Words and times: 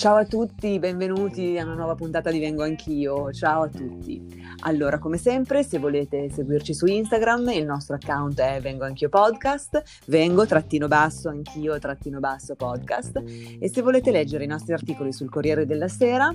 Ciao 0.00 0.16
a 0.16 0.24
tutti, 0.24 0.78
benvenuti 0.78 1.58
a 1.58 1.64
una 1.64 1.74
nuova 1.74 1.94
puntata 1.94 2.30
di 2.30 2.38
Vengo 2.38 2.62
Anch'io. 2.62 3.30
Ciao 3.32 3.64
a 3.64 3.68
tutti. 3.68 4.42
Allora, 4.60 4.98
come 4.98 5.18
sempre, 5.18 5.62
se 5.62 5.78
volete 5.78 6.30
seguirci 6.30 6.72
su 6.72 6.86
Instagram, 6.86 7.50
il 7.50 7.66
nostro 7.66 7.96
account 7.96 8.40
è 8.40 8.62
Vengo 8.62 8.84
Anch'io 8.84 9.10
Podcast, 9.10 9.82
vengo 10.06 10.46
trattino 10.46 10.88
basso 10.88 11.28
anch'io 11.28 11.78
trattino 11.78 12.18
basso 12.18 12.54
podcast. 12.54 13.22
E 13.58 13.68
se 13.68 13.82
volete 13.82 14.10
leggere 14.10 14.44
i 14.44 14.46
nostri 14.46 14.72
articoli 14.72 15.12
sul 15.12 15.28
Corriere 15.28 15.66
della 15.66 15.88
Sera, 15.88 16.34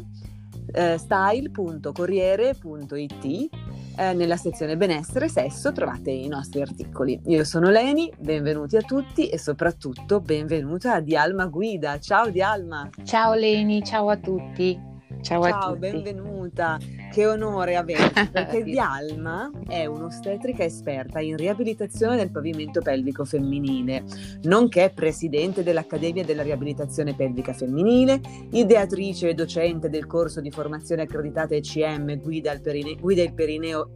eh, 0.71 0.99
style.corriere.it 0.99 3.49
eh, 3.97 4.13
nella 4.13 4.37
sezione 4.37 4.77
benessere 4.77 5.25
e 5.25 5.29
sesso 5.29 5.71
trovate 5.71 6.11
i 6.11 6.27
nostri 6.27 6.61
articoli. 6.61 7.19
Io 7.25 7.43
sono 7.43 7.69
Leni, 7.69 8.11
benvenuti 8.17 8.77
a 8.77 8.81
tutti 8.81 9.29
e 9.29 9.37
soprattutto 9.37 10.19
benvenuta 10.19 10.93
a 10.93 10.99
Dialma 10.99 11.45
Guida. 11.47 11.99
Ciao 11.99 12.29
Dialma. 12.29 12.89
Ciao 13.03 13.33
Leni, 13.33 13.83
ciao 13.83 14.09
a 14.09 14.17
tutti. 14.17 14.93
Ciao, 15.25 15.41
Ciao 15.41 15.75
benvenuta. 15.75 16.77
Che 17.11 17.25
onore 17.25 17.75
averti, 17.75 18.29
perché 18.29 18.61
Dialma 18.63 19.49
è 19.67 19.87
un'ostetrica 19.87 20.63
esperta 20.63 21.19
in 21.19 21.35
riabilitazione 21.35 22.15
del 22.15 22.29
pavimento 22.29 22.79
pelvico 22.79 23.25
femminile, 23.25 24.03
nonché 24.43 24.91
presidente 24.93 25.63
dell'Accademia 25.63 26.23
della 26.23 26.43
Riabilitazione 26.43 27.15
Pelvica 27.15 27.53
Femminile, 27.53 28.21
ideatrice 28.51 29.29
e 29.29 29.33
docente 29.33 29.89
del 29.89 30.05
corso 30.05 30.41
di 30.41 30.51
formazione 30.51 31.01
accreditata 31.01 31.55
ECM 31.55 32.21
Guida, 32.21 32.51
il 32.51 32.61
Perineo, 32.61 32.95
Guida 32.99 33.23
il 33.23 33.33
Perineo 33.33 33.89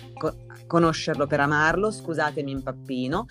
conoscerlo 0.69 1.25
per 1.25 1.39
amarlo, 1.39 1.89
scusatemi 1.89 2.51
impappino, 2.51 3.25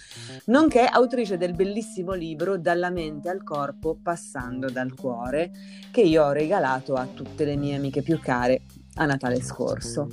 nonché 0.46 0.84
autrice 0.84 1.37
del 1.37 1.55
bellissimo 1.55 2.12
libro 2.12 2.59
Dalla 2.59 2.91
mente 2.91 3.29
al 3.29 3.45
corpo 3.45 3.96
passando 4.02 4.68
dal 4.68 4.93
cuore, 4.95 5.52
che 5.93 6.01
io 6.01 6.24
ho 6.24 6.32
regalato 6.32 6.95
a 6.95 7.07
tutte 7.07 7.45
le 7.45 7.54
mie 7.54 7.76
amiche 7.76 8.02
più 8.02 8.18
care 8.18 8.63
a 8.96 9.07
Natale 9.07 9.40
scorso. 9.40 10.09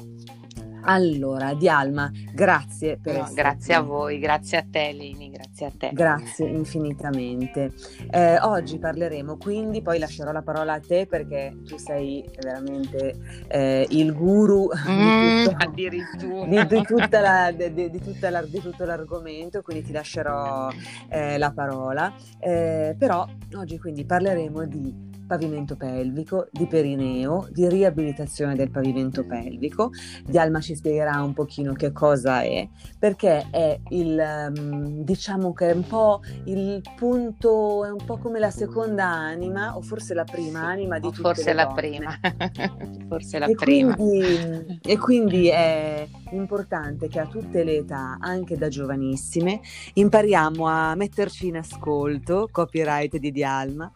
Allora, 0.86 1.54
Dialma, 1.54 2.12
grazie 2.32 2.98
per 3.02 3.18
no, 3.18 3.30
Grazie 3.34 3.74
a 3.74 3.82
voi, 3.82 4.20
grazie 4.20 4.58
a 4.58 4.66
te 4.70 4.92
Lini, 4.92 5.32
grazie 5.32 5.66
a 5.66 5.72
te. 5.76 5.90
Grazie 5.94 6.48
infinitamente. 6.48 7.72
Eh, 8.12 8.40
oggi 8.40 8.78
parleremo 8.78 9.38
quindi, 9.38 9.82
poi 9.82 9.98
lascerò 9.98 10.32
la 10.32 10.44
parola 10.44 10.74
a 10.74 10.80
te 10.80 11.08
perché 11.08 11.58
tu 11.66 11.78
sei 11.78 12.24
veramente 12.40 13.46
eh, 13.48 13.88
il 13.90 14.14
guru 14.14 14.70
mm, 14.74 15.44
di, 15.44 15.50
tutto, 15.50 16.46
di, 16.48 16.68
di, 16.68 16.82
tutta 16.84 17.20
la, 17.20 17.52
di, 17.52 18.02
tutta 18.02 18.30
la, 18.30 18.42
di, 18.44 18.62
tutto 18.62 18.86
l'argomento, 18.86 19.62
quindi 19.62 19.84
ti 19.84 19.92
lascerò 19.92 20.70
eh, 21.10 21.38
la 21.38 21.52
parola. 21.52 22.14
Eh, 22.40 22.96
però 22.98 23.28
oggi 23.56 23.80
quindi 23.80 24.06
parleremo 24.06 24.66
di 24.66 25.14
pavimento 25.26 25.76
pelvico, 25.76 26.48
di 26.52 26.68
perineo, 26.68 27.48
di 27.52 27.68
riabilitazione 27.68 28.56
del 28.56 28.70
pavimento 28.70 29.26
pelvico. 29.26 29.92
Dialma 30.26 30.60
ci 30.60 30.76
spiegherà 30.76 31.22
un 31.22 31.34
pochino 31.34 31.74
che 31.74 31.92
cosa 31.92 32.42
è, 32.42 32.68
perché 32.98 33.48
è 33.52 33.80
il, 33.90 34.52
um, 34.56 35.04
diciamo 35.04 35.54
che 35.54 35.70
è 35.70 35.74
un 35.74 35.86
po' 35.86 36.22
il 36.46 36.82
punto, 36.96 37.86
è 37.86 37.90
un 37.90 38.04
po' 38.06 38.18
come 38.18 38.40
la 38.40 38.52
seconda 38.52 39.06
anima, 39.06 39.76
o 39.76 39.82
forse 39.82 40.14
la 40.14 40.24
prima 40.24 40.62
anima 40.62 41.00
di 41.00 41.08
o 41.08 41.10
tutte 41.10 41.22
forse 41.22 41.54
la 41.54 41.68
prima. 41.68 42.20
forse 43.08 43.40
la 43.40 43.46
e 43.48 43.56
prima. 43.56 43.96
Quindi, 43.96 44.80
e 44.84 44.98
quindi 44.98 45.48
è 45.48 46.08
importante 46.32 47.08
che 47.08 47.20
a 47.20 47.26
tutte 47.26 47.64
le 47.64 47.78
età, 47.78 48.18
anche 48.20 48.58
da 48.58 48.68
giovanissime, 48.68 49.62
impariamo 49.94 50.68
a 50.68 50.96
metterci 50.96 51.48
in 51.48 51.58
ascolto, 51.58 52.50
copyright 52.52 53.18
di 53.18 53.32
Dialma, 53.32 53.92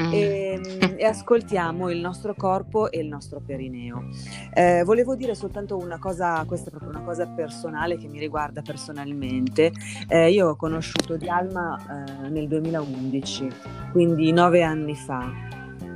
mm. 0.00 0.12
e, 0.12 0.60
e, 0.96 1.04
ascoltiamo 1.04 1.90
il 1.90 1.98
nostro 1.98 2.34
corpo 2.34 2.90
e 2.90 3.00
il 3.00 3.08
nostro 3.08 3.40
perineo. 3.44 4.08
Eh, 4.54 4.82
volevo 4.84 5.14
dire 5.14 5.34
soltanto 5.34 5.76
una 5.76 5.98
cosa, 5.98 6.44
questa 6.46 6.68
è 6.68 6.70
proprio 6.70 6.90
una 6.90 7.02
cosa 7.02 7.26
personale 7.26 7.96
che 7.96 8.08
mi 8.08 8.18
riguarda 8.18 8.62
personalmente. 8.62 9.72
Eh, 10.08 10.30
io 10.30 10.50
ho 10.50 10.56
conosciuto 10.56 11.16
Dialma 11.16 11.78
eh, 12.24 12.28
nel 12.28 12.48
2011, 12.48 13.48
quindi 13.92 14.32
nove 14.32 14.62
anni 14.62 14.94
fa. 14.94 15.30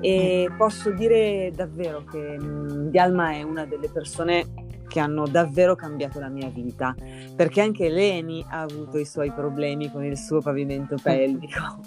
E 0.01 0.51
posso 0.57 0.91
dire 0.91 1.53
davvero 1.55 2.05
che 2.05 2.39
mh, 2.39 2.91
Dialma 2.91 3.33
è 3.33 3.43
una 3.43 3.65
delle 3.67 3.89
persone 3.89 4.71
che 4.93 5.01
hanno 5.01 5.27
davvero 5.27 5.75
cambiato 5.75 6.21
la 6.21 6.29
mia 6.29 6.51
vita, 6.51 6.95
perché 7.35 7.63
anche 7.63 7.89
Leni 7.89 8.45
ha 8.47 8.61
avuto 8.61 8.99
i 8.99 9.07
suoi 9.07 9.33
problemi 9.33 9.91
con 9.91 10.05
il 10.05 10.19
suo 10.19 10.43
pavimento 10.43 10.97
pelvico. 11.03 11.79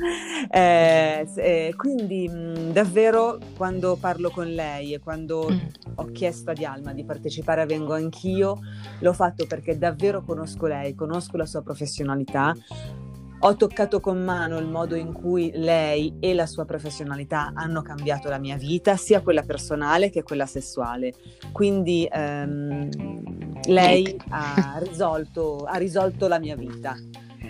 Eh, 0.52 1.28
eh, 1.36 1.74
quindi 1.76 2.28
mh, 2.28 2.72
davvero 2.72 3.38
quando 3.56 3.96
parlo 3.96 4.30
con 4.30 4.46
lei 4.46 4.94
e 4.94 4.98
quando 4.98 5.48
mm. 5.48 5.58
ho 5.96 6.06
chiesto 6.06 6.50
a 6.50 6.54
Dialma 6.54 6.92
di 6.92 7.04
partecipare 7.04 7.60
a 7.60 7.66
Vengo 7.66 7.94
Anch'io, 7.94 8.58
l'ho 8.98 9.12
fatto 9.12 9.46
perché 9.46 9.78
davvero 9.78 10.24
conosco 10.24 10.66
lei, 10.66 10.94
conosco 10.94 11.36
la 11.36 11.46
sua 11.46 11.62
professionalità, 11.62 12.52
ho 13.42 13.56
toccato 13.56 14.00
con 14.00 14.22
mano 14.22 14.58
il 14.58 14.66
modo 14.66 14.96
in 14.96 15.12
cui 15.12 15.50
lei 15.54 16.16
e 16.20 16.34
la 16.34 16.46
sua 16.46 16.64
professionalità 16.66 17.52
hanno 17.54 17.80
cambiato 17.80 18.28
la 18.28 18.38
mia 18.38 18.56
vita, 18.56 18.96
sia 18.96 19.22
quella 19.22 19.42
personale 19.42 20.10
che 20.10 20.22
quella 20.22 20.46
sessuale. 20.46 21.14
Quindi 21.50 22.06
ehm, 22.10 22.90
lei 23.68 24.14
ha 24.28 24.78
risolto, 24.82 25.64
ha 25.64 25.76
risolto 25.76 26.28
la 26.28 26.38
mia 26.38 26.56
vita. 26.56 26.94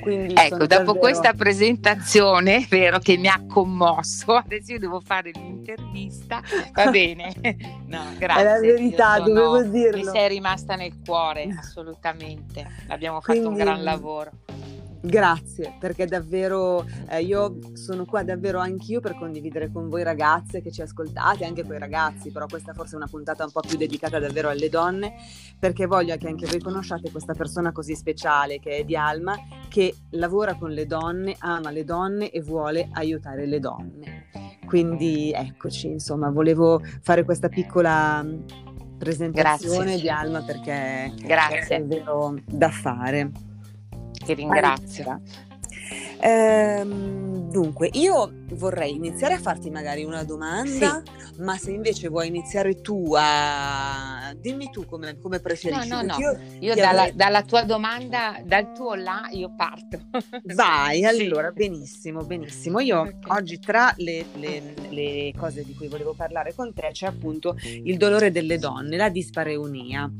Quindi 0.00 0.34
ecco, 0.36 0.66
dopo 0.66 0.94
questa 0.94 1.32
presentazione, 1.32 2.66
vero 2.68 2.98
che 2.98 3.16
mi 3.16 3.28
ha 3.28 3.44
commosso, 3.48 4.34
adesso 4.34 4.72
io 4.72 4.78
devo 4.78 5.00
fare 5.00 5.30
l'intervista, 5.32 6.42
va 6.72 6.90
bene. 6.90 7.34
No, 7.90 8.04
grazie. 8.16 8.40
È 8.40 8.44
la 8.44 8.60
verità, 8.60 9.14
sono, 9.16 9.26
dovevo 9.26 9.62
dirlo. 9.64 9.96
Mi 9.96 10.04
sei 10.04 10.28
rimasta 10.28 10.76
nel 10.76 10.92
cuore, 11.04 11.48
assolutamente. 11.58 12.64
Abbiamo 12.86 13.20
fatto 13.20 13.40
Quindi... 13.40 13.48
un 13.48 13.64
gran 13.64 13.82
lavoro. 13.82 14.30
Grazie, 15.02 15.76
perché 15.80 16.04
davvero 16.04 16.84
eh, 17.08 17.22
io 17.22 17.58
sono 17.72 18.04
qua 18.04 18.22
davvero 18.22 18.58
anch'io 18.58 19.00
per 19.00 19.16
condividere 19.16 19.72
con 19.72 19.88
voi 19.88 20.02
ragazze 20.02 20.60
che 20.60 20.70
ci 20.70 20.82
ascoltate, 20.82 21.46
anche 21.46 21.64
con 21.64 21.74
i 21.74 21.78
ragazzi, 21.78 22.30
però 22.30 22.46
questa 22.46 22.74
forse 22.74 22.94
è 22.94 22.96
una 22.96 23.06
puntata 23.06 23.44
un 23.44 23.50
po' 23.50 23.60
più 23.60 23.78
dedicata 23.78 24.18
davvero 24.18 24.50
alle 24.50 24.68
donne, 24.68 25.14
perché 25.58 25.86
voglio 25.86 26.14
che 26.18 26.28
anche 26.28 26.46
voi 26.46 26.60
conosciate 26.60 27.10
questa 27.10 27.32
persona 27.32 27.72
così 27.72 27.94
speciale 27.94 28.58
che 28.60 28.76
è 28.76 28.84
Dialma, 28.84 29.36
che 29.68 29.94
lavora 30.10 30.54
con 30.56 30.70
le 30.70 30.84
donne, 30.84 31.34
ama 31.38 31.70
le 31.70 31.84
donne 31.84 32.30
e 32.30 32.42
vuole 32.42 32.90
aiutare 32.92 33.46
le 33.46 33.58
donne. 33.58 34.26
Quindi 34.66 35.32
eccoci, 35.32 35.88
insomma, 35.88 36.30
volevo 36.30 36.80
fare 37.00 37.24
questa 37.24 37.48
piccola 37.48 38.22
mm, 38.22 38.40
presentazione 38.98 39.84
Grazie. 39.84 40.00
di 40.00 40.08
Alma 40.10 40.42
perché 40.42 41.12
Grazie. 41.22 41.76
è 41.76 41.80
davvero 41.80 42.34
da 42.46 42.68
fare 42.68 43.48
ti 44.34 44.40
ringrazio. 44.42 45.20
Ehm, 46.22 47.50
dunque, 47.50 47.88
io 47.92 48.30
vorrei 48.50 48.94
iniziare 48.94 49.34
a 49.34 49.38
farti 49.38 49.70
magari 49.70 50.04
una 50.04 50.22
domanda, 50.22 51.02
sì. 51.04 51.42
ma 51.42 51.56
se 51.56 51.70
invece 51.70 52.08
vuoi 52.08 52.28
iniziare 52.28 52.80
tu 52.80 53.14
a... 53.16 54.32
dimmi 54.36 54.70
tu 54.70 54.84
come, 54.84 55.18
come 55.18 55.40
preferisci. 55.40 55.88
No, 55.88 56.02
no, 56.02 56.12
no, 56.12 56.18
io, 56.18 56.38
io 56.60 56.74
dalla, 56.74 57.02
avrei... 57.02 57.16
dalla, 57.16 57.42
tua 57.42 57.62
domanda, 57.64 58.38
dal 58.44 58.72
tuo 58.72 58.94
là, 58.94 59.28
io 59.32 59.54
parto. 59.56 59.98
Vai, 60.54 61.04
allora, 61.06 61.50
benissimo, 61.50 62.22
benissimo. 62.22 62.80
Io 62.80 63.00
okay. 63.00 63.38
oggi 63.38 63.58
tra 63.58 63.92
le, 63.96 64.26
le, 64.34 64.74
le, 64.90 65.32
cose 65.36 65.64
di 65.64 65.74
cui 65.74 65.88
volevo 65.88 66.12
parlare 66.12 66.54
con 66.54 66.72
te 66.74 66.90
c'è 66.92 67.06
appunto 67.06 67.56
il 67.62 67.96
dolore 67.96 68.30
delle 68.30 68.58
donne, 68.58 68.96
la 68.96 69.08
dispareunia. 69.08 70.10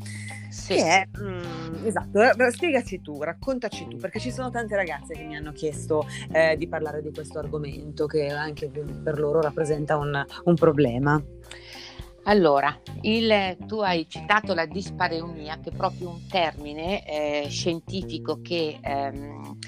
Sì. 0.60 0.75
Che 0.75 0.82
è, 0.82 1.09
mm, 1.19 1.87
esatto, 1.87 2.21
spiegaci 2.50 3.00
tu, 3.00 3.22
raccontaci 3.22 3.88
tu, 3.88 3.97
perché 3.97 4.21
ci 4.21 4.30
sono 4.30 4.51
tante 4.51 4.77
ragazze 4.77 5.15
che 5.15 5.24
mi 5.24 5.34
hanno 5.34 5.53
chiesto 5.53 6.07
eh, 6.33 6.57
di 6.57 6.68
parlare 6.68 7.01
di 7.01 7.10
questo 7.12 7.39
argomento 7.39 8.07
che 8.07 8.28
anche 8.28 8.68
per 8.68 9.18
loro 9.18 9.41
rappresenta 9.41 9.97
un, 9.97 10.22
un 10.45 10.54
problema. 10.54 11.21
Allora, 12.24 12.78
il, 13.01 13.57
tu 13.66 13.80
hai 13.80 14.07
citato 14.07 14.53
la 14.53 14.66
dispareunia, 14.66 15.59
che 15.60 15.71
è 15.71 15.74
proprio 15.74 16.10
un 16.10 16.27
termine 16.28 17.06
eh, 17.06 17.48
scientifico 17.48 18.41
che 18.42 18.78
ehm, 18.80 19.59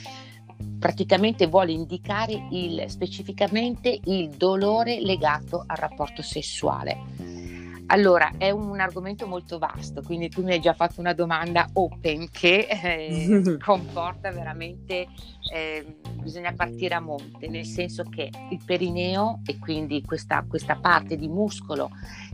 praticamente 0.79 1.47
vuole 1.47 1.73
indicare 1.73 2.49
il, 2.51 2.85
specificamente 2.89 3.99
il 4.05 4.29
dolore 4.29 5.01
legato 5.01 5.65
al 5.67 5.77
rapporto 5.77 6.21
sessuale 6.21 7.43
Allora, 7.87 8.33
è 8.39 8.51
un 8.51 8.81
argomento 8.81 9.27
molto 9.27 9.59
vasto, 9.59 10.03
quindi 10.03 10.29
tu 10.29 10.43
mi 10.43 10.53
hai 10.53 10.61
già 10.61 10.73
fatto 10.73 11.01
una 11.01 11.13
domanda 11.13 11.69
open 11.75 12.29
che 12.31 12.67
eh, 12.69 13.57
comporta 13.63 14.31
veramente, 14.31 15.09
eh, 15.53 15.99
bisogna 16.23 16.53
partire 16.53 16.95
a 16.95 17.01
monte, 17.01 17.49
nel 17.49 17.67
senso 17.67 18.05
che 18.05 18.31
il 18.51 18.61
perineo 18.65 19.41
e 19.45 19.59
quindi 19.59 20.03
questa, 20.03 20.45
questa 20.49 20.77
parte 20.77 21.17
di 21.17 21.29
muscolo 21.29 21.91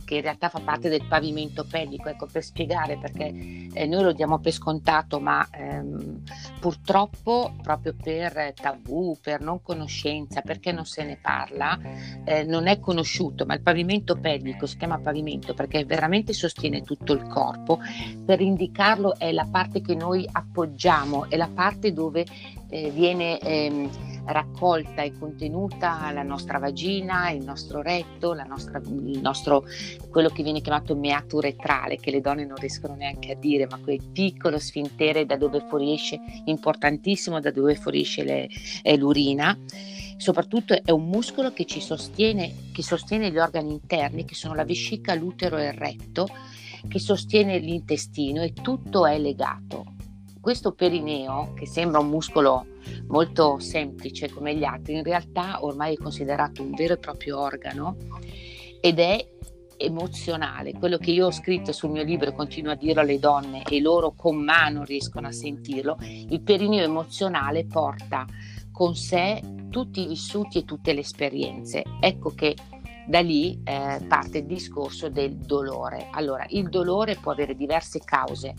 che 0.09 0.15
in 0.15 0.21
realtà 0.21 0.49
fa 0.49 0.59
parte 0.59 0.89
del 0.89 1.05
pavimento 1.07 1.67
pelvico, 1.69 2.09
ecco 2.09 2.25
per 2.25 2.43
spiegare 2.43 2.97
perché 2.97 3.31
eh, 3.71 3.85
noi 3.85 4.01
lo 4.01 4.11
diamo 4.11 4.39
per 4.39 4.51
scontato, 4.51 5.19
ma 5.19 5.47
ehm, 5.51 6.23
purtroppo 6.59 7.53
proprio 7.61 7.93
per 7.93 8.53
tabù, 8.59 9.15
per 9.21 9.39
non 9.41 9.61
conoscenza, 9.61 10.41
perché 10.41 10.71
non 10.71 10.85
se 10.85 11.03
ne 11.03 11.19
parla, 11.21 11.77
eh, 12.23 12.43
non 12.43 12.65
è 12.65 12.79
conosciuto, 12.79 13.45
ma 13.45 13.53
il 13.53 13.61
pavimento 13.61 14.15
pelvico 14.15 14.65
si 14.65 14.77
chiama 14.77 14.97
pavimento 14.97 15.53
perché 15.53 15.85
veramente 15.85 16.33
sostiene 16.33 16.81
tutto 16.81 17.13
il 17.13 17.27
corpo, 17.27 17.77
per 18.25 18.41
indicarlo 18.41 19.15
è 19.15 19.31
la 19.31 19.45
parte 19.45 19.79
che 19.81 19.93
noi 19.93 20.27
appoggiamo, 20.31 21.29
è 21.29 21.37
la 21.37 21.51
parte 21.53 21.93
dove 21.93 22.25
eh, 22.67 22.89
viene 22.89 23.37
ehm, 23.37 23.89
raccolta 24.31 25.01
e 25.01 25.17
contenuta 25.17 26.11
la 26.11 26.23
nostra 26.23 26.59
vagina, 26.59 27.29
il 27.31 27.43
nostro 27.43 27.81
retto, 27.81 28.33
nostra, 28.33 28.79
il 28.85 29.19
nostro, 29.19 29.63
quello 30.09 30.29
che 30.29 30.43
viene 30.43 30.61
chiamato 30.61 30.95
meato 30.95 31.37
uretrale, 31.37 31.97
che 31.97 32.11
le 32.11 32.21
donne 32.21 32.45
non 32.45 32.57
riescono 32.57 32.95
neanche 32.95 33.31
a 33.31 33.35
dire, 33.35 33.67
ma 33.67 33.79
quel 33.79 34.01
piccolo 34.11 34.59
sfintere 34.59 35.25
da 35.25 35.37
dove 35.37 35.63
fuoriesce, 35.67 36.19
importantissimo, 36.45 37.39
da 37.39 37.51
dove 37.51 37.75
fuoriesce 37.75 38.23
le, 38.23 38.47
eh, 38.83 38.97
l'urina. 38.97 39.57
Soprattutto 40.17 40.73
è 40.83 40.91
un 40.91 41.07
muscolo 41.07 41.53
che 41.53 41.65
ci 41.65 41.79
sostiene, 41.79 42.53
che 42.73 42.83
sostiene 42.83 43.31
gli 43.31 43.37
organi 43.37 43.71
interni, 43.71 44.25
che 44.25 44.35
sono 44.35 44.53
la 44.53 44.65
vescica, 44.65 45.13
l'utero 45.13 45.57
e 45.57 45.67
il 45.67 45.73
retto, 45.73 46.27
che 46.87 46.99
sostiene 46.99 47.57
l'intestino 47.57 48.41
e 48.41 48.53
tutto 48.53 49.05
è 49.05 49.17
legato 49.17 49.97
questo 50.41 50.73
perineo, 50.73 51.53
che 51.53 51.65
sembra 51.65 51.99
un 51.99 52.09
muscolo 52.09 52.65
molto 53.07 53.59
semplice 53.59 54.29
come 54.29 54.55
gli 54.55 54.63
altri, 54.63 54.95
in 54.95 55.03
realtà 55.03 55.63
ormai 55.63 55.95
è 55.95 55.97
considerato 55.97 56.61
un 56.61 56.71
vero 56.71 56.93
e 56.93 56.97
proprio 56.97 57.39
organo 57.39 57.97
ed 58.81 58.99
è 58.99 59.27
emozionale, 59.77 60.73
quello 60.73 60.97
che 60.97 61.11
io 61.11 61.27
ho 61.27 61.31
scritto 61.31 61.71
sul 61.71 61.89
mio 61.89 62.03
libro 62.03 62.29
e 62.29 62.33
continuo 62.33 62.71
a 62.71 62.75
dirlo 62.75 63.01
alle 63.01 63.19
donne 63.19 63.63
e 63.63 63.79
loro 63.79 64.13
con 64.15 64.37
mano 64.37 64.83
riescono 64.83 65.27
a 65.27 65.31
sentirlo, 65.31 65.97
il 66.01 66.41
perineo 66.41 66.83
emozionale 66.83 67.65
porta 67.65 68.25
con 68.71 68.95
sé 68.95 69.41
tutti 69.69 70.01
i 70.01 70.07
vissuti 70.07 70.59
e 70.59 70.65
tutte 70.65 70.93
le 70.93 71.01
esperienze. 71.01 71.83
Ecco 72.01 72.31
che 72.31 72.55
da 73.07 73.21
lì 73.21 73.59
eh, 73.63 74.03
parte 74.07 74.39
il 74.39 74.45
discorso 74.45 75.09
del 75.09 75.35
dolore. 75.35 76.09
Allora, 76.11 76.45
il 76.49 76.69
dolore 76.69 77.15
può 77.15 77.31
avere 77.31 77.55
diverse 77.55 77.99
cause 77.99 78.53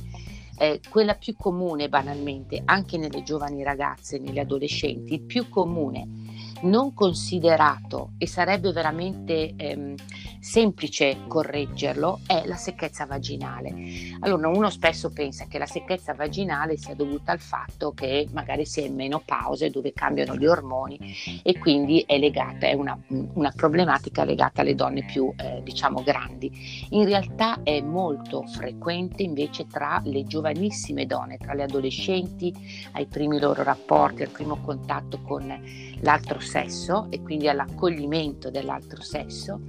quella 0.90 1.14
più 1.14 1.36
comune 1.36 1.88
banalmente 1.88 2.60
anche 2.64 2.98
nelle 2.98 3.22
giovani 3.22 3.62
ragazze, 3.62 4.18
nelle 4.18 4.40
adolescenti, 4.40 5.14
il 5.14 5.22
più 5.22 5.48
comune 5.48 6.29
non 6.62 6.94
considerato 6.94 8.12
e 8.18 8.26
sarebbe 8.26 8.72
veramente 8.72 9.54
ehm, 9.56 9.94
semplice 10.40 11.18
correggerlo 11.28 12.20
è 12.26 12.44
la 12.46 12.56
secchezza 12.56 13.04
vaginale. 13.04 13.74
Allora 14.20 14.48
uno 14.48 14.70
spesso 14.70 15.10
pensa 15.10 15.46
che 15.46 15.58
la 15.58 15.66
secchezza 15.66 16.14
vaginale 16.14 16.76
sia 16.76 16.94
dovuta 16.94 17.32
al 17.32 17.40
fatto 17.40 17.92
che 17.92 18.26
magari 18.32 18.64
si 18.64 18.80
è 18.80 18.86
in 18.86 18.94
menopausa 18.94 19.68
dove 19.68 19.92
cambiano 19.92 20.36
gli 20.36 20.46
ormoni 20.46 20.98
e 21.42 21.58
quindi 21.58 22.02
è 22.06 22.18
legata, 22.18 22.66
è 22.66 22.72
una, 22.72 22.98
una 23.08 23.52
problematica 23.54 24.24
legata 24.24 24.62
alle 24.62 24.74
donne 24.74 25.04
più 25.04 25.32
eh, 25.36 25.60
diciamo 25.62 26.02
grandi. 26.02 26.88
In 26.90 27.04
realtà 27.04 27.62
è 27.62 27.80
molto 27.80 28.42
frequente 28.46 29.22
invece 29.22 29.66
tra 29.66 30.00
le 30.04 30.24
giovanissime 30.24 31.06
donne, 31.06 31.36
tra 31.36 31.52
le 31.52 31.64
adolescenti, 31.64 32.88
ai 32.92 33.06
primi 33.06 33.38
loro 33.38 33.62
rapporti, 33.62 34.22
al 34.22 34.30
primo 34.30 34.56
contatto 34.62 35.20
con 35.20 35.48
l'altro 36.00 36.40
sesso 36.50 37.06
e 37.10 37.22
quindi 37.22 37.48
all'accoglimento 37.48 38.50
dell'altro 38.50 39.02
sesso 39.02 39.60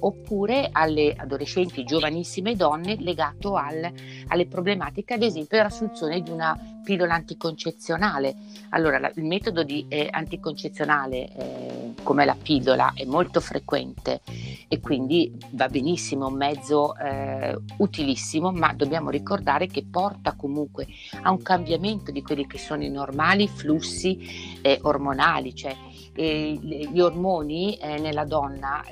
oppure 0.00 0.68
alle 0.70 1.14
adolescenti 1.16 1.82
giovanissime 1.84 2.54
donne 2.54 2.96
legato 3.00 3.56
al, 3.56 3.90
alle 4.28 4.46
problematiche 4.46 5.14
ad 5.14 5.22
esempio 5.22 5.56
dell'assunzione 5.56 6.22
di 6.22 6.30
una 6.30 6.56
pillola 6.84 7.14
anticoncezionale. 7.14 8.34
Allora 8.70 8.98
la, 8.98 9.10
il 9.14 9.24
metodo 9.24 9.62
di, 9.62 9.86
eh, 9.88 10.08
anticoncezionale 10.10 11.28
eh, 11.34 11.92
come 12.02 12.24
la 12.24 12.36
pillola 12.40 12.92
è 12.94 13.04
molto 13.04 13.40
frequente 13.40 14.20
e 14.68 14.80
quindi 14.80 15.36
va 15.50 15.68
benissimo, 15.68 16.26
un 16.26 16.34
mezzo 16.34 16.96
eh, 16.96 17.56
utilissimo, 17.78 18.50
ma 18.50 18.72
dobbiamo 18.72 19.10
ricordare 19.10 19.66
che 19.66 19.84
porta 19.88 20.34
comunque 20.34 20.86
a 21.22 21.30
un 21.30 21.42
cambiamento 21.42 22.10
di 22.10 22.22
quelli 22.22 22.46
che 22.46 22.58
sono 22.58 22.82
i 22.82 22.90
normali 22.90 23.46
flussi 23.48 24.58
eh, 24.62 24.78
ormonali, 24.82 25.54
cioè 25.54 25.74
eh, 26.14 26.58
gli 26.60 27.00
ormoni 27.00 27.76
eh, 27.76 27.98
nella 27.98 28.24
donna, 28.24 28.82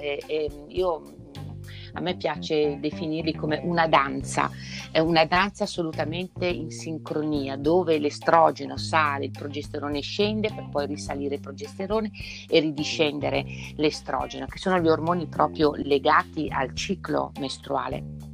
io 0.69 1.03
a 1.95 2.01
me 2.01 2.17
piace 2.17 2.79
definirli 2.79 3.35
come 3.35 3.61
una 3.63 3.87
danza, 3.87 4.51
è 4.93 4.99
una 4.99 5.25
danza 5.25 5.65
assolutamente 5.65 6.47
in 6.47 6.71
sincronia, 6.71 7.57
dove 7.57 7.99
l'estrogeno 7.99 8.77
sale, 8.77 9.27
il 9.27 9.31
progesterone 9.31 10.01
scende 10.01 10.53
per 10.55 10.69
poi 10.71 10.87
risalire 10.87 11.37
il 11.37 11.41
progesterone 11.41 12.11
e 12.49 12.61
ridiscendere 12.61 13.45
l'estrogeno, 13.77 14.47
che 14.47 14.59
sono 14.59 14.79
gli 14.79 14.89
ormoni 14.89 15.27
proprio 15.27 15.73
legati 15.75 16.49
al 16.51 16.75
ciclo 16.75 17.33
mestruale 17.39 18.30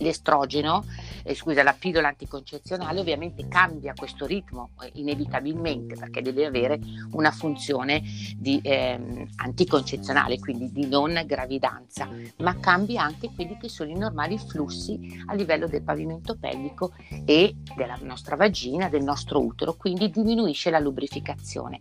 l'estrogeno, 0.00 0.84
eh, 1.22 1.34
scusa, 1.34 1.62
la 1.62 1.74
pillola 1.78 2.08
anticoncezionale 2.08 3.00
ovviamente 3.00 3.48
cambia 3.48 3.94
questo 3.94 4.26
ritmo 4.26 4.70
eh, 4.82 4.90
inevitabilmente 4.94 5.96
perché 5.96 6.22
deve 6.22 6.46
avere 6.46 6.78
una 7.12 7.30
funzione 7.30 8.02
di, 8.36 8.60
eh, 8.62 9.26
anticoncezionale, 9.36 10.38
quindi 10.38 10.72
di 10.72 10.86
non 10.86 11.22
gravidanza, 11.26 12.08
ma 12.38 12.58
cambia 12.58 13.02
anche 13.02 13.30
quelli 13.34 13.56
che 13.58 13.68
sono 13.68 13.90
i 13.90 13.96
normali 13.96 14.38
flussi 14.38 15.22
a 15.26 15.34
livello 15.34 15.66
del 15.66 15.82
pavimento 15.82 16.36
pelvico 16.38 16.92
e 17.24 17.56
della 17.76 17.98
nostra 18.02 18.36
vagina, 18.36 18.88
del 18.88 19.02
nostro 19.02 19.40
utero, 19.40 19.74
quindi 19.74 20.10
diminuisce 20.10 20.70
la 20.70 20.78
lubrificazione. 20.78 21.78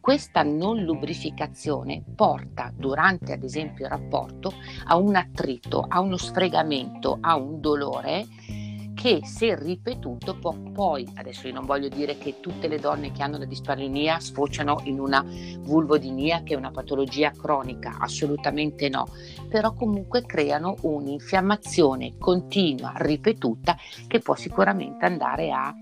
Questa 0.00 0.42
non 0.42 0.82
lubrificazione 0.82 2.02
porta 2.14 2.72
durante 2.74 3.32
ad 3.32 3.42
esempio 3.42 3.84
il 3.84 3.90
rapporto 3.90 4.52
a 4.84 4.96
un 4.96 5.14
attrito, 5.14 5.84
a 5.86 6.00
uno 6.00 6.16
sfregamento, 6.16 7.18
a 7.20 7.36
un 7.36 7.57
dolore 7.58 8.26
che 8.98 9.20
se 9.22 9.54
ripetuto 9.54 10.36
può 10.36 10.52
poi, 10.72 11.06
adesso 11.14 11.46
io 11.46 11.54
non 11.54 11.64
voglio 11.64 11.88
dire 11.88 12.18
che 12.18 12.40
tutte 12.40 12.66
le 12.66 12.80
donne 12.80 13.12
che 13.12 13.22
hanno 13.22 13.38
la 13.38 13.44
dispareunia 13.44 14.18
sfociano 14.18 14.80
in 14.84 14.98
una 14.98 15.24
vulvodinia 15.60 16.42
che 16.42 16.54
è 16.54 16.56
una 16.56 16.72
patologia 16.72 17.30
cronica, 17.30 17.98
assolutamente 18.00 18.88
no, 18.88 19.06
però 19.48 19.72
comunque 19.72 20.26
creano 20.26 20.74
un'infiammazione 20.80 22.16
continua, 22.18 22.92
ripetuta, 22.96 23.76
che 24.08 24.18
può 24.18 24.34
sicuramente 24.34 25.04
andare 25.04 25.52
a 25.52 25.72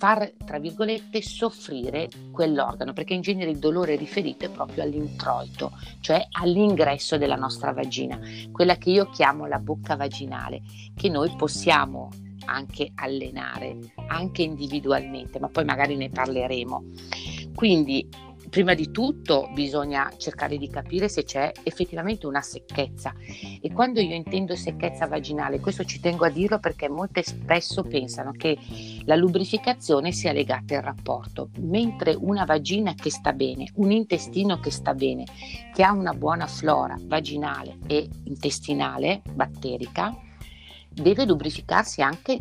far, 0.00 0.32
tra 0.46 0.58
virgolette, 0.58 1.20
soffrire 1.20 2.08
quell'organo, 2.32 2.94
perché 2.94 3.12
in 3.12 3.20
genere 3.20 3.50
il 3.50 3.58
dolore 3.58 3.96
riferito 3.96 4.46
è 4.46 4.48
proprio 4.48 4.82
all'introito, 4.82 5.72
cioè 6.00 6.26
all'ingresso 6.30 7.18
della 7.18 7.36
nostra 7.36 7.74
vagina, 7.74 8.18
quella 8.50 8.76
che 8.76 8.88
io 8.88 9.10
chiamo 9.10 9.44
la 9.44 9.58
bocca 9.58 9.96
vaginale, 9.96 10.62
che 10.96 11.10
noi 11.10 11.30
possiamo 11.36 12.08
anche 12.46 12.92
allenare, 12.94 13.76
anche 14.08 14.40
individualmente, 14.40 15.38
ma 15.38 15.50
poi 15.50 15.66
magari 15.66 15.96
ne 15.96 16.08
parleremo. 16.08 16.82
Quindi 17.54 18.08
prima 18.50 18.74
di 18.74 18.90
tutto 18.90 19.48
bisogna 19.54 20.12
cercare 20.16 20.58
di 20.58 20.68
capire 20.68 21.08
se 21.08 21.22
c'è 21.22 21.52
effettivamente 21.62 22.26
una 22.26 22.42
secchezza. 22.42 23.14
E 23.62 23.72
quando 23.72 24.00
io 24.00 24.14
intendo 24.14 24.56
secchezza 24.56 25.06
vaginale, 25.06 25.60
questo 25.60 25.84
ci 25.84 26.00
tengo 26.00 26.24
a 26.24 26.30
dirlo 26.30 26.58
perché 26.58 26.88
molte 26.88 27.22
spesso 27.22 27.84
pensano 27.84 28.32
che 28.32 28.58
la 29.04 29.14
lubrificazione 29.14 30.10
sia 30.12 30.32
legata 30.32 30.76
al 30.76 30.82
rapporto, 30.82 31.50
mentre 31.60 32.14
una 32.14 32.44
vagina 32.44 32.92
che 32.94 33.10
sta 33.10 33.32
bene, 33.32 33.70
un 33.76 33.92
intestino 33.92 34.58
che 34.58 34.72
sta 34.72 34.94
bene, 34.94 35.24
che 35.72 35.84
ha 35.84 35.92
una 35.92 36.12
buona 36.12 36.46
flora 36.46 36.96
vaginale 37.00 37.78
e 37.86 38.08
intestinale, 38.24 39.22
batterica, 39.32 40.14
deve 40.88 41.24
lubrificarsi 41.24 42.02
anche 42.02 42.40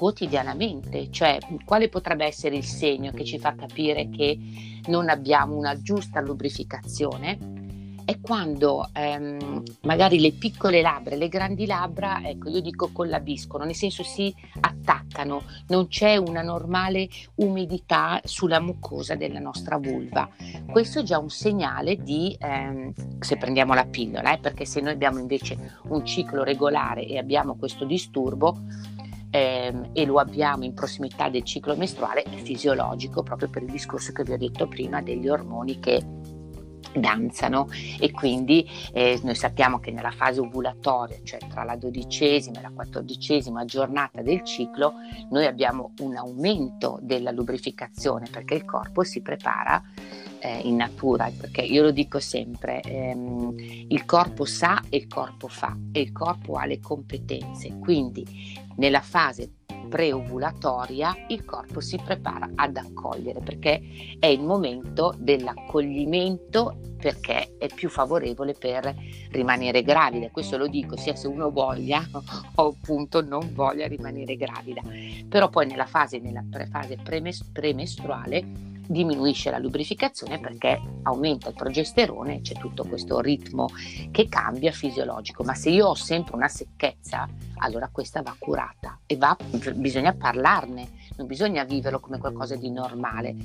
quotidianamente, 0.00 1.10
cioè 1.10 1.36
quale 1.62 1.90
potrebbe 1.90 2.24
essere 2.24 2.56
il 2.56 2.64
segno 2.64 3.12
che 3.12 3.22
ci 3.22 3.38
fa 3.38 3.54
capire 3.54 4.08
che 4.08 4.38
non 4.86 5.10
abbiamo 5.10 5.54
una 5.54 5.78
giusta 5.78 6.22
lubrificazione? 6.22 7.58
è 8.06 8.18
quando 8.20 8.88
ehm, 8.92 9.62
magari 9.82 10.18
le 10.18 10.32
piccole 10.32 10.80
labbra 10.80 11.14
le 11.14 11.28
grandi 11.28 11.64
labbra, 11.64 12.20
ecco, 12.24 12.48
io 12.48 12.60
dico 12.60 12.90
collabiscono, 12.92 13.62
nel 13.62 13.76
senso 13.76 14.02
si 14.02 14.34
attaccano, 14.58 15.44
non 15.68 15.86
c'è 15.86 16.16
una 16.16 16.42
normale 16.42 17.08
umidità 17.36 18.20
sulla 18.24 18.58
mucosa 18.58 19.14
della 19.14 19.38
nostra 19.38 19.76
vulva. 19.76 20.28
Questo 20.68 21.00
è 21.00 21.02
già 21.04 21.18
un 21.18 21.30
segnale 21.30 22.02
di, 22.02 22.36
ehm, 22.40 23.20
se 23.20 23.36
prendiamo 23.36 23.74
la 23.74 23.84
pillola, 23.84 24.32
eh, 24.32 24.38
perché 24.38 24.64
se 24.64 24.80
noi 24.80 24.92
abbiamo 24.92 25.20
invece 25.20 25.76
un 25.88 26.04
ciclo 26.04 26.42
regolare 26.42 27.06
e 27.06 27.16
abbiamo 27.16 27.54
questo 27.54 27.84
disturbo, 27.84 28.58
ehm, 29.30 29.90
e 29.92 30.04
lo 30.04 30.18
abbiamo 30.18 30.64
in 30.64 30.74
prossimità 30.74 31.28
del 31.28 31.44
ciclo 31.44 31.76
mestruale 31.76 32.22
è 32.22 32.36
fisiologico 32.36 33.22
proprio 33.22 33.48
per 33.48 33.62
il 33.62 33.70
discorso 33.70 34.12
che 34.12 34.24
vi 34.24 34.32
ho 34.32 34.38
detto 34.38 34.66
prima 34.66 35.00
degli 35.00 35.28
ormoni 35.28 35.78
che 35.78 36.04
danzano. 36.94 37.68
E 37.98 38.10
quindi 38.10 38.66
eh, 38.92 39.20
noi 39.22 39.34
sappiamo 39.34 39.78
che 39.78 39.90
nella 39.90 40.10
fase 40.10 40.40
ovulatoria, 40.40 41.18
cioè 41.22 41.38
tra 41.48 41.62
la 41.64 41.76
dodicesima 41.76 42.58
e 42.58 42.62
la 42.62 42.72
quattordicesima 42.74 43.64
giornata 43.64 44.22
del 44.22 44.42
ciclo, 44.42 44.94
noi 45.30 45.46
abbiamo 45.46 45.92
un 46.00 46.16
aumento 46.16 46.98
della 47.02 47.30
lubrificazione 47.30 48.28
perché 48.30 48.54
il 48.54 48.64
corpo 48.64 49.02
si 49.04 49.20
prepara 49.22 49.82
eh, 50.40 50.60
in 50.64 50.76
natura, 50.76 51.30
perché 51.36 51.60
io 51.62 51.82
lo 51.82 51.90
dico 51.90 52.18
sempre, 52.18 52.80
ehm, 52.80 53.54
il 53.88 54.04
corpo 54.04 54.44
sa 54.44 54.82
e 54.88 54.96
il 54.96 55.06
corpo 55.06 55.48
fa 55.48 55.76
e 55.92 56.00
il 56.00 56.12
corpo 56.12 56.54
ha 56.54 56.66
le 56.66 56.80
competenze, 56.80 57.78
quindi 57.78 58.24
nella 58.76 59.00
fase 59.00 59.52
preovulatoria 59.88 61.14
il 61.28 61.44
corpo 61.44 61.80
si 61.80 61.98
prepara 62.02 62.48
ad 62.54 62.76
accogliere 62.76 63.40
perché 63.40 63.82
è 64.18 64.26
il 64.26 64.40
momento 64.40 65.14
dell'accoglimento 65.18 66.78
perché 66.96 67.56
è 67.58 67.66
più 67.74 67.88
favorevole 67.88 68.54
per 68.54 68.94
rimanere 69.30 69.82
gravida. 69.82 70.30
Questo 70.30 70.56
lo 70.58 70.68
dico 70.68 70.96
sia 70.96 71.16
se 71.16 71.26
uno 71.26 71.50
voglia 71.50 72.06
o 72.54 72.68
appunto 72.68 73.22
non 73.22 73.52
voglia 73.52 73.86
rimanere 73.88 74.36
gravida. 74.36 74.82
Però 75.28 75.48
poi 75.48 75.66
nella 75.66 75.86
fase, 75.86 76.18
nella 76.18 76.44
fase 76.70 76.98
premestruale 77.52 78.69
diminuisce 78.90 79.50
la 79.50 79.58
lubrificazione 79.58 80.40
perché 80.40 80.80
aumenta 81.04 81.48
il 81.48 81.54
progesterone, 81.54 82.40
c'è 82.40 82.54
tutto 82.54 82.84
questo 82.84 83.20
ritmo 83.20 83.68
che 84.10 84.28
cambia 84.28 84.72
fisiologico, 84.72 85.44
ma 85.44 85.54
se 85.54 85.70
io 85.70 85.86
ho 85.86 85.94
sempre 85.94 86.34
una 86.34 86.48
secchezza, 86.48 87.28
allora 87.58 87.88
questa 87.92 88.20
va 88.22 88.34
curata 88.36 88.98
e 89.06 89.16
va, 89.16 89.36
bisogna 89.74 90.12
parlarne, 90.12 90.88
non 91.16 91.28
bisogna 91.28 91.62
viverlo 91.62 92.00
come 92.00 92.18
qualcosa 92.18 92.56
di 92.56 92.70
normale. 92.70 93.36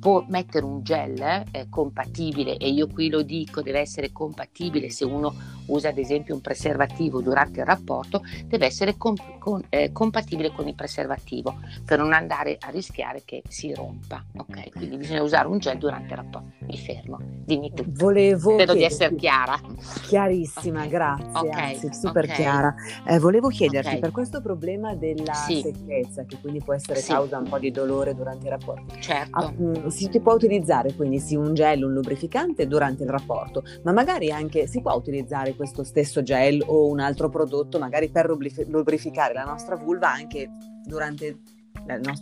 Può 0.00 0.24
mettere 0.28 0.64
un 0.64 0.82
gel 0.82 1.20
eh, 1.20 1.66
compatibile 1.68 2.56
e 2.56 2.70
io 2.70 2.86
qui 2.86 3.10
lo 3.10 3.22
dico 3.22 3.60
deve 3.60 3.80
essere 3.80 4.12
compatibile 4.12 4.88
se 4.88 5.04
uno 5.04 5.34
usa 5.66 5.88
ad 5.88 5.98
esempio 5.98 6.34
un 6.34 6.40
preservativo 6.40 7.20
durante 7.20 7.60
il 7.60 7.66
rapporto 7.66 8.22
deve 8.44 8.66
essere 8.66 8.96
comp- 8.96 9.38
con, 9.38 9.62
eh, 9.68 9.92
compatibile 9.92 10.52
con 10.52 10.66
il 10.68 10.74
preservativo 10.74 11.58
per 11.84 11.98
non 11.98 12.12
andare 12.12 12.56
a 12.60 12.70
rischiare 12.70 13.22
che 13.24 13.42
si 13.48 13.72
rompa 13.72 14.24
ok 14.36 14.70
quindi 14.70 14.96
bisogna 14.96 15.22
usare 15.22 15.48
un 15.48 15.58
gel 15.58 15.78
durante 15.78 16.12
il 16.12 16.16
rapporto 16.16 16.52
mi 16.66 16.78
fermo 16.78 17.18
dimmi 17.20 17.72
tu 17.72 17.84
volevo 17.86 18.52
spero 18.52 18.74
di 18.74 18.84
essere 18.84 19.14
chiara 19.14 19.58
chiarissima 20.02 20.80
okay. 20.80 20.90
grazie 20.90 21.38
okay. 21.38 21.74
Anzi, 21.74 21.92
super 21.92 22.24
okay. 22.24 22.36
chiara 22.36 22.74
eh, 23.06 23.18
volevo 23.18 23.48
chiederti 23.48 23.98
per 23.98 24.10
questo 24.10 24.40
problema 24.40 24.94
della 24.94 25.34
sì. 25.34 25.60
secchezza 25.60 26.24
che 26.24 26.38
quindi 26.40 26.60
può 26.60 26.74
essere 26.74 27.00
sì. 27.00 27.12
causa 27.12 27.38
un 27.38 27.48
po' 27.48 27.58
di 27.58 27.70
dolore 27.70 28.14
durante 28.14 28.44
il 28.46 28.50
rapporto 28.50 28.94
certo 28.98 29.36
ah, 29.38 29.90
si 29.90 30.08
può 30.20 30.34
utilizzare 30.34 30.94
quindi 30.94 31.18
sì 31.18 31.36
un 31.36 31.54
gel, 31.54 31.82
un 31.82 31.92
lubrificante 31.92 32.66
durante 32.66 33.04
il 33.04 33.10
rapporto, 33.10 33.64
ma 33.82 33.92
magari 33.92 34.30
anche 34.30 34.66
si 34.66 34.80
può 34.80 34.92
utilizzare 34.94 35.54
questo 35.56 35.82
stesso 35.82 36.22
gel 36.22 36.62
o 36.64 36.86
un 36.86 37.00
altro 37.00 37.28
prodotto 37.28 37.78
magari 37.78 38.10
per 38.10 38.28
lubrificare 38.28 39.34
la 39.34 39.44
nostra 39.44 39.74
vulva 39.76 40.12
anche 40.12 40.50
durante 40.84 41.38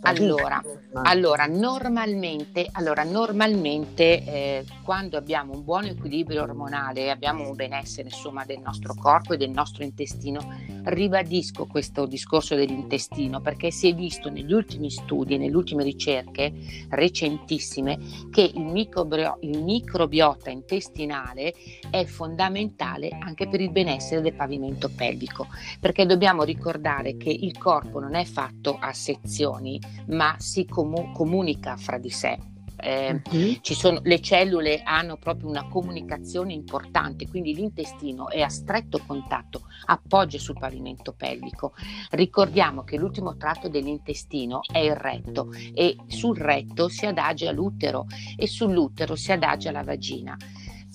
allora, 0.01 0.61
allora, 0.93 1.45
normalmente, 1.47 2.67
allora, 2.71 3.03
normalmente 3.03 4.23
eh, 4.23 4.65
quando 4.83 5.17
abbiamo 5.17 5.53
un 5.53 5.63
buon 5.63 5.85
equilibrio 5.85 6.43
ormonale 6.43 7.05
e 7.05 7.09
abbiamo 7.09 7.49
un 7.49 7.55
benessere 7.55 8.09
insomma, 8.09 8.45
del 8.45 8.59
nostro 8.59 8.93
corpo 8.93 9.33
e 9.33 9.37
del 9.37 9.49
nostro 9.49 9.83
intestino, 9.83 10.39
ribadisco 10.83 11.65
questo 11.65 12.05
discorso 12.05 12.53
dell'intestino 12.55 13.41
perché 13.41 13.71
si 13.71 13.89
è 13.89 13.95
visto 13.95 14.29
negli 14.29 14.53
ultimi 14.53 14.91
studi, 14.91 15.37
nelle 15.37 15.55
ultime 15.55 15.83
ricerche 15.83 16.53
recentissime, 16.89 17.97
che 18.29 18.51
il, 18.53 18.65
microbio, 18.65 19.37
il 19.41 19.63
microbiota 19.63 20.51
intestinale 20.51 21.53
è 21.89 22.05
fondamentale 22.05 23.09
anche 23.19 23.47
per 23.47 23.61
il 23.61 23.71
benessere 23.71 24.21
del 24.21 24.33
pavimento 24.33 24.91
pelvico, 24.95 25.47
perché 25.79 26.05
dobbiamo 26.05 26.43
ricordare 26.43 27.17
che 27.17 27.29
il 27.29 27.57
corpo 27.57 27.99
non 27.99 28.13
è 28.13 28.25
fatto 28.25 28.77
a 28.79 28.93
sezioni 28.93 29.54
emozioni, 29.55 29.79
ma 30.07 30.35
si 30.37 30.65
comu- 30.65 31.11
comunica 31.13 31.75
fra 31.77 31.97
di 31.97 32.09
sé. 32.09 32.37
Eh, 32.77 33.21
uh-huh. 33.31 33.59
sono, 33.61 34.01
le 34.03 34.19
cellule 34.19 34.81
hanno 34.83 35.15
proprio 35.15 35.47
una 35.47 35.65
comunicazione 35.69 36.51
importante, 36.51 37.27
quindi 37.27 37.55
l'intestino 37.55 38.29
è 38.29 38.41
a 38.41 38.49
stretto 38.49 39.01
contatto, 39.07 39.61
appoggia 39.85 40.37
sul 40.37 40.59
pavimento 40.59 41.13
pelvico. 41.13 41.73
Ricordiamo 42.11 42.83
che 42.83 42.97
l'ultimo 42.97 43.37
tratto 43.37 43.69
dell'intestino 43.69 44.59
è 44.69 44.79
il 44.79 44.95
retto 44.95 45.51
e 45.73 45.95
sul 46.07 46.37
retto 46.37 46.89
si 46.89 47.05
adagia 47.05 47.51
l'utero 47.51 48.07
e 48.35 48.45
sull'utero 48.45 49.15
si 49.15 49.31
adagia 49.31 49.71
la 49.71 49.83
vagina 49.83 50.37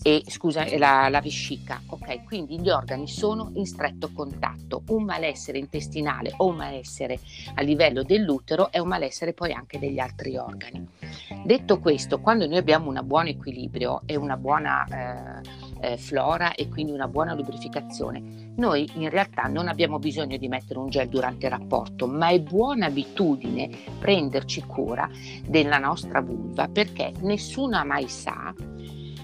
e 0.03 0.23
scusa, 0.27 0.65
la, 0.79 1.09
la, 1.09 1.21
vescica. 1.21 1.83
Ok, 1.87 2.25
quindi 2.25 2.59
gli 2.59 2.71
organi 2.71 3.07
sono 3.07 3.51
in 3.55 3.67
stretto 3.67 4.11
contatto. 4.13 4.83
Un 4.89 5.05
malessere 5.05 5.59
intestinale 5.59 6.33
o 6.39 6.47
un 6.47 6.57
malessere 6.57 7.19
a 7.55 7.63
livello 7.63 8.03
dell'utero 8.03 8.71
è 8.71 8.79
un 8.79 8.89
malessere 8.89 9.35
poi 9.35 9.53
anche 9.53 9.79
degli 9.79 9.99
altri 9.99 10.37
organi. 10.37 10.87
Detto 11.45 11.79
questo, 11.81 12.21
quando 12.21 12.47
noi 12.47 12.57
abbiamo 12.57 12.89
un 12.89 13.01
buon 13.05 13.27
equilibrio 13.27 14.03
e 14.07 14.17
una 14.17 14.37
buona 14.37 15.41
eh, 15.83 15.93
eh, 15.93 15.97
flora 15.99 16.55
e 16.55 16.69
quindi 16.69 16.93
una 16.93 17.09
buona 17.09 17.35
lubrificazione, 17.35 18.53
noi 18.57 18.89
in 18.95 19.11
realtà 19.11 19.43
non 19.45 19.69
abbiamo 19.69 19.99
bisogno 19.99 20.37
di 20.39 20.49
mettere 20.49 20.79
un 20.79 20.89
gel 20.89 21.09
durante 21.09 21.47
il 21.47 21.53
rapporto, 21.53 22.07
ma 22.07 22.29
è 22.29 22.41
buona 22.41 22.87
abitudine 22.87 23.71
prenderci 23.99 24.63
cura 24.63 25.09
della 25.47 25.79
nostra 25.79 26.21
vulva 26.21 26.69
perché 26.69 27.13
nessuna 27.21 27.85
mai 27.85 28.09
sa 28.09 28.55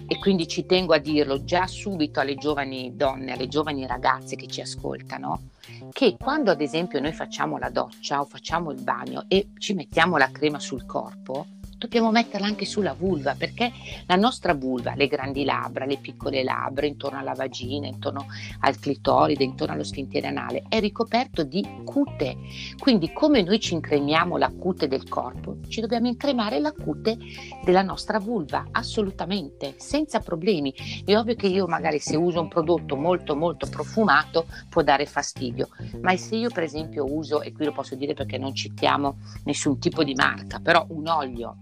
e 0.06 0.18
quindi 0.18 0.46
ci 0.46 0.66
tengo 0.66 0.94
a 0.94 0.98
dirlo 0.98 1.44
già 1.44 1.66
subito 1.66 2.20
alle 2.20 2.36
giovani 2.36 2.94
donne, 2.94 3.32
alle 3.32 3.48
giovani 3.48 3.86
ragazze 3.86 4.36
che 4.36 4.46
ci 4.46 4.60
ascoltano, 4.60 5.50
che 5.92 6.16
quando 6.18 6.50
ad 6.50 6.60
esempio 6.60 7.00
noi 7.00 7.12
facciamo 7.12 7.58
la 7.58 7.70
doccia 7.70 8.20
o 8.20 8.24
facciamo 8.24 8.70
il 8.70 8.82
bagno 8.82 9.24
e 9.28 9.48
ci 9.58 9.74
mettiamo 9.74 10.16
la 10.16 10.30
crema 10.30 10.60
sul 10.60 10.86
corpo, 10.86 11.46
dobbiamo 11.86 12.10
metterla 12.10 12.46
anche 12.46 12.64
sulla 12.64 12.92
vulva 12.92 13.34
perché 13.34 13.72
la 14.06 14.16
nostra 14.16 14.54
vulva, 14.54 14.94
le 14.94 15.06
grandi 15.06 15.44
labbra, 15.44 15.84
le 15.84 15.98
piccole 15.98 16.42
labbra, 16.42 16.84
intorno 16.84 17.18
alla 17.18 17.32
vagina, 17.32 17.86
intorno 17.86 18.26
al 18.60 18.78
clitoride, 18.78 19.44
intorno 19.44 19.74
allo 19.74 19.84
sfintere 19.84 20.26
anale, 20.26 20.64
è 20.68 20.80
ricoperto 20.80 21.44
di 21.44 21.64
cute. 21.84 22.36
Quindi 22.78 23.12
come 23.12 23.42
noi 23.42 23.60
ci 23.60 23.74
incremiamo 23.74 24.36
la 24.36 24.50
cute 24.50 24.88
del 24.88 25.08
corpo, 25.08 25.58
ci 25.68 25.80
dobbiamo 25.80 26.08
incremare 26.08 26.58
la 26.58 26.72
cute 26.72 27.16
della 27.64 27.82
nostra 27.82 28.18
vulva, 28.18 28.66
assolutamente, 28.72 29.74
senza 29.76 30.18
problemi. 30.18 30.74
È 31.04 31.16
ovvio 31.16 31.36
che 31.36 31.46
io 31.46 31.66
magari 31.66 32.00
se 32.00 32.16
uso 32.16 32.40
un 32.40 32.48
prodotto 32.48 32.96
molto 32.96 33.36
molto 33.36 33.68
profumato 33.68 34.46
può 34.68 34.82
dare 34.82 35.06
fastidio, 35.06 35.68
ma 36.00 36.16
se 36.16 36.34
io 36.34 36.50
per 36.50 36.64
esempio 36.64 37.04
uso, 37.08 37.42
e 37.42 37.52
qui 37.52 37.64
lo 37.64 37.72
posso 37.72 37.94
dire 37.94 38.14
perché 38.14 38.38
non 38.38 38.54
citiamo 38.54 39.18
nessun 39.44 39.78
tipo 39.78 40.02
di 40.02 40.14
marca, 40.14 40.58
però 40.58 40.84
un 40.88 41.06
olio 41.06 41.58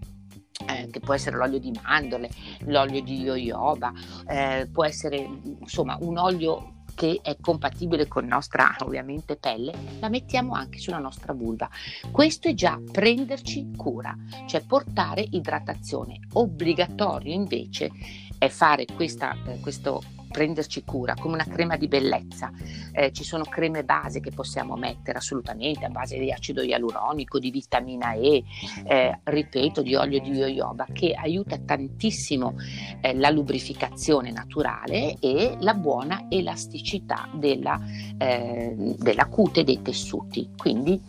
eh, 0.67 0.89
che 0.89 0.99
può 0.99 1.13
essere 1.13 1.37
l'olio 1.37 1.59
di 1.59 1.71
mandorle, 1.83 2.29
l'olio 2.65 3.01
di 3.01 3.23
jojoba, 3.23 3.91
eh, 4.27 4.69
può 4.71 4.85
essere 4.85 5.17
insomma 5.59 5.97
un 5.99 6.17
olio 6.17 6.73
che 6.95 7.19
è 7.21 7.35
compatibile 7.39 8.07
con 8.07 8.25
nostra 8.25 8.73
ovviamente 8.79 9.35
pelle, 9.35 9.73
la 9.99 10.09
mettiamo 10.09 10.53
anche 10.53 10.79
sulla 10.79 10.97
nostra 10.97 11.33
vulva. 11.33 11.69
Questo 12.09 12.47
è 12.47 12.53
già 12.53 12.79
prenderci 12.89 13.71
cura, 13.75 14.15
cioè 14.47 14.61
portare 14.61 15.27
idratazione. 15.31 16.19
Obbligatorio 16.33 17.33
invece 17.33 17.91
è 18.37 18.47
fare 18.47 18.85
questa, 18.95 19.35
eh, 19.45 19.59
questo 19.59 20.01
prenderci 20.35 20.83
cura, 20.83 21.13
come 21.17 21.35
una 21.35 21.45
crema 21.45 21.77
di 21.77 21.87
bellezza. 21.87 22.51
Eh, 22.91 23.13
ci 23.13 23.23
sono 23.23 23.45
creme 23.45 23.85
base 23.85 24.19
che 24.19 24.31
possiamo 24.31 24.75
mettere 24.75 25.17
assolutamente 25.17 25.85
a 25.85 25.89
base 25.89 26.19
di 26.19 26.29
acido 26.29 26.61
ialuronico, 26.61 27.39
di 27.39 27.51
vitamina 27.51 28.11
E, 28.11 28.43
eh, 28.83 29.19
ripeto, 29.23 29.81
di 29.81 29.95
olio 29.95 30.19
di 30.19 30.31
jojoba, 30.31 30.87
che 30.91 31.13
aiuta 31.13 31.57
tantissimo 31.57 32.55
eh, 32.99 33.15
la 33.15 33.29
lubrificazione 33.29 34.29
naturale 34.31 35.15
e 35.21 35.55
la 35.61 35.73
buona 35.73 36.25
elasticità 36.27 37.29
della, 37.33 37.79
eh, 38.17 38.75
della 38.97 39.27
cute 39.27 39.63
dei 39.63 39.81
tessuti. 39.81 40.49
Quindi 40.57 41.01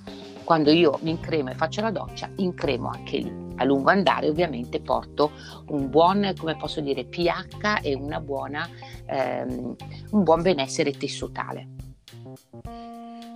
quando 0.45 0.71
io 0.71 1.01
mi 1.03 1.11
incremo 1.11 1.51
e 1.51 1.55
faccio 1.55 1.81
la 1.81 1.91
doccia, 1.91 2.31
incremo 2.37 2.89
anche 2.91 3.19
lì 3.19 3.46
a 3.57 3.65
lungo 3.65 3.91
andare 3.91 4.29
ovviamente 4.29 4.81
porto 4.81 5.33
un 5.69 5.89
buon, 5.91 6.33
come 6.39 6.57
posso 6.57 6.81
dire, 6.81 7.05
pH 7.05 7.81
e 7.83 7.95
una 7.95 8.21
buona, 8.21 8.69
ehm, 9.07 9.75
un 10.11 10.23
buon 10.23 10.43
benessere 10.43 10.93
tessutale. 10.93 11.69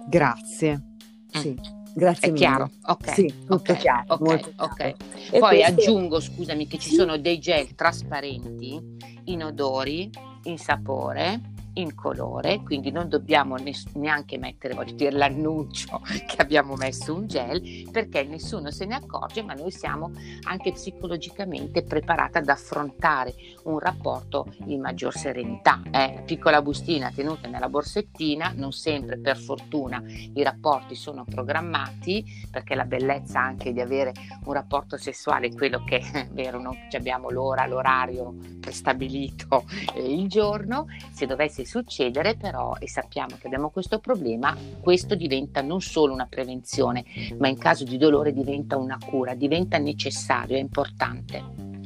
Grazie. 0.08 0.94
Sì. 1.32 1.50
Mm. 1.50 1.78
Grazie 1.92 2.28
È 2.28 2.30
mille. 2.30 2.44
chiaro? 2.44 2.70
Ok. 2.84 3.12
Sì, 3.14 3.34
okay. 3.48 3.76
chiaro. 3.76 4.14
Ok, 4.14 4.50
ok. 4.56 4.94
Poi 5.38 5.40
questo... 5.40 5.66
aggiungo, 5.66 6.20
scusami, 6.20 6.66
che 6.66 6.78
ci 6.78 6.94
sono 6.94 7.18
dei 7.18 7.38
gel 7.40 7.74
trasparenti, 7.74 8.80
inodori, 9.24 10.08
in 10.44 10.58
sapore, 10.58 11.40
in 11.80 11.94
colore, 11.94 12.60
quindi 12.62 12.90
non 12.90 13.08
dobbiamo 13.08 13.56
neanche 13.94 14.38
mettere, 14.38 14.76
dire, 14.94 15.10
l'annuncio 15.12 16.00
che 16.26 16.36
abbiamo 16.36 16.74
messo 16.74 17.14
un 17.14 17.26
gel, 17.26 17.88
perché 17.90 18.22
nessuno 18.24 18.70
se 18.70 18.84
ne 18.84 18.94
accorge, 18.94 19.42
ma 19.42 19.54
noi 19.54 19.70
siamo 19.70 20.12
anche 20.42 20.72
psicologicamente 20.72 21.82
preparati 21.82 22.38
ad 22.38 22.48
affrontare 22.48 23.34
un 23.64 23.78
rapporto 23.78 24.46
in 24.66 24.80
maggior 24.80 25.14
serenità. 25.14 25.82
Eh, 25.90 26.22
piccola 26.24 26.62
bustina 26.62 27.10
tenuta 27.10 27.48
nella 27.48 27.68
borsettina, 27.68 28.52
non 28.54 28.72
sempre 28.72 29.18
per 29.18 29.36
fortuna 29.36 30.02
i 30.06 30.42
rapporti 30.42 30.94
sono 30.94 31.24
programmati, 31.24 32.24
perché 32.50 32.74
la 32.74 32.84
bellezza 32.84 33.40
anche 33.40 33.72
di 33.72 33.80
avere 33.80 34.12
un 34.44 34.52
rapporto 34.52 34.96
sessuale 34.96 35.48
è 35.48 35.54
quello 35.54 35.82
che 35.84 35.96
è 36.12 36.28
vero, 36.30 36.60
non 36.60 36.76
abbiamo 36.90 37.30
l'ora, 37.30 37.66
l'orario 37.66 38.34
prestabilito 38.60 39.64
eh, 39.94 40.12
il 40.12 40.28
giorno, 40.28 40.86
se 41.12 41.26
dovesse 41.26 41.64
succedere 41.70 42.34
però 42.34 42.74
e 42.80 42.88
sappiamo 42.88 43.36
che 43.38 43.46
abbiamo 43.46 43.70
questo 43.70 44.00
problema, 44.00 44.56
questo 44.80 45.14
diventa 45.14 45.62
non 45.62 45.80
solo 45.80 46.12
una 46.12 46.26
prevenzione, 46.26 47.04
ma 47.38 47.46
in 47.46 47.58
caso 47.58 47.84
di 47.84 47.96
dolore 47.96 48.32
diventa 48.32 48.76
una 48.76 48.98
cura, 48.98 49.34
diventa 49.34 49.78
necessario, 49.78 50.56
è 50.56 50.60
importante. 50.60 51.78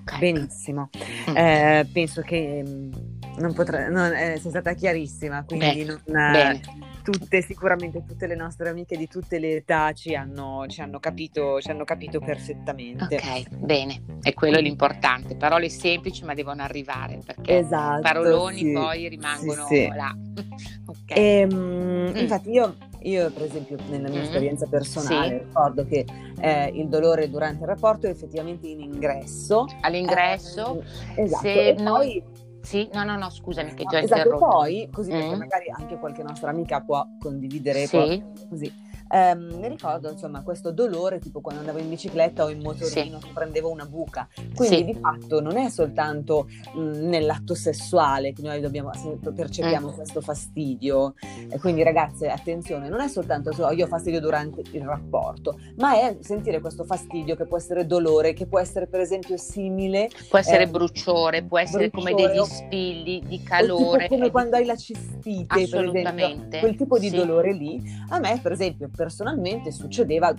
Okay. 0.00 0.18
Benissimo, 0.18 0.90
mm. 1.30 1.36
eh, 1.36 1.88
penso 1.92 2.22
che 2.22 2.64
mm, 2.64 2.92
non 3.38 3.52
potrei, 3.52 3.90
non, 3.90 4.12
eh, 4.12 4.38
sei 4.38 4.50
stata 4.50 4.72
chiarissima, 4.72 5.44
quindi 5.44 5.84
bene, 5.84 6.00
non, 6.02 6.60
tutte, 7.02 7.40
sicuramente 7.42 8.04
tutte 8.04 8.26
le 8.26 8.34
nostre 8.34 8.68
amiche 8.68 8.96
di 8.96 9.06
tutte 9.06 9.38
le 9.38 9.56
età 9.56 9.92
ci 9.92 10.14
hanno, 10.14 10.64
ci 10.68 10.80
hanno, 10.80 10.98
capito, 10.98 11.60
ci 11.60 11.70
hanno 11.70 11.84
capito 11.84 12.18
perfettamente. 12.18 13.16
Ok, 13.16 13.48
bene, 13.50 14.02
è 14.22 14.34
quello 14.34 14.58
l'importante. 14.58 15.36
Parole 15.36 15.68
semplici 15.68 16.24
ma 16.24 16.34
devono 16.34 16.62
arrivare 16.62 17.20
perché 17.24 17.58
esatto, 17.58 18.00
paroloni 18.00 18.58
sì, 18.58 18.72
poi 18.72 19.08
rimangono 19.08 19.66
sì, 19.66 19.74
sì. 19.74 19.86
là. 19.88 20.16
okay. 20.86 21.16
e, 21.16 21.40
ehm, 21.40 22.10
mm. 22.10 22.16
Infatti 22.16 22.50
io, 22.50 22.76
io, 23.02 23.30
per 23.30 23.42
esempio 23.42 23.76
nella 23.88 24.08
mia 24.08 24.20
mm. 24.20 24.24
esperienza 24.24 24.66
personale 24.66 25.44
ricordo 25.46 25.86
che 25.86 26.04
eh, 26.40 26.70
il 26.74 26.88
dolore 26.88 27.30
durante 27.30 27.62
il 27.62 27.68
rapporto 27.68 28.06
è 28.06 28.10
effettivamente 28.10 28.66
in 28.66 28.80
ingresso. 28.80 29.66
All'ingresso, 29.82 30.82
eh, 31.14 31.22
esatto. 31.22 31.42
se 31.42 31.68
e 31.68 31.74
noi 31.74 32.22
sì, 32.66 32.88
no, 32.92 33.04
no, 33.04 33.16
no, 33.16 33.30
scusami 33.30 33.74
che 33.74 33.84
già 33.84 34.00
esatto, 34.00 34.22
interrotto. 34.22 34.44
poi, 34.44 34.88
così 34.92 35.12
mm. 35.12 35.18
perché 35.20 35.36
magari 35.36 35.70
anche 35.70 35.98
qualche 35.98 36.24
nostra 36.24 36.50
amica 36.50 36.80
può 36.80 37.06
condividere 37.16 37.86
sì. 37.86 38.22
così. 38.48 38.72
Um, 39.08 39.60
mi 39.60 39.68
ricordo 39.68 40.10
insomma 40.10 40.42
questo 40.42 40.72
dolore 40.72 41.20
tipo 41.20 41.40
quando 41.40 41.60
andavo 41.60 41.78
in 41.78 41.88
bicicletta 41.88 42.42
o 42.42 42.48
in 42.48 42.60
motorino 42.60 43.20
sì. 43.20 43.26
che 43.26 43.32
prendevo 43.32 43.70
una 43.70 43.86
buca 43.86 44.26
quindi 44.52 44.76
sì. 44.78 44.84
di 44.84 44.94
fatto 44.94 45.40
non 45.40 45.56
è 45.56 45.68
soltanto 45.68 46.48
mh, 46.74 46.80
nell'atto 47.06 47.54
sessuale 47.54 48.32
che 48.32 48.42
noi 48.42 48.60
dobbiamo, 48.60 48.90
percepiamo 49.32 49.90
mm. 49.90 49.94
questo 49.94 50.20
fastidio 50.20 51.14
e 51.48 51.56
quindi 51.60 51.84
ragazze 51.84 52.28
attenzione 52.28 52.88
non 52.88 53.00
è 53.00 53.06
soltanto 53.06 53.50
oh, 53.50 53.70
io 53.70 53.84
ho 53.84 53.88
fastidio 53.88 54.18
durante 54.18 54.62
il 54.72 54.82
rapporto 54.84 55.56
ma 55.76 55.94
è 55.94 56.16
sentire 56.20 56.60
questo 56.60 56.82
fastidio 56.82 57.36
che 57.36 57.46
può 57.46 57.58
essere 57.58 57.86
dolore 57.86 58.32
che 58.32 58.46
può 58.46 58.58
essere 58.58 58.88
per 58.88 58.98
esempio 58.98 59.36
simile 59.36 60.10
può 60.28 60.38
essere 60.38 60.64
eh, 60.64 60.68
bruciore 60.68 61.44
può 61.44 61.58
essere 61.60 61.90
bruciore, 61.90 62.12
come 62.12 62.28
degli 62.28 62.44
spilli 62.44 63.22
di 63.24 63.40
calore 63.44 64.08
come 64.08 64.32
quando 64.32 64.56
hai 64.56 64.64
la 64.64 64.76
cistite 64.76 65.68
per 65.68 65.84
esempio 65.84 66.58
quel 66.58 66.74
tipo 66.74 66.98
di 66.98 67.08
sì. 67.08 67.14
dolore 67.14 67.52
lì 67.52 67.80
a 68.08 68.18
me 68.18 68.40
per 68.42 68.50
esempio 68.50 68.90
personalmente 68.96 69.70
succedeva 69.70 70.34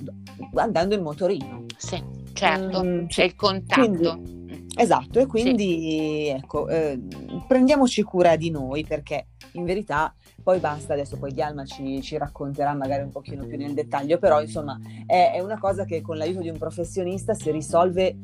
andando 0.55 0.95
in 0.95 1.01
motorino. 1.01 1.65
Sì, 1.77 2.03
certo, 2.33 2.83
mm, 2.83 3.05
c'è 3.05 3.23
il 3.23 3.35
contatto. 3.35 3.81
Quindi, 3.81 4.67
esatto, 4.75 5.19
e 5.19 5.25
quindi 5.25 6.25
sì. 6.25 6.27
ecco, 6.27 6.67
eh, 6.67 6.99
prendiamoci 7.47 8.01
cura 8.03 8.35
di 8.35 8.49
noi 8.49 8.85
perché 8.85 9.27
in 9.53 9.63
verità 9.63 10.13
poi 10.43 10.59
basta, 10.59 10.93
adesso 10.93 11.17
poi 11.17 11.33
Dialma 11.33 11.65
ci, 11.65 12.01
ci, 12.01 12.17
racconterà 12.17 12.73
magari 12.73 13.03
un 13.03 13.11
pochino 13.11 13.45
più 13.45 13.57
nel 13.57 13.73
dettaglio, 13.73 14.17
però 14.17 14.41
insomma 14.41 14.79
è, 15.05 15.33
è 15.33 15.41
una 15.41 15.59
cosa 15.59 15.83
che 15.83 16.01
con 16.01 16.15
l'aiuto 16.15 16.41
di 16.41 16.49
un 16.49 16.57
professionista 16.57 17.33
si 17.33 17.51
risolve 17.51 18.15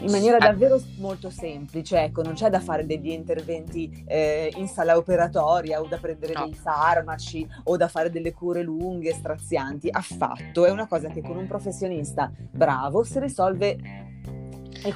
in 0.00 0.10
maniera 0.10 0.38
davvero 0.38 0.80
molto 0.98 1.30
semplice, 1.30 2.02
ecco, 2.02 2.22
non 2.22 2.34
c'è 2.34 2.50
da 2.50 2.60
fare 2.60 2.84
degli 2.84 3.10
interventi 3.10 4.04
eh, 4.06 4.52
in 4.56 4.66
sala 4.66 4.96
operatoria 4.96 5.80
o 5.80 5.86
da 5.86 5.98
prendere 5.98 6.32
no. 6.34 6.44
dei 6.44 6.54
farmaci 6.54 7.48
o 7.64 7.76
da 7.76 7.88
fare 7.88 8.10
delle 8.10 8.32
cure 8.32 8.62
lunghe, 8.62 9.12
strazianti, 9.12 9.88
affatto, 9.90 10.64
è 10.66 10.70
una 10.70 10.88
cosa 10.88 11.08
che 11.08 11.22
con 11.22 11.36
un 11.36 11.46
professionista 11.46 12.30
bravo 12.50 13.04
si 13.04 13.18
risolve 13.20 13.78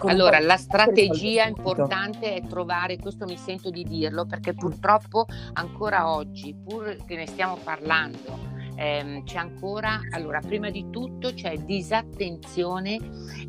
allora, 0.05 0.38
la 0.38 0.59
strategia 0.59 1.47
importante 1.47 2.35
è 2.35 2.42
trovare, 2.46 2.99
questo 2.99 3.25
mi 3.25 3.38
sento 3.38 3.70
di 3.70 3.85
dirlo, 3.85 4.27
perché 4.27 4.53
purtroppo 4.53 5.27
ancora 5.55 6.11
oggi, 6.11 6.55
pur 6.55 6.96
che 7.07 7.16
ne 7.16 7.27
stiamo 7.27 7.57
parlando, 7.57 8.57
ehm, 8.79 9.25
c'è 9.25 9.38
ancora, 9.38 10.01
allora, 10.11 10.41
prima 10.41 10.71
di 10.71 10.88
tutto 10.91 11.35
c'è 11.35 11.59
disattenzione 11.59 12.99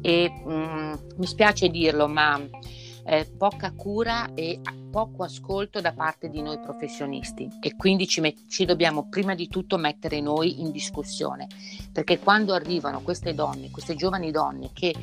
e 0.02 0.30
mh, 0.30 0.52
mm, 0.52 0.94
mi 1.18 1.26
spiace 1.26 1.70
dirlo, 1.70 2.08
ma 2.08 2.42
eh, 3.06 3.26
poca 3.38 3.72
cura 3.72 4.34
e 4.34 4.60
poco 4.92 5.24
ascolto 5.24 5.82
da 5.82 5.94
parte 5.94 6.30
di 6.30 6.42
noi 6.42 6.60
professionisti. 6.60 7.48
E 7.62 7.76
quindi 7.76 8.08
ci, 8.08 8.22
met- 8.22 8.48
ci, 8.48 8.66
dobbiamo 8.66 9.08
prima 9.08 9.36
di 9.36 9.48
tutto 9.48 9.78
mettere 9.78 10.20
noi 10.20 10.62
in 10.62 10.72
discussione. 10.72 11.48
Perché 11.92 12.20
quando 12.20 12.54
arrivano 12.54 13.02
queste 13.02 13.34
donne, 13.34 13.70
queste 13.72 13.96
giovani 13.96 14.32
donne 14.32 14.72
che 14.74 14.94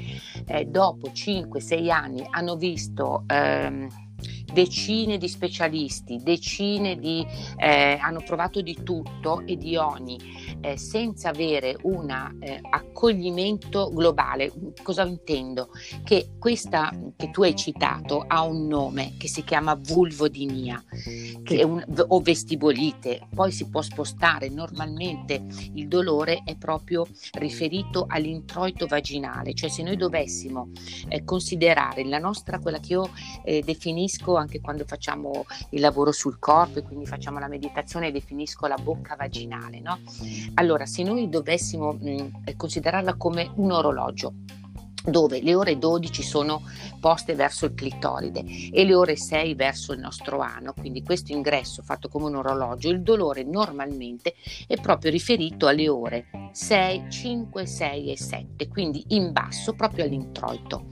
eh, 0.46 0.64
dopo 0.66 1.08
5-6 1.08 1.90
anni 1.90 2.26
hanno 2.30 2.56
visto 2.56 3.24
ehm, 3.26 3.88
decine 4.52 5.18
di 5.18 5.28
specialisti, 5.28 6.20
decine 6.22 6.98
di, 6.98 7.26
eh, 7.56 7.98
hanno 8.00 8.22
provato 8.24 8.60
di 8.60 8.82
tutto 8.82 9.42
e 9.44 9.56
di 9.56 9.76
ogni, 9.76 10.18
eh, 10.60 10.76
senza 10.76 11.30
avere 11.30 11.76
un 11.82 12.10
eh, 12.40 12.60
accoglimento 12.68 13.90
globale. 13.92 14.52
Cosa 14.82 15.04
intendo? 15.04 15.70
Che 16.04 16.36
questa 16.38 16.92
che 17.16 17.30
tu 17.30 17.42
hai 17.42 17.54
citato 17.54 18.24
ha 18.26 18.42
un 18.42 18.66
nome 18.66 19.14
che 19.18 19.28
si 19.28 19.44
chiama 19.44 19.74
vulvodinia 19.74 20.82
che 21.42 21.58
è 21.58 21.62
un, 21.62 21.84
o 22.08 22.20
vestibolite, 22.20 23.28
poi 23.34 23.52
si 23.52 23.68
può 23.68 23.82
spostare. 23.82 24.48
Normalmente 24.48 25.44
il 25.74 25.88
dolore 25.88 26.42
è 26.44 26.56
proprio 26.56 27.06
riferito 27.32 28.06
all'introito 28.08 28.86
vaginale, 28.86 29.54
cioè 29.54 29.68
se 29.68 29.82
noi 29.82 29.96
dovessimo 29.96 30.70
eh, 31.08 31.24
considerare 31.24 32.04
la 32.04 32.18
nostra, 32.18 32.58
quella 32.58 32.78
che 32.78 32.92
io 32.92 33.10
eh, 33.44 33.62
anche 34.36 34.60
quando 34.60 34.84
facciamo 34.84 35.46
il 35.70 35.80
lavoro 35.80 36.12
sul 36.12 36.38
corpo 36.38 36.78
e 36.78 36.82
quindi 36.82 37.06
facciamo 37.06 37.38
la 37.38 37.48
meditazione 37.48 38.12
definisco 38.12 38.66
la 38.66 38.76
bocca 38.76 39.16
vaginale. 39.16 39.80
No? 39.80 39.98
Allora, 40.54 40.86
se 40.86 41.02
noi 41.02 41.28
dovessimo 41.28 41.92
mh, 41.92 42.54
considerarla 42.56 43.14
come 43.14 43.50
un 43.56 43.72
orologio, 43.72 44.32
dove 45.10 45.40
le 45.40 45.54
ore 45.54 45.78
12 45.78 46.22
sono 46.22 46.62
poste 47.00 47.34
verso 47.34 47.66
il 47.66 47.74
clitoride 47.74 48.44
e 48.72 48.84
le 48.84 48.94
ore 48.94 49.16
6 49.16 49.54
verso 49.54 49.92
il 49.92 50.00
nostro 50.00 50.40
ano, 50.40 50.72
quindi 50.72 51.02
questo 51.02 51.32
ingresso 51.32 51.82
fatto 51.82 52.08
come 52.08 52.26
un 52.26 52.36
orologio, 52.36 52.90
il 52.90 53.02
dolore 53.02 53.44
normalmente 53.44 54.34
è 54.66 54.80
proprio 54.80 55.10
riferito 55.10 55.66
alle 55.66 55.88
ore 55.88 56.26
6, 56.52 57.06
5, 57.08 57.66
6 57.66 58.10
e 58.10 58.18
7, 58.18 58.68
quindi 58.68 59.04
in 59.08 59.32
basso 59.32 59.74
proprio 59.74 60.04
all'introito. 60.04 60.86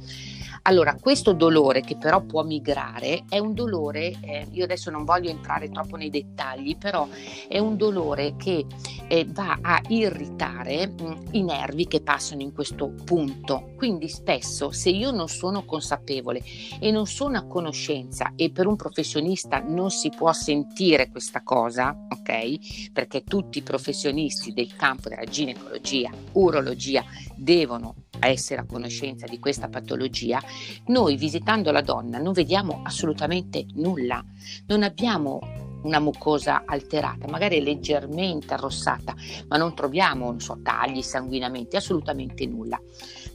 Allora, 0.66 0.96
questo 0.98 1.34
dolore 1.34 1.82
che 1.82 1.98
però 1.98 2.22
può 2.22 2.42
migrare 2.42 3.24
è 3.28 3.38
un 3.38 3.52
dolore, 3.52 4.16
eh, 4.22 4.46
io 4.50 4.64
adesso 4.64 4.90
non 4.90 5.04
voglio 5.04 5.28
entrare 5.28 5.68
troppo 5.68 5.96
nei 5.96 6.08
dettagli, 6.08 6.78
però 6.78 7.06
è 7.48 7.58
un 7.58 7.76
dolore 7.76 8.34
che 8.36 8.64
eh, 9.06 9.26
va 9.28 9.58
a 9.60 9.82
irritare 9.88 10.86
mh, 10.86 11.02
mm, 11.02 11.12
i 11.32 11.42
nervi 11.42 11.86
che 11.86 12.00
passano 12.00 12.40
in 12.40 12.54
questo 12.54 12.94
punto. 13.04 13.72
Quindi 13.76 14.08
spesso 14.08 14.70
se 14.70 14.88
io 14.88 15.10
non 15.10 15.28
sono 15.28 15.66
consapevole 15.66 16.42
e 16.80 16.90
non 16.90 17.06
sono 17.06 17.36
a 17.36 17.46
conoscenza 17.46 18.32
e 18.34 18.50
per 18.50 18.66
un 18.66 18.76
professionista 18.76 19.60
non 19.60 19.90
si 19.90 20.08
può 20.08 20.32
sentire 20.32 21.10
questa 21.10 21.42
cosa, 21.42 21.94
ok? 22.08 22.90
Perché 22.90 23.22
tutti 23.22 23.58
i 23.58 23.62
professionisti 23.62 24.54
del 24.54 24.74
campo 24.76 25.10
della 25.10 25.24
ginecologia, 25.24 26.10
urologia 26.32 27.04
devono 27.36 28.03
essere 28.20 28.60
a 28.60 28.66
conoscenza 28.66 29.26
di 29.26 29.38
questa 29.38 29.68
patologia, 29.68 30.42
noi 30.86 31.16
visitando 31.16 31.70
la 31.70 31.82
donna 31.82 32.18
non 32.18 32.32
vediamo 32.32 32.80
assolutamente 32.84 33.66
nulla, 33.74 34.24
non 34.66 34.82
abbiamo 34.82 35.63
una 35.84 36.00
mucosa 36.00 36.64
alterata, 36.66 37.28
magari 37.28 37.62
leggermente 37.62 38.54
arrossata, 38.54 39.14
ma 39.48 39.56
non 39.56 39.74
troviamo, 39.74 40.38
so, 40.38 40.58
tagli, 40.62 41.00
sanguinamenti, 41.00 41.76
assolutamente 41.76 42.46
nulla. 42.46 42.80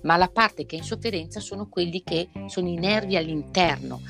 Ma 0.04 0.18
la 0.18 0.30
parte 0.30 0.66
che 0.66 0.76
è 0.76 0.80
in 0.80 0.86
sofferenza 0.86 1.40
sono 1.40 1.68
quelli 1.68 2.04
che 2.04 2.30
sono 2.48 2.68
i 2.68 2.76
nervi 2.76 3.18
all'interno. 3.18 4.02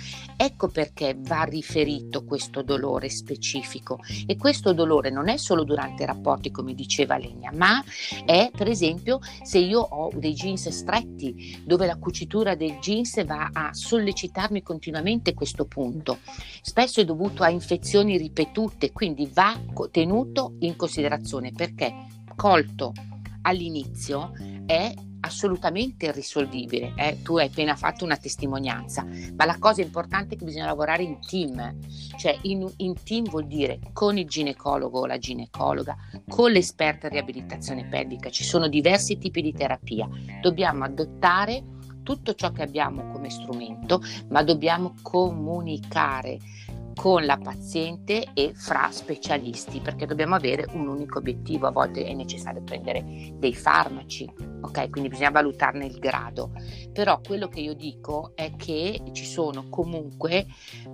Ecco 0.42 0.70
perché 0.70 1.18
va 1.20 1.44
riferito 1.44 2.24
questo 2.24 2.62
dolore 2.62 3.10
specifico. 3.10 4.00
E 4.26 4.38
questo 4.38 4.72
dolore 4.72 5.10
non 5.10 5.28
è 5.28 5.36
solo 5.36 5.64
durante 5.64 6.04
i 6.04 6.06
rapporti, 6.06 6.52
come 6.52 6.74
diceva 6.74 7.18
Legna, 7.18 7.52
ma 7.54 7.84
è 8.24 8.50
per 8.56 8.70
esempio 8.70 9.20
se 9.42 9.58
io 9.58 9.82
ho 9.82 10.10
dei 10.16 10.34
jeans 10.34 10.70
stretti, 10.70 11.62
dove 11.66 11.86
la 11.86 11.98
cucitura 11.98 12.56
del 12.56 12.78
jeans 12.80 13.26
va 13.26 13.50
a 13.52 13.74
sollecitarmi 13.74 14.62
continuamente 14.62 15.34
questo 15.34 15.66
punto. 15.66 16.20
Spesso 16.62 17.02
è 17.02 17.06
dovuto 17.06 17.44
a 17.44 17.50
infezioni 17.50 18.18
ripetute, 18.18 18.29
quindi 18.94 19.30
va 19.34 19.60
tenuto 19.92 20.56
in 20.60 20.76
considerazione 20.76 21.52
perché 21.52 21.94
colto 22.36 22.94
all'inizio 23.42 24.32
è 24.66 24.94
assolutamente 25.22 26.08
irrisolvibile. 26.08 26.94
Eh? 26.96 27.22
Tu 27.22 27.38
hai 27.38 27.48
appena 27.48 27.76
fatto 27.76 28.06
una 28.06 28.18
testimonianza, 28.18 29.06
ma 29.36 29.46
la 29.46 29.58
cosa 29.58 29.82
importante 29.82 30.36
è 30.36 30.38
che 30.38 30.46
bisogna 30.46 30.66
lavorare 30.66 31.04
in 31.04 31.20
team, 31.20 31.78
cioè 32.18 32.38
in, 32.44 32.70
in 32.78 32.94
team 33.04 33.26
vuol 33.26 33.48
dire 33.48 33.80
con 33.94 34.18
il 34.18 34.28
ginecologo 34.28 35.00
o 35.00 35.06
la 35.06 35.18
ginecologa, 35.18 35.96
con 36.28 36.52
l'esperta 36.52 37.08
in 37.08 37.14
riabilitazione 37.14 37.88
pelvica, 37.88 38.30
ci 38.30 38.44
sono 38.44 38.68
diversi 38.68 39.18
tipi 39.18 39.42
di 39.42 39.54
terapia, 39.54 40.08
dobbiamo 40.42 40.86
adottare 40.86 41.64
tutto 42.04 42.34
ciò 42.34 42.52
che 42.52 42.64
abbiamo 42.64 43.12
come 43.12 43.30
strumento, 43.30 44.02
ma 44.30 44.42
dobbiamo 44.42 44.96
comunicare 45.02 46.40
con 47.00 47.26
la 47.26 47.38
paziente 47.38 48.28
e 48.34 48.52
fra 48.54 48.90
specialisti, 48.92 49.80
perché 49.80 50.06
dobbiamo 50.06 50.36
avere 50.36 50.68
un 50.74 50.86
unico 50.86 51.20
obiettivo. 51.20 51.66
A 51.68 51.72
volte 51.72 52.04
è 52.04 52.14
necessario 52.14 52.62
prendere 52.62 53.32
dei 53.36 53.56
farmaci, 53.56 54.30
ok? 54.60 54.90
Quindi 54.90 55.08
bisogna 55.08 55.30
valutarne 55.30 55.86
il 55.86 55.98
grado. 55.98 56.52
Però 56.92 57.22
quello 57.26 57.48
che 57.48 57.62
io 57.62 57.74
dico 57.74 58.34
è 58.36 58.54
che 58.58 59.02
ci 59.14 59.24
sono 59.24 59.70
comunque 59.70 60.46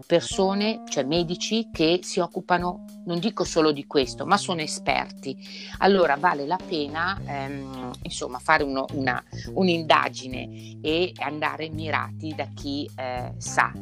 persone, 0.06 0.84
cioè 0.88 1.06
medici, 1.06 1.70
che 1.74 2.02
si 2.04 2.20
occupano, 2.20 2.86
non 3.06 3.18
dico 3.18 3.44
solo 3.44 3.72
di 3.72 3.88
questo, 3.88 4.28
ma 4.28 4.38
sono 4.38 4.62
esperti. 4.62 5.36
Allora 5.80 6.18
vale 6.18 6.46
la 6.46 6.60
pena, 6.64 7.20
ehm, 7.26 7.94
insomma, 8.04 8.38
fare 8.38 8.62
uno, 8.62 8.86
una, 8.94 9.24
un'indagine 9.56 10.78
e 10.84 11.14
andare 11.18 11.68
mirati 11.70 12.36
da 12.36 12.48
chi 12.54 12.88
eh, 12.96 13.34
sa 13.40 13.74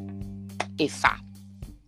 e 0.77 0.87
fa. 0.87 1.19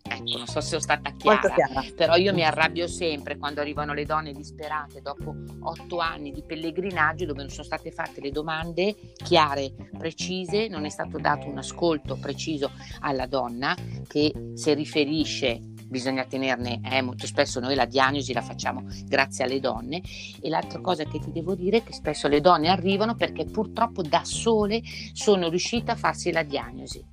Ecco, 0.08 0.38
non 0.38 0.46
so 0.46 0.60
se 0.60 0.68
sono 0.68 0.80
stata 0.80 1.10
chiara, 1.10 1.84
però 1.94 2.16
io 2.16 2.32
mi 2.32 2.44
arrabbio 2.44 2.86
sempre 2.86 3.36
quando 3.36 3.60
arrivano 3.60 3.92
le 3.92 4.04
donne 4.04 4.32
disperate 4.32 5.00
dopo 5.00 5.34
otto 5.60 5.98
anni 5.98 6.30
di 6.30 6.42
pellegrinaggio 6.42 7.26
dove 7.26 7.40
non 7.40 7.50
sono 7.50 7.64
state 7.64 7.90
fatte 7.90 8.20
le 8.20 8.30
domande 8.30 8.94
chiare, 9.16 9.72
precise, 9.96 10.68
non 10.68 10.84
è 10.84 10.90
stato 10.90 11.18
dato 11.18 11.48
un 11.48 11.58
ascolto 11.58 12.16
preciso 12.16 12.70
alla 13.00 13.26
donna 13.26 13.74
che 14.06 14.32
si 14.54 14.74
riferisce 14.74 15.74
bisogna 15.88 16.24
tenerne, 16.24 16.80
eh, 16.84 17.00
molto 17.00 17.26
spesso 17.26 17.60
noi 17.60 17.74
la 17.74 17.84
diagnosi 17.84 18.32
la 18.32 18.42
facciamo 18.42 18.84
grazie 19.04 19.44
alle 19.44 19.60
donne. 19.60 20.02
E 20.40 20.48
l'altra 20.48 20.80
cosa 20.80 21.04
che 21.04 21.20
ti 21.20 21.30
devo 21.30 21.54
dire 21.54 21.78
è 21.78 21.84
che 21.84 21.92
spesso 21.92 22.28
le 22.28 22.40
donne 22.40 22.68
arrivano 22.68 23.14
perché 23.14 23.44
purtroppo 23.44 24.02
da 24.02 24.24
sole 24.24 24.82
sono 25.12 25.48
riuscite 25.48 25.92
a 25.92 25.96
farsi 25.96 26.32
la 26.32 26.42
diagnosi. 26.42 27.04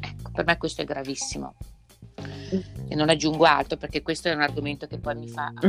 Ecco, 0.00 0.30
per 0.30 0.44
me 0.44 0.56
questo 0.58 0.82
è 0.82 0.84
gravissimo 0.84 1.54
e 2.88 2.94
non 2.94 3.08
aggiungo 3.08 3.44
altro 3.44 3.76
perché 3.76 4.02
questo 4.02 4.28
è 4.28 4.34
un 4.34 4.40
argomento 4.40 4.86
che 4.86 4.98
poi 4.98 5.16
mi 5.16 5.28
fa 5.28 5.52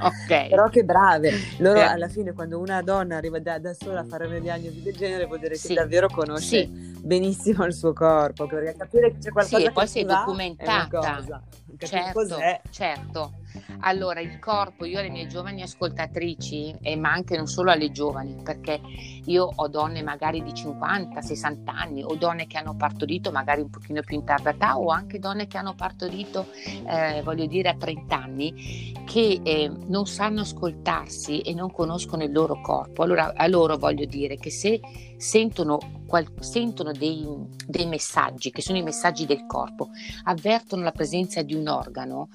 ok. 0.00 0.48
Però 0.48 0.68
che 0.68 0.84
brave. 0.84 1.32
Loro 1.58 1.80
per... 1.80 1.88
alla 1.88 2.08
fine 2.08 2.32
quando 2.32 2.58
una 2.58 2.82
donna 2.82 3.16
arriva 3.16 3.38
da, 3.38 3.58
da, 3.58 3.74
sola 3.74 4.00
a 4.00 4.04
fare 4.04 4.26
una 4.26 4.38
diagnosi 4.38 4.82
del 4.82 4.96
genere 4.96 5.26
vuol 5.26 5.38
dire 5.38 5.50
che 5.50 5.58
sì. 5.58 5.74
davvero 5.74 6.08
conosce 6.08 6.64
sì. 6.64 6.66
benissimo 7.02 7.64
il 7.64 7.74
suo 7.74 7.92
corpo 7.92 8.46
perché 8.46 8.74
capire 8.76 9.12
che 9.12 9.18
c'è 9.18 9.30
qualcosa 9.30 9.58
sì, 9.58 9.64
e 9.64 9.72
poi 9.72 9.86
sei 9.86 10.04
documentata. 10.04 11.42
certo, 11.78 12.38
certo 12.70 13.32
allora, 13.80 14.20
il 14.20 14.38
corpo, 14.38 14.84
io 14.84 14.98
alle 14.98 15.10
mie 15.10 15.26
giovani 15.26 15.62
ascoltatrici, 15.62 16.76
e 16.80 16.96
ma 16.96 17.12
anche 17.12 17.36
non 17.36 17.46
solo 17.46 17.70
alle 17.70 17.90
giovani, 17.90 18.40
perché 18.42 18.80
io 19.24 19.48
ho 19.54 19.68
donne 19.68 20.02
magari 20.02 20.42
di 20.42 20.54
50, 20.54 21.20
60 21.20 21.72
anni, 21.72 22.02
o 22.02 22.14
donne 22.14 22.46
che 22.46 22.58
hanno 22.58 22.74
partorito 22.76 23.30
magari 23.30 23.60
un 23.60 23.70
pochino 23.70 24.02
più 24.02 24.16
in 24.16 24.24
tarda 24.24 24.50
età, 24.50 24.78
o 24.78 24.88
anche 24.88 25.18
donne 25.18 25.46
che 25.46 25.58
hanno 25.58 25.74
partorito, 25.74 26.46
eh, 26.86 27.22
voglio 27.22 27.46
dire, 27.46 27.70
a 27.70 27.76
30 27.76 28.16
anni, 28.16 28.94
che 29.04 29.40
eh, 29.42 29.70
non 29.86 30.06
sanno 30.06 30.40
ascoltarsi 30.40 31.40
e 31.40 31.54
non 31.54 31.70
conoscono 31.70 32.24
il 32.24 32.32
loro 32.32 32.60
corpo. 32.60 33.02
Allora, 33.02 33.32
a 33.34 33.46
loro 33.46 33.76
voglio 33.76 34.04
dire 34.04 34.36
che 34.36 34.50
se 34.50 34.80
sentono, 35.16 35.78
qual- 36.06 36.32
sentono 36.40 36.92
dei, 36.92 37.26
dei, 37.66 37.86
messaggi, 37.86 38.50
che 38.50 38.62
sono 38.62 38.78
i 38.78 38.82
messaggi 38.82 39.26
del 39.26 39.46
corpo, 39.46 39.90
avvertono 40.24 40.82
la 40.82 40.92
presenza 40.92 41.42
di 41.42 41.54
un 41.54 41.68
organo, 41.68 42.28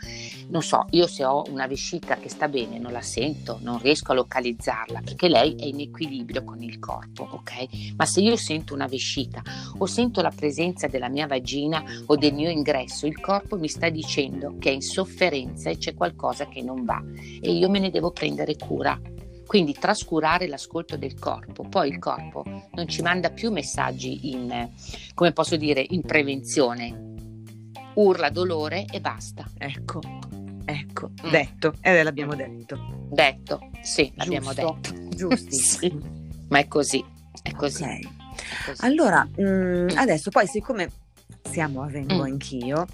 non 0.49 0.61
so, 0.61 0.85
io 0.91 1.07
se 1.07 1.25
ho 1.25 1.43
una 1.49 1.67
vescica 1.67 2.17
che 2.17 2.29
sta 2.29 2.47
bene 2.47 2.77
non 2.77 2.91
la 2.91 3.01
sento, 3.01 3.59
non 3.61 3.79
riesco 3.79 4.11
a 4.11 4.15
localizzarla 4.15 5.01
perché 5.01 5.27
lei 5.27 5.55
è 5.55 5.65
in 5.65 5.79
equilibrio 5.79 6.43
con 6.43 6.61
il 6.61 6.79
corpo, 6.79 7.27
ok? 7.31 7.93
Ma 7.95 8.05
se 8.05 8.21
io 8.21 8.35
sento 8.35 8.73
una 8.73 8.87
vescica 8.87 9.41
o 9.77 9.85
sento 9.85 10.21
la 10.21 10.31
presenza 10.35 10.87
della 10.87 11.09
mia 11.09 11.27
vagina 11.27 11.83
o 12.05 12.15
del 12.15 12.33
mio 12.33 12.49
ingresso, 12.49 13.07
il 13.07 13.19
corpo 13.19 13.57
mi 13.57 13.67
sta 13.67 13.89
dicendo 13.89 14.55
che 14.59 14.69
è 14.69 14.73
in 14.73 14.81
sofferenza 14.81 15.69
e 15.69 15.77
c'è 15.77 15.93
qualcosa 15.93 16.47
che 16.47 16.61
non 16.61 16.83
va 16.83 17.01
e 17.41 17.51
io 17.51 17.69
me 17.69 17.79
ne 17.79 17.89
devo 17.89 18.11
prendere 18.11 18.55
cura. 18.55 18.99
Quindi 19.51 19.73
trascurare 19.73 20.47
l'ascolto 20.47 20.95
del 20.95 21.19
corpo, 21.19 21.63
poi 21.67 21.89
il 21.89 21.99
corpo 21.99 22.45
non 22.71 22.87
ci 22.87 23.01
manda 23.01 23.31
più 23.31 23.51
messaggi 23.51 24.31
in, 24.31 24.69
come 25.13 25.33
posso 25.33 25.57
dire, 25.57 25.85
in 25.89 26.03
prevenzione. 26.03 27.15
Urla 27.95 28.29
dolore 28.29 28.85
e 28.89 29.01
basta. 29.01 29.43
Ecco, 29.57 29.99
ecco, 30.63 31.09
mm. 31.09 31.29
detto, 31.29 31.73
ed 31.81 31.95
eh, 31.95 32.03
l'abbiamo 32.03 32.33
detto. 32.33 33.09
Detto, 33.09 33.71
sì, 33.81 34.09
l'abbiamo 34.15 34.53
detto. 34.53 34.79
Giusto. 35.09 35.51
sì, 35.51 35.99
ma 36.47 36.59
è 36.59 36.69
così, 36.69 37.03
è 37.41 37.51
così. 37.51 37.83
Okay. 37.83 37.99
È 37.99 38.67
così. 38.67 38.85
Allora, 38.85 39.27
mh, 39.35 39.43
mm, 39.43 39.87
adesso 39.95 40.29
poi 40.29 40.47
siccome 40.47 40.89
siamo 41.43 41.81
a 41.81 41.87
Vengo 41.87 42.19
mm. 42.19 42.21
anch'io, 42.21 42.85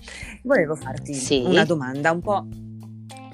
volevo 0.42 0.74
farti 0.74 1.14
sì. 1.14 1.44
una 1.46 1.66
domanda 1.66 2.10
un 2.10 2.22
po' 2.22 2.48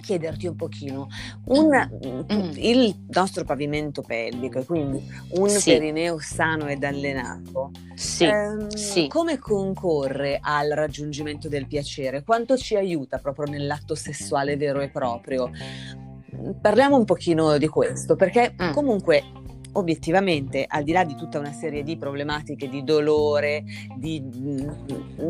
chiederti 0.04 0.48
un 0.48 0.56
pochino, 0.56 1.08
un, 1.46 1.68
mm. 1.70 2.52
il 2.58 3.06
nostro 3.08 3.46
pavimento 3.46 4.02
pelvico 4.02 4.60
e 4.60 4.66
quindi 4.66 5.02
un 5.36 5.48
sì. 5.48 5.72
perineo 5.72 6.20
sano 6.20 6.68
ed 6.68 6.84
allenato, 6.84 7.72
sì. 7.96 8.26
Ehm, 8.26 8.68
sì. 8.68 9.08
come 9.08 9.40
concorre 9.40 10.40
al 10.42 10.70
raggiungimento 10.72 11.48
del 11.48 11.68
piacere? 11.68 12.24
Quanto 12.24 12.58
ci 12.58 12.76
aiuta 12.76 13.18
proprio 13.18 13.50
nell'atto 13.50 13.96
sessuale 13.96 14.58
vero 14.58 14.82
e 14.82 14.90
proprio? 14.90 15.50
Parliamo 16.60 16.98
un 16.98 17.06
pochino 17.06 17.58
di 17.58 17.68
questo, 17.68 18.16
perché 18.18 18.54
mm. 18.62 18.72
comunque 18.74 19.24
obiettivamente, 19.74 20.66
al 20.68 20.84
di 20.84 20.92
là 20.92 21.04
di 21.04 21.16
tutta 21.16 21.40
una 21.40 21.52
serie 21.52 21.84
di 21.84 21.98
problematiche 21.98 22.70
di 22.70 22.84
dolore, 22.84 23.64
di... 23.96 24.22
Mm, 24.22 24.70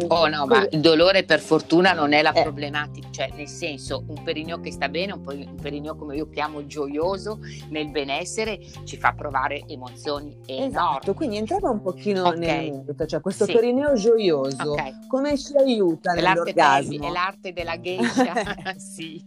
oh 0.07 0.27
no, 0.27 0.45
ma 0.45 0.67
il 0.69 0.79
dolore 0.79 1.23
per 1.23 1.39
fortuna 1.39 1.93
non 1.93 2.13
è 2.13 2.21
la 2.21 2.31
eh. 2.31 2.41
problematica, 2.41 3.09
cioè 3.11 3.29
nel 3.35 3.47
senso 3.47 4.03
un 4.07 4.23
perineo 4.23 4.59
che 4.59 4.71
sta 4.71 4.89
bene, 4.89 5.13
un, 5.13 5.55
perineo 5.61 5.95
come 5.95 6.15
io 6.15 6.29
chiamo 6.29 6.65
gioioso 6.65 7.39
nel 7.69 7.89
benessere, 7.89 8.59
ci 8.83 8.97
fa 8.97 9.13
provare 9.13 9.63
emozioni 9.67 10.37
enormi. 10.45 10.67
Esatto, 10.67 11.13
quindi 11.13 11.37
entriamo 11.37 11.71
un 11.71 11.81
pochino 11.81 12.27
okay. 12.27 12.39
nel 12.39 12.71
merito, 12.71 13.05
cioè 13.05 13.21
questo 13.21 13.45
sì. 13.45 13.53
perineo 13.53 13.93
gioioso, 13.93 14.71
okay. 14.71 14.93
come 15.07 15.37
ci 15.37 15.55
aiuta 15.55 16.13
nell'orgasmo? 16.13 17.07
È 17.07 17.11
l'arte 17.11 17.53
della 17.53 17.79
geisha, 17.79 18.57
sì. 18.77 19.23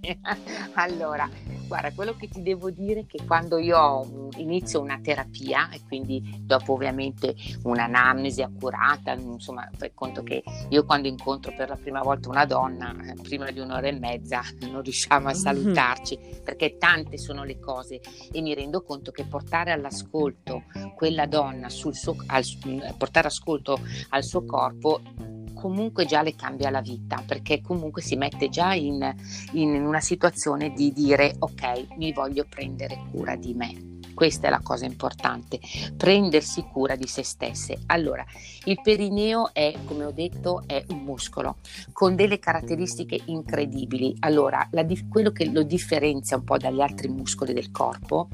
allora, 0.75 1.29
guarda, 1.67 1.93
quello 1.93 2.15
che 2.17 2.29
ti 2.29 2.43
devo 2.43 2.71
dire 2.71 3.01
è 3.01 3.07
che 3.07 3.21
quando 3.27 3.59
io 3.59 4.29
inizio 4.37 4.81
una 4.81 5.01
terapia 5.07 5.71
e 5.71 5.83
quindi 5.87 6.41
dopo 6.41 6.73
ovviamente 6.73 7.37
un'anamnesi 7.63 8.43
accurata, 8.43 9.13
insomma 9.13 9.69
fai 9.77 9.93
conto 9.95 10.25
che 10.25 10.43
io 10.71 10.85
quando 10.85 11.07
incontro 11.07 11.55
per 11.57 11.69
la 11.69 11.77
prima 11.77 12.03
volta 12.03 12.29
una 12.29 12.45
donna, 12.45 12.93
eh, 13.05 13.15
prima 13.23 13.53
di 13.53 13.61
un'ora 13.61 13.87
e 13.87 13.93
mezza 13.93 14.43
non 14.69 14.83
riusciamo 14.83 15.29
a 15.29 15.31
mm-hmm. 15.31 15.41
salutarci 15.41 16.19
perché 16.43 16.77
tante 16.77 17.19
sono 17.19 17.45
le 17.45 17.61
cose 17.61 18.01
e 18.33 18.41
mi 18.41 18.53
rendo 18.53 18.83
conto 18.83 19.13
che 19.13 19.25
portare 19.27 19.71
all'ascolto 19.71 20.65
quella 20.97 21.27
donna 21.27 21.69
sul 21.69 21.95
suo, 21.95 22.17
al, 22.27 22.45
portare 22.99 23.29
ascolto 23.29 23.79
al 24.09 24.25
suo 24.25 24.45
corpo 24.45 25.01
comunque 25.55 26.05
già 26.05 26.23
le 26.23 26.35
cambia 26.35 26.69
la 26.71 26.81
vita 26.81 27.23
perché 27.25 27.61
comunque 27.61 28.03
si 28.03 28.17
mette 28.17 28.49
già 28.49 28.75
in, 28.75 29.15
in 29.53 29.85
una 29.85 30.01
situazione 30.01 30.73
di 30.73 30.93
dire 30.93 31.37
ok 31.39 31.97
mi 31.97 32.13
voglio 32.13 32.45
prendere 32.49 32.99
cura 33.11 33.37
di 33.37 33.55
me 33.55 33.95
Questa 34.17 34.47
è 34.47 34.51
la 34.51 34.63
cosa 34.63 34.87
importante, 34.87 35.61
prendersi 35.95 36.65
cura 36.73 36.97
di 36.97 37.07
se 37.07 37.23
stesse. 37.23 37.81
Allora, 37.89 38.25
il 38.65 38.81
perineo 38.83 39.53
è, 39.53 39.75
come 39.85 40.07
ho 40.07 40.11
detto, 40.11 40.63
è 40.67 40.83
un 40.89 41.03
muscolo 41.03 41.57
con 41.93 42.17
delle 42.17 42.39
caratteristiche 42.39 43.21
incredibili. 43.27 44.17
Allora, 44.21 44.67
la, 44.71 44.87
quello 45.11 45.33
che 45.33 45.51
lo 45.51 45.63
differenzia 45.63 46.39
un 46.39 46.45
po' 46.45 46.57
dagli 46.57 46.81
altri 46.81 47.09
muscoli 47.09 47.53
del 47.53 47.71
corpo 47.71 48.29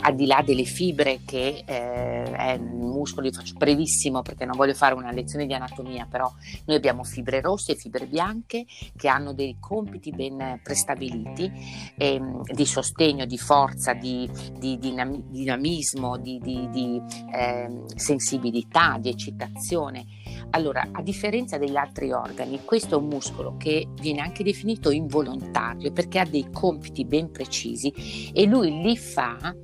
al 0.00 0.14
di 0.14 0.26
là 0.26 0.42
delle 0.44 0.64
fibre 0.64 1.20
che 1.24 1.62
eh, 1.64 2.22
è 2.22 2.54
un 2.54 2.90
muscolo, 2.90 3.26
io 3.26 3.32
faccio 3.32 3.54
brevissimo 3.56 4.22
perché 4.22 4.44
non 4.44 4.56
voglio 4.56 4.74
fare 4.74 4.94
una 4.94 5.12
lezione 5.12 5.46
di 5.46 5.54
anatomia, 5.54 6.06
però 6.08 6.30
noi 6.66 6.76
abbiamo 6.76 7.04
fibre 7.04 7.40
rosse 7.40 7.72
e 7.72 7.76
fibre 7.76 8.06
bianche 8.06 8.64
che 8.96 9.08
hanno 9.08 9.32
dei 9.32 9.56
compiti 9.60 10.10
ben 10.10 10.60
prestabiliti 10.62 11.50
eh, 11.96 12.20
di 12.52 12.66
sostegno, 12.66 13.24
di 13.24 13.38
forza, 13.38 13.92
di, 13.92 14.28
di 14.58 14.78
dinam- 14.78 15.22
dinamismo, 15.28 16.18
di, 16.18 16.38
di, 16.40 16.68
di 16.70 17.00
eh, 17.32 17.82
sensibilità, 17.94 18.96
di 18.98 19.08
eccitazione. 19.10 20.06
Allora, 20.50 20.88
a 20.92 21.02
differenza 21.02 21.58
degli 21.58 21.76
altri 21.76 22.12
organi, 22.12 22.60
questo 22.64 22.94
è 22.94 22.98
un 22.98 23.08
muscolo 23.08 23.56
che 23.56 23.88
viene 24.00 24.20
anche 24.20 24.44
definito 24.44 24.90
involontario 24.90 25.92
perché 25.92 26.20
ha 26.20 26.26
dei 26.26 26.48
compiti 26.52 27.04
ben 27.04 27.30
precisi 27.30 28.30
e 28.32 28.44
lui 28.44 28.82
li 28.82 28.96
fa 28.96 29.54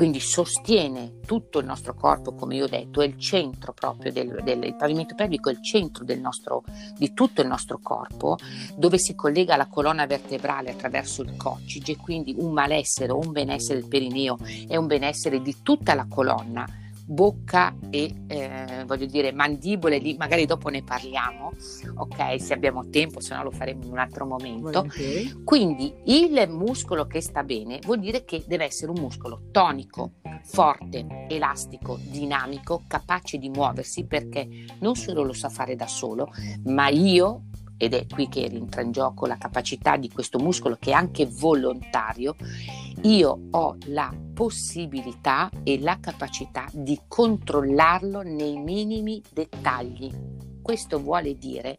quindi 0.00 0.20
sostiene 0.20 1.18
tutto 1.26 1.58
il 1.58 1.66
nostro 1.66 1.94
corpo, 1.94 2.32
come 2.32 2.54
io 2.54 2.64
ho 2.64 2.68
detto, 2.68 3.02
è 3.02 3.04
il 3.04 3.18
centro 3.18 3.74
proprio 3.74 4.10
del, 4.10 4.40
del 4.42 4.64
il 4.64 4.74
pavimento 4.74 5.14
pelvico, 5.14 5.50
è 5.50 5.52
il 5.52 5.62
centro 5.62 6.06
nostro, 6.16 6.64
di 6.96 7.12
tutto 7.12 7.42
il 7.42 7.46
nostro 7.46 7.80
corpo, 7.82 8.38
dove 8.74 8.96
si 8.96 9.14
collega 9.14 9.52
alla 9.52 9.66
colonna 9.66 10.06
vertebrale 10.06 10.70
attraverso 10.70 11.20
il 11.20 11.36
coccige, 11.36 11.98
quindi 11.98 12.34
un 12.38 12.50
malessere 12.50 13.12
o 13.12 13.18
un 13.18 13.30
benessere 13.30 13.80
del 13.80 13.90
perineo 13.90 14.38
è 14.66 14.76
un 14.76 14.86
benessere 14.86 15.42
di 15.42 15.56
tutta 15.62 15.92
la 15.92 16.06
colonna 16.08 16.79
bocca 17.10 17.74
e 17.90 18.14
eh, 18.28 18.84
voglio 18.86 19.06
dire 19.06 19.32
mandibole, 19.32 19.98
lì 19.98 20.16
magari 20.16 20.46
dopo 20.46 20.68
ne 20.68 20.84
parliamo, 20.84 21.50
ok, 21.96 22.40
se 22.40 22.54
abbiamo 22.54 22.88
tempo, 22.88 23.20
se 23.20 23.34
no 23.34 23.42
lo 23.42 23.50
faremo 23.50 23.82
in 23.84 23.90
un 23.90 23.98
altro 23.98 24.26
momento. 24.26 24.78
Okay. 24.78 25.42
Quindi 25.42 25.92
il 26.04 26.46
muscolo 26.48 27.06
che 27.06 27.20
sta 27.20 27.42
bene 27.42 27.80
vuol 27.84 27.98
dire 27.98 28.24
che 28.24 28.44
deve 28.46 28.64
essere 28.64 28.92
un 28.92 29.00
muscolo 29.00 29.42
tonico, 29.50 30.12
forte, 30.44 31.26
elastico, 31.28 31.98
dinamico, 32.00 32.84
capace 32.86 33.38
di 33.38 33.48
muoversi 33.48 34.04
perché 34.04 34.48
non 34.78 34.94
solo 34.94 35.24
lo 35.24 35.32
sa 35.32 35.48
fare 35.48 35.74
da 35.74 35.88
solo, 35.88 36.28
ma 36.66 36.88
io 36.88 37.46
ed 37.80 37.94
è 37.94 38.04
qui 38.06 38.28
che 38.28 38.46
rientra 38.46 38.82
in 38.82 38.92
gioco 38.92 39.24
la 39.24 39.38
capacità 39.38 39.96
di 39.96 40.10
questo 40.10 40.38
muscolo 40.38 40.76
che 40.78 40.90
è 40.90 40.92
anche 40.92 41.24
volontario, 41.24 42.36
io 43.04 43.46
ho 43.52 43.76
la 43.86 44.14
possibilità 44.34 45.48
e 45.62 45.80
la 45.80 45.96
capacità 45.98 46.66
di 46.74 47.00
controllarlo 47.08 48.20
nei 48.20 48.58
minimi 48.58 49.22
dettagli. 49.32 50.12
Questo 50.60 51.00
vuole 51.00 51.38
dire 51.38 51.78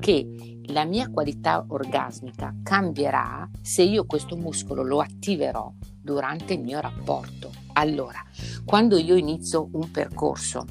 che 0.00 0.58
la 0.68 0.86
mia 0.86 1.10
qualità 1.10 1.62
orgasmica 1.68 2.54
cambierà 2.62 3.46
se 3.60 3.82
io 3.82 4.06
questo 4.06 4.36
muscolo 4.36 4.82
lo 4.82 5.00
attiverò 5.00 5.70
durante 6.00 6.54
il 6.54 6.62
mio 6.62 6.80
rapporto. 6.80 7.50
Allora, 7.74 8.24
quando 8.64 8.96
io 8.96 9.16
inizio 9.16 9.68
un 9.72 9.90
percorso 9.90 10.64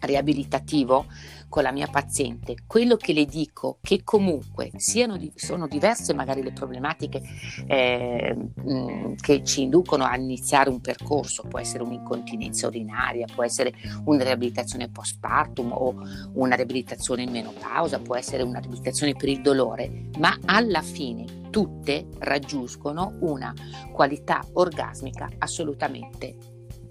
riabilitativo, 0.00 1.06
con 1.52 1.64
la 1.64 1.70
mia 1.70 1.86
paziente, 1.86 2.56
quello 2.66 2.96
che 2.96 3.12
le 3.12 3.26
dico 3.26 3.76
che 3.82 4.02
comunque 4.04 4.70
siano, 4.76 5.20
sono 5.34 5.68
diverse 5.68 6.14
magari 6.14 6.42
le 6.42 6.52
problematiche 6.52 7.20
eh, 7.66 8.34
mh, 8.34 9.16
che 9.16 9.44
ci 9.44 9.60
inducono 9.60 10.04
a 10.04 10.16
iniziare 10.16 10.70
un 10.70 10.80
percorso, 10.80 11.42
può 11.46 11.58
essere 11.58 11.82
un'incontinenza 11.82 12.68
urinaria, 12.68 13.26
può 13.26 13.44
essere 13.44 13.74
una 14.06 14.24
riabilitazione 14.24 14.88
postpartum 14.88 15.72
o 15.72 15.94
una 16.32 16.54
riabilitazione 16.54 17.24
in 17.24 17.30
menopausa, 17.30 17.98
può 17.98 18.16
essere 18.16 18.42
una 18.42 18.58
riabilitazione 18.58 19.12
per 19.12 19.28
il 19.28 19.42
dolore, 19.42 20.08
ma 20.20 20.34
alla 20.46 20.80
fine 20.80 21.50
tutte 21.50 22.06
raggiungono 22.20 23.18
una 23.20 23.52
qualità 23.92 24.42
orgasmica 24.54 25.28
assolutamente 25.36 26.34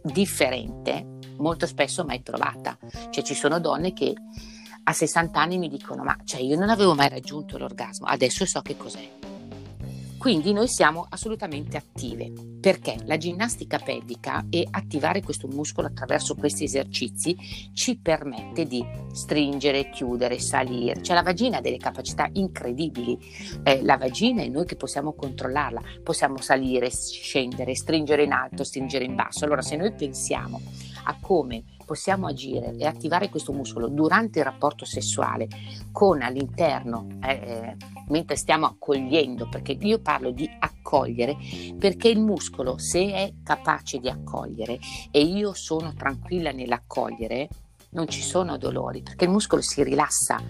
differente 0.03 1.17
molto 1.41 1.65
spesso 1.65 2.05
mai 2.05 2.21
provata. 2.21 2.77
Cioè 3.09 3.23
ci 3.23 3.33
sono 3.33 3.59
donne 3.59 3.91
che 3.93 4.13
a 4.83 4.93
60 4.93 5.39
anni 5.39 5.57
mi 5.57 5.69
dicono 5.69 6.03
ma 6.03 6.15
cioè, 6.23 6.41
io 6.41 6.57
non 6.57 6.69
avevo 6.69 6.95
mai 6.95 7.09
raggiunto 7.09 7.57
l'orgasmo, 7.57 8.07
adesso 8.07 8.45
so 8.45 8.61
che 8.61 8.77
cos'è. 8.77 9.09
Quindi 10.21 10.53
noi 10.53 10.67
siamo 10.67 11.07
assolutamente 11.09 11.77
attive 11.77 12.31
perché 12.61 12.95
la 13.05 13.17
ginnastica 13.17 13.79
pelvica 13.79 14.45
e 14.51 14.67
attivare 14.69 15.23
questo 15.23 15.47
muscolo 15.47 15.87
attraverso 15.87 16.35
questi 16.35 16.63
esercizi 16.63 17.35
ci 17.73 17.97
permette 17.97 18.67
di 18.67 18.85
stringere, 19.13 19.89
chiudere, 19.89 20.37
salire. 20.37 21.01
Cioè 21.01 21.15
la 21.15 21.23
vagina 21.23 21.57
ha 21.57 21.61
delle 21.61 21.77
capacità 21.77 22.29
incredibili. 22.33 23.17
Eh, 23.63 23.81
la 23.81 23.97
vagina 23.97 24.43
è 24.43 24.47
noi 24.47 24.67
che 24.67 24.75
possiamo 24.75 25.13
controllarla, 25.13 25.81
possiamo 26.03 26.37
salire, 26.37 26.91
scendere, 26.91 27.73
stringere 27.73 28.21
in 28.21 28.31
alto, 28.31 28.63
stringere 28.63 29.05
in 29.05 29.15
basso. 29.15 29.45
Allora 29.45 29.63
se 29.63 29.75
noi 29.75 29.91
pensiamo 29.91 30.61
a 31.05 31.17
come 31.19 31.63
possiamo 31.85 32.27
agire 32.27 32.75
e 32.77 32.85
attivare 32.85 33.29
questo 33.29 33.53
muscolo 33.53 33.87
durante 33.87 34.39
il 34.39 34.45
rapporto 34.45 34.85
sessuale 34.85 35.47
con 35.91 36.21
all'interno, 36.21 37.07
eh, 37.23 37.31
eh, 37.31 37.75
mentre 38.07 38.35
stiamo 38.35 38.65
accogliendo, 38.65 39.47
perché 39.49 39.77
io 39.79 39.99
parlo 39.99 40.31
di 40.31 40.49
accogliere, 40.59 41.37
perché 41.77 42.09
il 42.09 42.19
muscolo 42.19 42.77
se 42.77 43.11
è 43.11 43.33
capace 43.43 43.99
di 43.99 44.09
accogliere 44.09 44.79
e 45.11 45.21
io 45.21 45.53
sono 45.53 45.93
tranquilla 45.93 46.51
nell'accogliere, 46.51 47.49
non 47.91 48.07
ci 48.07 48.21
sono 48.21 48.57
dolori 48.57 49.01
perché 49.01 49.25
il 49.25 49.31
muscolo 49.31 49.61
si 49.61 49.83
rilassa, 49.83 50.41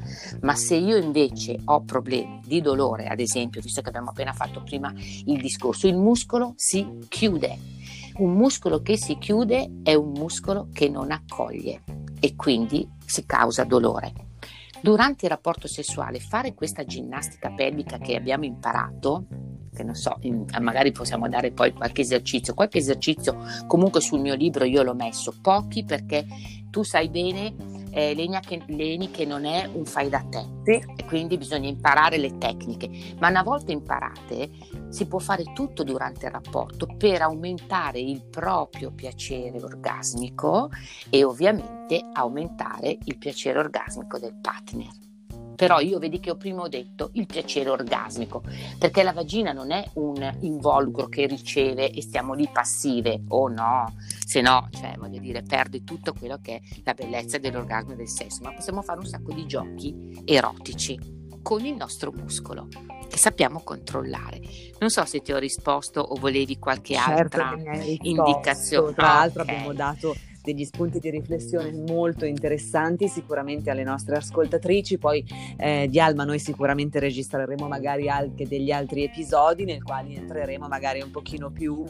ma 0.42 0.56
se 0.56 0.76
io 0.76 0.98
invece 0.98 1.60
ho 1.66 1.82
problemi 1.82 2.40
di 2.46 2.62
dolore, 2.62 3.08
ad 3.08 3.20
esempio, 3.20 3.62
visto 3.62 3.82
che 3.82 3.90
abbiamo 3.90 4.10
appena 4.10 4.34
fatto 4.34 4.62
prima 4.64 4.94
il 4.96 5.42
discorso, 5.42 5.88
il 5.88 5.98
muscolo 5.98 6.54
si 6.56 7.00
chiude 7.08 7.80
un 8.18 8.34
muscolo 8.34 8.82
che 8.82 8.98
si 8.98 9.18
chiude 9.18 9.82
è 9.84 9.94
un 9.94 10.12
muscolo 10.12 10.70
che 10.72 10.90
non 10.90 11.12
accoglie 11.12 11.84
e 12.20 12.36
quindi 12.36 12.88
si 13.06 13.26
causa 13.26 13.64
dolore. 13.64 14.14
Durante 14.82 15.26
il 15.26 15.32
rapporto 15.32 15.68
sessuale 15.68 16.20
fare 16.20 16.54
questa 16.54 16.86
ginnastica 16.86 17.52
pelvica 17.52 17.98
che 18.00 18.16
abbiamo 18.16 18.46
imparato, 18.46 19.26
che 19.74 19.84
non 19.84 19.96
so, 19.96 20.20
magari 20.60 20.92
possiamo 20.92 21.28
dare 21.28 21.52
poi 21.52 21.74
qualche 21.74 22.02
esercizio, 22.02 22.54
qualche 22.54 22.80
esercizio 22.80 23.38
comunque 23.68 24.02
sul 24.02 24.20
mio 24.20 24.36
libro 24.36 24.66
io 24.66 24.84
l'ho 24.84 24.94
messo, 24.94 25.34
pochi 25.42 25.84
perché 25.84 26.26
tu 26.70 26.84
sai 26.84 27.10
bene 27.10 27.80
eh, 27.92 28.14
Lenia 28.14 28.40
che, 28.40 28.62
Leni 28.68 29.12
che 29.12 29.26
non 29.26 29.46
è 29.46 29.70
un 29.72 29.86
fai 29.86 30.10
da 30.10 30.24
te. 30.30 30.60
Sì. 30.64 30.74
e 30.96 31.06
quindi 31.06 31.38
bisogna 31.38 31.68
imparare 31.68 32.18
le 32.18 32.38
tecniche, 32.38 33.16
ma 33.20 33.30
una 33.30 33.44
volta 33.44 33.72
imparate 33.72 34.52
si 34.90 35.08
può 35.08 35.20
fare 35.20 35.44
tutto 35.54 35.84
durante 35.84 36.28
il 36.28 36.32
rapporto 36.32 36.88
per 36.98 37.22
aumentare 37.22 38.00
il 38.00 38.24
proprio 38.24 38.92
piacere 38.92 39.62
orgasmico 39.62 40.70
e 41.10 41.24
ovviamente 41.24 42.00
aumentare 42.14 42.98
il 43.04 43.18
piacere 43.18 43.60
orgasmico 43.60 44.20
del 44.20 44.38
partner 44.40 45.10
però 45.56 45.80
io 45.80 46.00
vedi 46.00 46.20
che 46.20 46.32
ho 46.32 46.36
prima 46.36 46.68
detto 46.68 47.10
il 47.14 47.26
piacere 47.26 47.70
orgasmico, 47.70 48.44
perché 48.78 49.04
la 49.04 49.14
vagina 49.14 49.52
non 49.52 49.72
è 49.72 49.84
un 49.94 50.38
involucro 50.42 51.08
che 51.08 51.26
riceve 51.28 51.92
e 51.92 52.02
stiamo 52.02 52.34
lì 52.34 52.48
passive, 52.52 53.24
o 53.30 53.44
oh 53.44 53.48
no, 53.48 53.94
se 54.26 54.42
no, 54.42 54.68
cioè 54.72 54.96
voglio 54.98 55.20
dire, 55.20 55.44
perde 55.44 55.84
tutto 55.84 56.14
quello 56.14 56.40
che 56.42 56.56
è 56.56 56.62
la 56.84 56.94
bellezza 56.94 57.38
dell'orgasmo 57.38 57.94
e 57.94 57.96
del 57.96 58.10
sesso, 58.10 58.42
ma 58.44 58.54
possiamo 58.54 58.82
fare 58.82 59.00
un 59.00 59.06
sacco 59.06 59.34
di 59.34 59.46
giochi 59.46 60.22
erotici 60.26 61.20
con 61.42 61.66
il 61.66 61.76
nostro 61.76 62.12
muscolo 62.12 62.68
che 63.10 63.18
sappiamo 63.18 63.62
controllare. 63.62 64.40
Non 64.80 64.90
so 64.90 65.04
se 65.06 65.20
ti 65.20 65.34
ho 65.34 65.38
risposto 65.38 66.00
o 66.00 66.16
volevi 66.16 66.58
qualche 66.58 66.96
certo 66.96 67.42
altra 67.42 67.56
indicazione. 68.02 68.94
Tra 68.94 69.06
l'altro 69.08 69.42
okay. 69.42 69.56
abbiamo 69.56 69.74
dato 69.74 70.16
degli 70.44 70.66
spunti 70.66 71.00
di 71.00 71.10
riflessione 71.10 71.72
molto 71.72 72.26
interessanti 72.26 73.08
sicuramente 73.08 73.70
alle 73.70 73.84
nostre 73.84 74.18
ascoltatrici. 74.18 74.98
Poi 74.98 75.26
eh, 75.58 75.88
di 75.90 76.00
Alma 76.00 76.24
noi 76.24 76.40
sicuramente 76.40 77.00
registreremo 77.00 77.68
magari 77.68 78.10
anche 78.10 78.48
degli 78.48 78.72
altri 78.72 79.04
episodi 79.04 79.66
nel 79.66 79.84
quali 79.84 80.16
entreremo 80.16 80.68
magari 80.68 81.02
un 81.02 81.12
pochino 81.12 81.52
più 81.52 81.86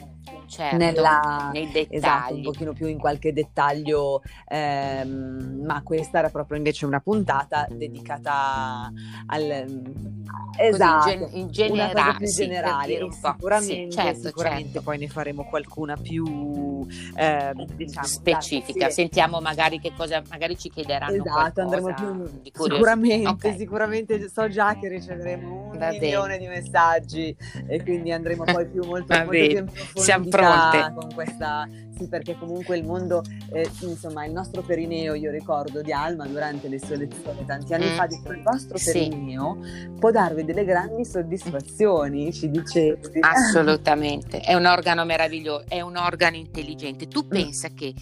certo, 0.47 0.77
nella, 0.77 1.49
nei 1.53 1.69
dettagli. 1.71 1.95
Esatto, 1.95 2.33
un 2.35 2.41
pochino 2.41 2.73
più 2.73 2.87
in 2.87 2.97
qualche 2.97 3.33
dettaglio, 3.33 4.21
ehm, 4.47 5.63
ma 5.65 5.81
questa 5.83 6.19
era 6.19 6.29
proprio 6.29 6.57
invece 6.57 6.85
una 6.85 6.99
puntata 6.99 7.67
dedicata 7.69 8.91
al... 9.27 10.09
Esatto, 10.57 11.09
in, 11.09 11.19
gen- 11.19 11.29
in 11.31 11.51
generale, 11.51 12.17
più 12.17 12.27
sì, 12.27 12.43
generale 12.43 13.07
sicuramente, 13.11 13.91
sì, 13.91 13.97
certo, 13.97 14.27
sicuramente 14.27 14.65
certo. 14.65 14.81
poi 14.81 14.97
ne 14.97 15.07
faremo 15.07 15.45
qualcuna 15.45 15.95
più 15.95 16.85
eh, 17.15 17.53
diciamo, 17.75 18.05
specifica 18.05 18.40
specifica. 18.41 18.87
Sì. 18.87 18.93
Sentiamo 19.01 19.39
magari 19.39 19.79
che 19.79 19.93
cosa, 19.95 20.21
magari 20.29 20.57
ci 20.57 20.69
chiederanno 20.69 21.23
esatto, 21.23 21.61
andremo 21.61 21.93
più 21.93 22.51
sicuramente, 22.51 23.27
okay. 23.27 23.57
sicuramente 23.57 24.29
so 24.29 24.47
già 24.47 24.77
che 24.77 24.87
riceveremo 24.87 25.69
un 25.71 25.77
Va 25.77 25.89
milione 25.89 26.37
bene. 26.37 26.39
di 26.39 26.47
messaggi 26.47 27.35
e 27.67 27.81
quindi 27.83 28.11
andremo 28.11 28.43
poi 28.43 28.67
più 28.67 28.83
molto, 28.85 29.13
molto 29.23 29.31
più 29.31 29.65
Siamo 29.95 30.27
pronte 30.27 30.93
con 30.95 31.13
questa 31.13 31.67
sì, 32.01 32.07
perché 32.07 32.35
comunque 32.35 32.77
il 32.77 32.83
mondo, 32.83 33.21
eh, 33.51 33.69
insomma, 33.81 34.25
il 34.25 34.31
nostro 34.31 34.63
perineo, 34.63 35.13
io 35.13 35.29
ricordo 35.29 35.83
di 35.83 35.91
Alma 35.91 36.25
durante 36.25 36.67
le 36.67 36.79
sue 36.79 36.95
lezioni 36.95 37.45
tanti 37.45 37.75
anni 37.75 37.91
mm. 37.91 37.95
fa, 37.95 38.07
dice 38.07 38.29
il 38.29 38.41
vostro 38.41 38.79
perineo 38.83 39.57
sì. 39.61 39.89
può 39.99 40.09
darvi 40.09 40.43
delle 40.43 40.65
grandi 40.65 41.05
soddisfazioni, 41.05 42.33
ci 42.33 42.49
dice. 42.49 42.97
Assolutamente, 43.19 44.39
è 44.41 44.55
un 44.55 44.65
organo 44.65 45.05
meraviglioso, 45.05 45.65
è 45.67 45.81
un 45.81 45.95
organo 45.95 46.37
intelligente. 46.37 47.07
Tu 47.07 47.23
mm. 47.23 47.29
pensa 47.29 47.67
che, 47.67 47.93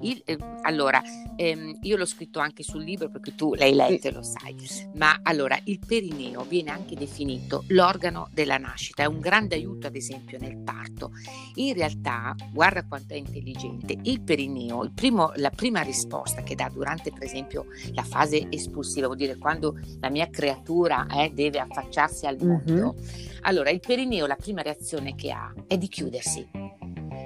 il, 0.00 0.22
eh, 0.24 0.38
allora, 0.62 1.02
ehm, 1.36 1.78
io 1.82 1.96
l'ho 1.96 2.06
scritto 2.06 2.38
anche 2.38 2.62
sul 2.62 2.82
libro 2.82 3.08
perché 3.08 3.34
tu 3.34 3.54
l'hai 3.54 3.74
letto 3.74 4.08
e 4.08 4.12
lo 4.12 4.22
sai, 4.22 4.54
ma 4.94 5.20
allora 5.22 5.58
il 5.64 5.78
perineo 5.84 6.44
viene 6.44 6.70
anche 6.70 6.94
definito 6.94 7.64
l'organo 7.68 8.28
della 8.32 8.58
nascita, 8.58 9.02
è 9.02 9.06
un 9.06 9.20
grande 9.20 9.54
aiuto 9.54 9.86
ad 9.86 9.96
esempio 9.96 10.38
nel 10.40 10.56
parto. 10.58 11.12
In 11.54 11.74
realtà, 11.74 12.34
guarda 12.52 12.84
quanto 12.86 13.14
è 13.14 13.16
intelligente. 13.16 13.96
Il 14.02 14.20
perineo, 14.20 14.82
il 14.82 14.92
primo, 14.92 15.32
la 15.36 15.50
prima 15.50 15.82
risposta 15.82 16.42
che 16.42 16.54
dà 16.54 16.70
durante 16.72 17.10
per 17.12 17.24
esempio 17.24 17.66
la 17.92 18.02
fase 18.02 18.46
espulsiva, 18.50 19.06
vuol 19.06 19.18
dire 19.18 19.36
quando 19.36 19.78
la 20.00 20.10
mia 20.10 20.28
creatura 20.28 21.06
eh, 21.06 21.30
deve 21.32 21.58
affacciarsi 21.58 22.26
al 22.26 22.38
mondo, 22.40 22.94
mm-hmm. 22.94 23.38
allora 23.42 23.70
il 23.70 23.80
perineo 23.80 24.26
la 24.26 24.36
prima 24.36 24.62
reazione 24.62 25.14
che 25.14 25.30
ha 25.30 25.52
è 25.66 25.76
di 25.76 25.88
chiudersi. 25.88 26.46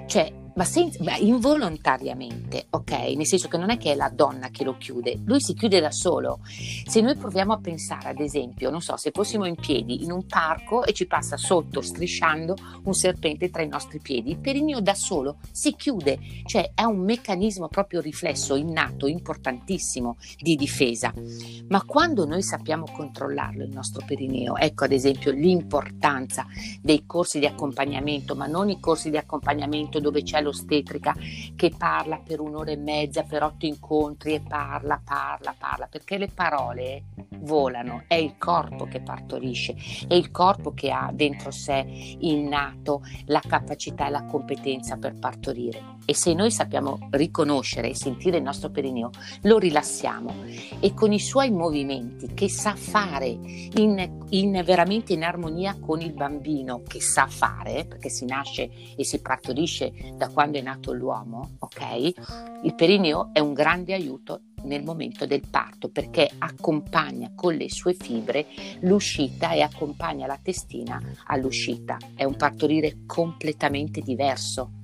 Cioè 0.05 0.51
ma, 0.55 0.63
senza, 0.63 1.03
ma 1.03 1.15
involontariamente, 1.17 2.67
ok? 2.69 2.91
Nel 2.91 3.25
senso 3.25 3.47
che 3.47 3.57
non 3.57 3.69
è 3.69 3.77
che 3.77 3.91
è 3.91 3.95
la 3.95 4.09
donna 4.09 4.49
che 4.49 4.63
lo 4.63 4.77
chiude, 4.77 5.19
lui 5.25 5.41
si 5.41 5.53
chiude 5.53 5.79
da 5.79 5.91
solo. 5.91 6.39
Se 6.85 7.01
noi 7.01 7.15
proviamo 7.15 7.53
a 7.53 7.59
pensare, 7.59 8.09
ad 8.09 8.19
esempio, 8.19 8.69
non 8.69 8.81
so, 8.81 8.97
se 8.97 9.11
fossimo 9.11 9.45
in 9.45 9.55
piedi 9.55 10.03
in 10.03 10.11
un 10.11 10.25
parco 10.25 10.83
e 10.85 10.93
ci 10.93 11.07
passa 11.07 11.37
sotto, 11.37 11.81
strisciando, 11.81 12.55
un 12.83 12.93
serpente 12.93 13.49
tra 13.49 13.63
i 13.63 13.67
nostri 13.67 13.99
piedi, 13.99 14.31
il 14.31 14.39
perineo 14.39 14.79
da 14.79 14.93
solo 14.93 15.37
si 15.51 15.75
chiude, 15.75 16.19
cioè 16.45 16.71
è 16.75 16.83
un 16.83 16.99
meccanismo 16.99 17.67
proprio 17.67 18.01
riflesso, 18.01 18.55
innato, 18.55 19.07
importantissimo 19.07 20.17
di 20.37 20.55
difesa. 20.55 21.13
Ma 21.69 21.83
quando 21.83 22.25
noi 22.25 22.43
sappiamo 22.43 22.85
controllarlo, 22.91 23.63
il 23.63 23.71
nostro 23.71 24.03
perineo, 24.05 24.57
ecco 24.57 24.83
ad 24.83 24.91
esempio 24.91 25.31
l'importanza 25.31 26.45
dei 26.81 27.05
corsi 27.05 27.39
di 27.39 27.45
accompagnamento, 27.47 28.35
ma 28.35 28.45
non 28.45 28.69
i 28.69 28.79
corsi 28.79 29.09
di 29.09 29.17
accompagnamento 29.17 29.99
dove 29.99 30.21
c'è 30.21 30.41
l'ostetrica 30.43 31.15
che 31.55 31.71
parla 31.75 32.17
per 32.17 32.39
un'ora 32.39 32.71
e 32.71 32.77
mezza, 32.77 33.23
per 33.23 33.41
otto 33.43 33.65
incontri 33.65 34.35
e 34.35 34.41
parla, 34.41 35.01
parla, 35.03 35.55
parla, 35.57 35.87
perché 35.87 36.17
le 36.17 36.27
parole 36.27 37.05
volano, 37.39 38.03
è 38.07 38.15
il 38.15 38.37
corpo 38.37 38.85
che 38.85 39.01
partorisce, 39.01 39.75
è 40.07 40.13
il 40.13 40.31
corpo 40.31 40.73
che 40.73 40.91
ha 40.91 41.09
dentro 41.13 41.51
sé 41.51 41.85
innato 42.19 43.01
la 43.25 43.41
capacità 43.45 44.07
e 44.07 44.11
la 44.11 44.25
competenza 44.25 44.97
per 44.97 45.15
partorire. 45.15 46.01
E 46.05 46.13
se 46.13 46.33
noi 46.33 46.51
sappiamo 46.51 47.07
riconoscere 47.11 47.89
e 47.89 47.95
sentire 47.95 48.37
il 48.37 48.43
nostro 48.43 48.69
perineo, 48.69 49.09
lo 49.43 49.57
rilassiamo 49.57 50.43
e 50.79 50.93
con 50.93 51.13
i 51.13 51.19
suoi 51.19 51.49
movimenti 51.49 52.33
che 52.33 52.49
sa 52.49 52.75
fare 52.75 53.27
in, 53.27 54.25
in 54.29 54.61
veramente 54.65 55.13
in 55.13 55.23
armonia 55.23 55.77
con 55.79 56.01
il 56.01 56.13
bambino 56.13 56.81
che 56.85 56.99
sa 56.99 57.27
fare, 57.27 57.85
perché 57.85 58.09
si 58.09 58.25
nasce 58.25 58.69
e 58.95 59.05
si 59.05 59.21
partorisce 59.21 59.93
da 60.15 60.27
quando 60.29 60.57
è 60.57 60.61
nato 60.61 60.91
l'uomo, 60.91 61.51
ok? 61.59 62.13
Il 62.63 62.75
perineo 62.75 63.29
è 63.31 63.39
un 63.39 63.53
grande 63.53 63.93
aiuto 63.93 64.41
nel 64.63 64.83
momento 64.83 65.25
del 65.25 65.43
parto 65.49 65.89
perché 65.89 66.29
accompagna 66.37 67.31
con 67.35 67.55
le 67.55 67.69
sue 67.69 67.93
fibre 67.93 68.47
l'uscita 68.81 69.51
e 69.51 69.61
accompagna 69.61 70.27
la 70.27 70.39
testina 70.41 71.01
all'uscita. 71.27 71.97
È 72.15 72.23
un 72.23 72.35
partorire 72.35 72.99
completamente 73.05 74.01
diverso 74.01 74.81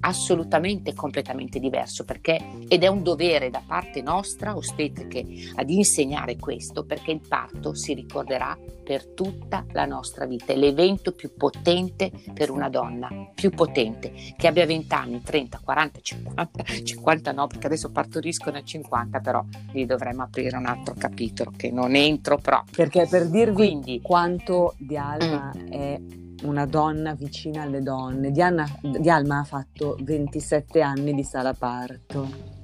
assolutamente 0.00 0.94
completamente 0.94 1.58
diverso 1.58 2.04
perché, 2.04 2.40
ed 2.68 2.82
è 2.82 2.86
un 2.86 3.02
dovere 3.02 3.50
da 3.50 3.62
parte 3.64 4.02
nostra, 4.02 4.56
ostetriche, 4.56 5.24
ad 5.54 5.70
insegnare 5.70 6.36
questo 6.36 6.84
perché 6.84 7.12
il 7.12 7.20
parto 7.26 7.74
si 7.74 7.94
ricorderà 7.94 8.58
per 8.82 9.06
tutta 9.06 9.64
la 9.72 9.84
nostra 9.84 10.26
vita. 10.26 10.52
È 10.52 10.56
l'evento 10.56 11.12
più 11.12 11.34
potente 11.36 12.10
per 12.34 12.50
una 12.50 12.68
donna, 12.68 13.08
più 13.34 13.50
potente, 13.50 14.12
che 14.36 14.46
abbia 14.46 14.66
20 14.66 14.94
anni, 14.94 15.22
30, 15.22 15.60
40, 15.62 16.00
50, 16.00 16.64
50 16.82 17.32
no, 17.32 17.46
perché 17.46 17.66
adesso 17.66 17.90
partoriscono 17.90 18.56
a 18.56 18.64
50, 18.64 19.20
però 19.20 19.44
lì 19.72 19.86
dovremmo 19.86 20.22
aprire 20.22 20.56
un 20.56 20.66
altro 20.66 20.94
capitolo 20.98 21.52
che 21.56 21.70
non 21.70 21.94
entro 21.94 22.38
proprio. 22.38 22.74
Perché 22.74 23.06
per 23.08 23.28
dirvi 23.28 23.54
Quindi, 23.54 24.00
quanto 24.00 24.74
di 24.78 24.96
Alma 24.96 25.52
mm. 25.56 25.66
è 25.68 26.00
una 26.42 26.66
donna 26.66 27.14
vicina 27.14 27.62
alle 27.62 27.82
donne. 27.82 28.30
Diana, 28.30 28.66
Dialma 28.80 29.40
ha 29.40 29.44
fatto 29.44 29.96
27 30.00 30.80
anni 30.80 31.14
di 31.14 31.24
sala 31.24 31.52
parto. 31.52 32.58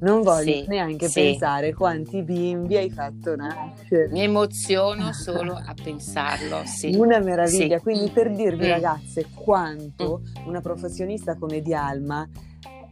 Non 0.00 0.22
voglio 0.22 0.62
sì, 0.62 0.64
neanche 0.66 1.08
sì. 1.08 1.20
pensare 1.20 1.74
quanti 1.74 2.22
bimbi 2.22 2.76
hai 2.76 2.90
fatto 2.90 3.36
nascere. 3.36 4.08
Mi 4.10 4.22
emoziono 4.22 5.12
solo 5.12 5.54
a 5.54 5.74
pensarlo. 5.80 6.62
Sì. 6.64 6.94
Una 6.96 7.20
meraviglia. 7.20 7.78
Quindi 7.80 8.10
per 8.10 8.34
dirvi, 8.34 8.66
mm. 8.66 8.70
ragazze, 8.70 9.28
quanto 9.32 10.22
mm. 10.40 10.46
una 10.48 10.60
professionista 10.60 11.36
come 11.36 11.60
Dialma 11.60 12.28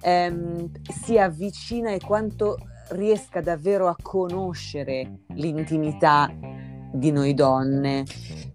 ehm, 0.03 0.71
si 0.83 1.19
avvicina 1.19 1.91
e 1.91 1.99
quanto 1.99 2.57
riesca 2.91 3.41
davvero 3.41 3.89
a 3.89 3.97
conoscere 4.01 5.23
l'intimità 5.35 6.33
di 6.93 7.11
noi 7.11 7.35
donne. 7.35 8.05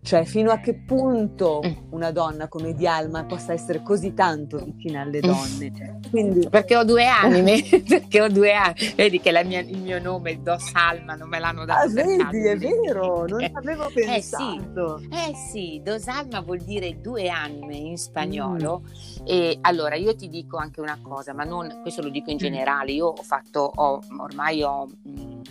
Cioè, 0.02 0.24
fino 0.24 0.52
a 0.52 0.60
che 0.60 0.76
punto 0.76 1.62
mm. 1.66 1.92
una 1.92 2.12
donna 2.12 2.48
come 2.48 2.74
Dialma 2.74 3.26
possa 3.26 3.54
essere 3.54 3.82
così 3.82 4.14
tanto 4.14 4.64
vicina 4.64 5.02
alle 5.02 5.18
mm. 5.18 5.22
donne. 5.22 6.00
Quindi... 6.12 6.48
Perché 6.48 6.76
ho 6.76 6.84
due 6.84 7.08
anime, 7.08 7.64
perché 7.88 8.22
ho 8.22 8.28
due 8.28 8.54
anime. 8.54 8.94
Vedi 8.96 9.20
che 9.20 9.44
mia, 9.44 9.62
il 9.62 9.82
mio 9.82 10.00
nome, 10.00 10.42
Dos 10.44 10.70
Alma, 10.74 11.16
non 11.16 11.28
me 11.28 11.40
l'hanno 11.40 11.66
dato. 11.66 11.88
Ah, 11.88 11.88
vedi, 11.88 12.46
è 12.46 12.58
vero, 12.58 13.26
non 13.26 13.40
ci 13.40 13.52
avevo 13.52 13.90
pensato. 13.92 14.98
Eh 14.98 15.02
sì, 15.02 15.10
eh 15.10 15.36
sì, 15.52 15.82
Dos 15.84 16.08
Alma 16.08 16.42
vuol 16.42 16.60
dire 16.60 17.02
due 17.02 17.28
anime 17.30 17.76
in 17.76 17.98
spagnolo. 17.98 18.84
Mm. 18.84 19.26
E 19.26 19.58
allora 19.62 19.96
io 19.96 20.16
ti 20.16 20.30
dico 20.30 20.58
anche 20.58 20.82
una 20.82 21.00
cosa, 21.02 21.34
ma 21.34 21.46
non, 21.46 21.80
questo 21.82 22.04
lo 22.04 22.10
dico 22.10 22.30
in 22.30 22.38
generale, 22.38 22.92
io 22.92 23.08
ho 23.08 23.24
fatto, 23.24 23.72
ho, 23.74 24.02
ormai 24.20 24.62
ho... 24.62 24.88
Mh, 25.02 25.42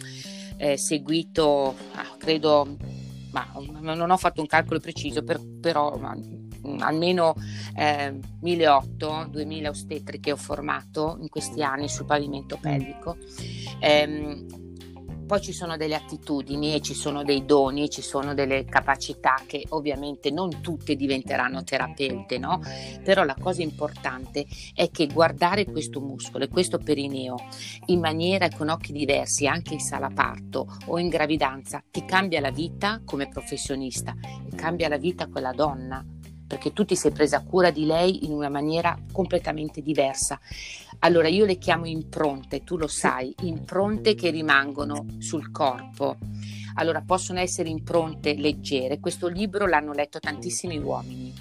eh, 0.56 0.76
seguito, 0.76 1.76
ah, 1.94 2.16
credo, 2.18 2.76
ma 3.32 3.46
non 3.94 4.10
ho 4.10 4.16
fatto 4.16 4.40
un 4.40 4.46
calcolo 4.46 4.80
preciso, 4.80 5.22
per, 5.22 5.40
però 5.60 5.96
ma, 5.96 6.14
mm, 6.16 6.80
almeno 6.80 7.34
eh, 7.76 8.18
1.800-2.000 8.42 9.68
ostetri 9.68 10.20
che 10.20 10.32
ho 10.32 10.36
formato 10.36 11.16
in 11.20 11.28
questi 11.28 11.62
anni 11.62 11.88
sul 11.88 12.06
pavimento 12.06 12.58
pelvico. 12.60 13.16
Eh, 13.80 14.62
poi 15.24 15.40
ci 15.40 15.52
sono 15.52 15.76
delle 15.76 15.94
attitudini 15.94 16.74
e 16.74 16.80
ci 16.80 16.94
sono 16.94 17.22
dei 17.22 17.44
doni, 17.44 17.90
ci 17.90 18.02
sono 18.02 18.34
delle 18.34 18.64
capacità 18.64 19.40
che 19.46 19.64
ovviamente 19.70 20.30
non 20.30 20.60
tutte 20.60 20.94
diventeranno 20.94 21.64
terapeute, 21.64 22.38
no? 22.38 22.60
Però 23.02 23.24
la 23.24 23.36
cosa 23.38 23.62
importante 23.62 24.46
è 24.74 24.90
che 24.90 25.06
guardare 25.06 25.64
questo 25.64 26.00
muscolo 26.00 26.44
e 26.44 26.48
questo 26.48 26.78
perineo 26.78 27.36
in 27.86 28.00
maniera 28.00 28.46
e 28.46 28.54
con 28.54 28.68
occhi 28.68 28.92
diversi, 28.92 29.46
anche 29.46 29.74
in 29.74 29.80
sala 29.80 30.10
parto 30.10 30.66
o 30.86 30.98
in 30.98 31.08
gravidanza, 31.08 31.82
ti 31.90 32.04
cambia 32.04 32.40
la 32.40 32.50
vita 32.50 33.00
come 33.04 33.28
professionista 33.28 34.14
cambia 34.54 34.88
la 34.88 34.96
vita 34.96 35.26
quella 35.26 35.52
donna 35.52 36.04
perché 36.46 36.72
tu 36.72 36.84
ti 36.84 36.94
sei 36.94 37.10
presa 37.10 37.42
cura 37.42 37.70
di 37.70 37.84
lei 37.84 38.24
in 38.26 38.32
una 38.32 38.50
maniera 38.50 38.96
completamente 39.10 39.80
diversa. 39.80 40.38
Allora 41.04 41.28
io 41.28 41.44
le 41.44 41.58
chiamo 41.58 41.84
impronte, 41.84 42.64
tu 42.64 42.78
lo 42.78 42.86
sai, 42.86 43.34
impronte 43.42 44.14
che 44.14 44.30
rimangono 44.30 45.04
sul 45.18 45.50
corpo. 45.50 46.16
Allora 46.76 47.02
possono 47.02 47.40
essere 47.40 47.68
impronte 47.68 48.34
leggere, 48.34 49.00
questo 49.00 49.28
libro 49.28 49.66
l'hanno 49.66 49.92
letto 49.92 50.18
tantissimi 50.18 50.78
uomini 50.78 51.32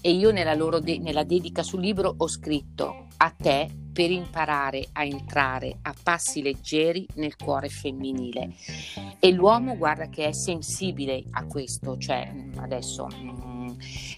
e 0.00 0.10
io 0.10 0.32
nella, 0.32 0.54
de- 0.80 0.98
nella 0.98 1.22
dedica 1.22 1.62
sul 1.62 1.80
libro 1.80 2.14
ho 2.16 2.28
scritto 2.28 3.06
a 3.18 3.30
te 3.30 3.70
per 3.92 4.10
imparare 4.10 4.88
a 4.92 5.04
entrare 5.04 5.78
a 5.82 5.94
passi 6.02 6.42
leggeri 6.42 7.06
nel 7.14 7.36
cuore 7.36 7.68
femminile. 7.68 8.54
E 9.20 9.30
l'uomo 9.30 9.76
guarda 9.76 10.08
che 10.08 10.26
è 10.26 10.32
sensibile 10.32 11.22
a 11.30 11.44
questo, 11.46 11.96
cioè 11.96 12.30
adesso 12.56 13.08
mm, 13.08 13.70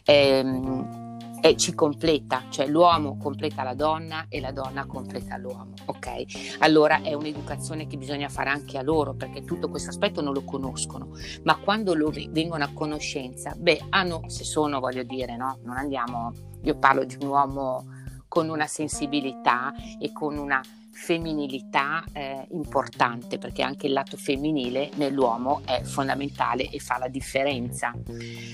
ehm, 0.04 1.07
e 1.40 1.56
ci 1.56 1.74
completa, 1.74 2.44
cioè 2.48 2.66
l'uomo 2.66 3.16
completa 3.16 3.62
la 3.62 3.74
donna 3.74 4.26
e 4.28 4.40
la 4.40 4.52
donna 4.52 4.86
completa 4.86 5.36
l'uomo, 5.36 5.74
ok? 5.86 6.58
Allora 6.60 7.02
è 7.02 7.14
un'educazione 7.14 7.86
che 7.86 7.96
bisogna 7.96 8.28
fare 8.28 8.50
anche 8.50 8.78
a 8.78 8.82
loro 8.82 9.14
perché 9.14 9.44
tutto 9.44 9.68
questo 9.68 9.90
aspetto 9.90 10.20
non 10.20 10.32
lo 10.32 10.44
conoscono, 10.44 11.10
ma 11.44 11.56
quando 11.56 11.94
lo 11.94 12.12
vengono 12.30 12.64
a 12.64 12.72
conoscenza, 12.72 13.54
beh, 13.56 13.86
hanno, 13.90 14.22
se 14.26 14.44
sono, 14.44 14.80
voglio 14.80 15.02
dire, 15.02 15.36
no? 15.36 15.58
Non 15.62 15.76
andiamo, 15.76 16.32
io 16.62 16.78
parlo 16.78 17.04
di 17.04 17.16
un 17.20 17.28
uomo 17.28 17.84
con 18.28 18.48
una 18.48 18.66
sensibilità 18.66 19.72
e 19.98 20.12
con 20.12 20.36
una 20.36 20.60
femminilità 21.00 22.04
eh, 22.12 22.44
importante 22.50 23.38
perché 23.38 23.62
anche 23.62 23.86
il 23.86 23.92
lato 23.92 24.16
femminile 24.16 24.90
nell'uomo 24.96 25.62
è 25.64 25.82
fondamentale 25.84 26.68
e 26.68 26.80
fa 26.80 26.98
la 26.98 27.08
differenza 27.08 27.94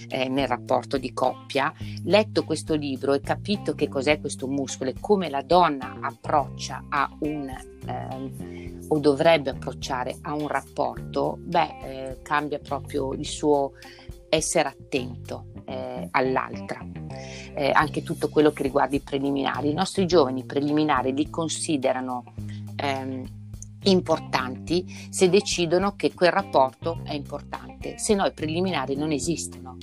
eh, 0.09 0.29
nel 0.29 0.47
rapporto 0.47 0.99
di 0.99 1.13
coppia. 1.15 1.73
Letto 2.05 2.45
questo 2.45 2.75
libro 2.75 3.15
e 3.15 3.21
capito 3.21 3.75
che 3.75 3.89
cos'è 3.89 4.21
questo 4.21 4.47
muscolo 4.47 4.91
e 4.91 4.95
come 5.01 5.31
la 5.31 5.43
donna 5.43 5.97
approccia 6.01 6.85
a 6.91 7.11
un 7.21 7.49
eh, 7.49 8.79
o 8.89 8.99
dovrebbe 8.99 9.51
approcciare 9.51 10.19
a 10.21 10.35
un 10.35 10.47
rapporto, 10.47 11.39
beh, 11.41 11.79
eh, 11.83 12.23
cambia 12.23 12.59
proprio 12.59 13.15
il 13.15 13.27
suo 13.27 13.73
essere 14.29 14.69
attento 14.69 15.47
eh, 15.65 16.09
all'altra. 16.11 16.85
Eh, 17.55 17.71
anche 17.73 18.03
tutto 18.03 18.29
quello 18.29 18.53
che 18.53 18.63
riguarda 18.63 18.97
i 18.97 19.01
preliminari. 19.01 19.71
I 19.71 19.75
nostri 19.75 20.07
giovani 20.07 20.45
preliminari 20.45 21.15
li 21.15 21.31
considerano 21.31 22.25
ehm, 22.77 23.25
importanti 23.85 25.09
se 25.11 25.29
decidono 25.29 25.95
che 25.97 26.13
quel 26.15 26.33
rapporto 26.33 27.01
è 27.05 27.15
importante, 27.15 27.99
se 27.99 28.15
no 28.15 28.25
i 28.27 28.33
preliminari 28.33 28.97
non 28.97 29.13
esistono. 29.13 29.77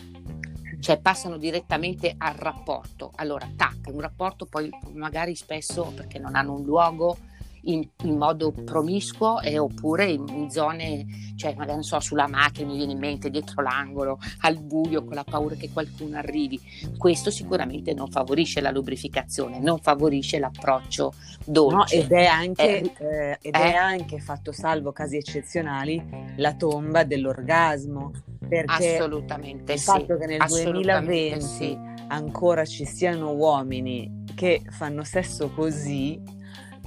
Cioè 0.79 0.99
passano 0.99 1.37
direttamente 1.37 2.15
al 2.17 2.33
rapporto. 2.33 3.11
Allora, 3.15 3.47
tac, 3.55 3.89
un 3.91 4.01
rapporto 4.01 4.47
poi 4.47 4.69
magari 4.93 5.35
spesso 5.35 5.91
perché 5.95 6.17
non 6.17 6.35
hanno 6.35 6.53
un 6.53 6.63
luogo, 6.63 7.17
in, 7.63 7.87
in 8.03 8.17
modo 8.17 8.51
promiscuo 8.51 9.39
e, 9.41 9.57
oppure 9.57 10.05
in, 10.05 10.25
in, 10.29 10.49
zone, 10.49 11.05
cioè 11.35 11.53
magari 11.53 11.73
non 11.73 11.83
so, 11.83 11.99
sulla 11.99 12.27
macchina 12.27 12.71
mi 12.71 12.77
viene 12.77 12.93
in 12.93 12.99
mente 12.99 13.29
dietro 13.29 13.61
l'angolo, 13.61 14.19
al 14.41 14.59
buio, 14.59 15.03
con 15.03 15.15
la 15.15 15.23
paura 15.23 15.55
che 15.55 15.69
qualcuno 15.71 16.17
arrivi. 16.17 16.59
Questo 16.97 17.29
sicuramente 17.29 17.93
non 17.93 18.09
favorisce 18.09 18.61
la 18.61 18.71
lubrificazione, 18.71 19.59
non 19.59 19.79
favorisce 19.79 20.39
l'approccio 20.39 21.13
dolce. 21.45 21.97
No, 21.97 22.03
ed, 22.03 22.11
è 22.11 22.25
anche, 22.25 22.79
eh, 22.79 22.93
eh, 22.97 23.37
ed 23.41 23.53
è 23.53 23.73
anche, 23.73 24.19
fatto 24.19 24.51
salvo 24.51 24.91
casi 24.91 25.17
eccezionali, 25.17 26.03
la 26.37 26.53
tomba 26.53 27.03
dell'orgasmo. 27.03 28.11
Perché 28.51 28.97
assolutamente 28.97 29.73
il 29.73 29.79
sì, 29.79 29.85
fatto 29.85 30.17
che 30.17 30.25
nel 30.25 30.43
2020 30.45 31.41
sì. 31.41 31.77
ancora 32.07 32.65
ci 32.65 32.85
siano 32.85 33.31
uomini 33.31 34.23
che 34.35 34.61
fanno 34.71 35.05
sesso 35.05 35.51
così 35.51 36.19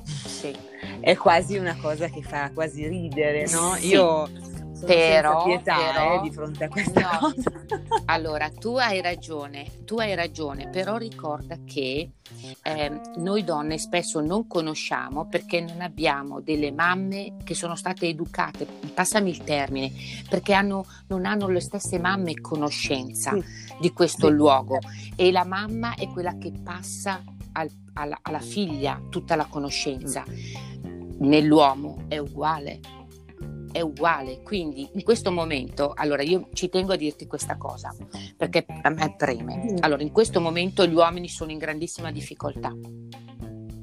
sì. 0.04 0.56
È 1.00 1.16
quasi 1.16 1.56
una 1.56 1.76
cosa 1.80 2.08
che 2.08 2.22
fa 2.22 2.50
quasi 2.52 2.86
ridere, 2.86 3.46
no? 3.50 3.74
Sì. 3.74 3.88
Io 3.88 4.28
però, 4.84 5.44
pietà 5.44 5.76
però, 5.76 6.18
eh, 6.18 6.20
di 6.22 6.30
fronte 6.30 6.64
a 6.64 6.68
questa 6.68 7.00
no. 7.00 7.18
cosa. 7.18 7.52
allora, 8.06 8.50
tu 8.50 8.76
hai 8.76 9.00
ragione, 9.00 9.66
tu 9.84 9.96
hai 9.96 10.14
ragione, 10.14 10.68
però 10.68 10.96
ricorda 10.96 11.58
che 11.64 12.10
eh, 12.62 13.00
noi 13.16 13.44
donne 13.44 13.78
spesso 13.78 14.20
non 14.20 14.46
conosciamo 14.46 15.26
perché 15.26 15.60
non 15.60 15.80
abbiamo 15.80 16.40
delle 16.40 16.72
mamme 16.72 17.36
che 17.44 17.54
sono 17.54 17.76
state 17.76 18.06
educate, 18.06 18.66
passami 18.92 19.30
il 19.30 19.44
termine, 19.44 19.90
perché 20.28 20.52
hanno, 20.52 20.84
non 21.08 21.24
hanno 21.24 21.48
le 21.48 21.60
stesse 21.60 21.98
mamme 21.98 22.40
conoscenza 22.40 23.32
sì. 23.32 23.44
di 23.80 23.92
questo 23.92 24.28
sì. 24.28 24.32
luogo 24.32 24.78
e 25.16 25.30
la 25.30 25.44
mamma 25.44 25.94
è 25.94 26.08
quella 26.08 26.36
che 26.38 26.52
passa 26.62 27.22
al, 27.52 27.70
alla, 27.94 28.18
alla 28.22 28.40
figlia 28.40 29.00
tutta 29.08 29.34
la 29.36 29.46
conoscenza. 29.46 30.24
Nell'uomo 31.18 32.04
è 32.08 32.18
uguale, 32.18 32.80
è 33.72 33.80
uguale. 33.80 34.42
Quindi 34.42 34.88
in 34.92 35.02
questo 35.02 35.32
momento, 35.32 35.92
allora 35.94 36.22
io 36.22 36.48
ci 36.52 36.68
tengo 36.68 36.92
a 36.92 36.96
dirti 36.96 37.26
questa 37.26 37.56
cosa, 37.56 37.94
perché 38.36 38.64
a 38.82 38.90
me 38.90 39.14
preme. 39.16 39.74
Allora, 39.80 40.02
in 40.02 40.12
questo 40.12 40.40
momento 40.40 40.86
gli 40.86 40.94
uomini 40.94 41.28
sono 41.28 41.50
in 41.50 41.58
grandissima 41.58 42.10
difficoltà. 42.10 42.72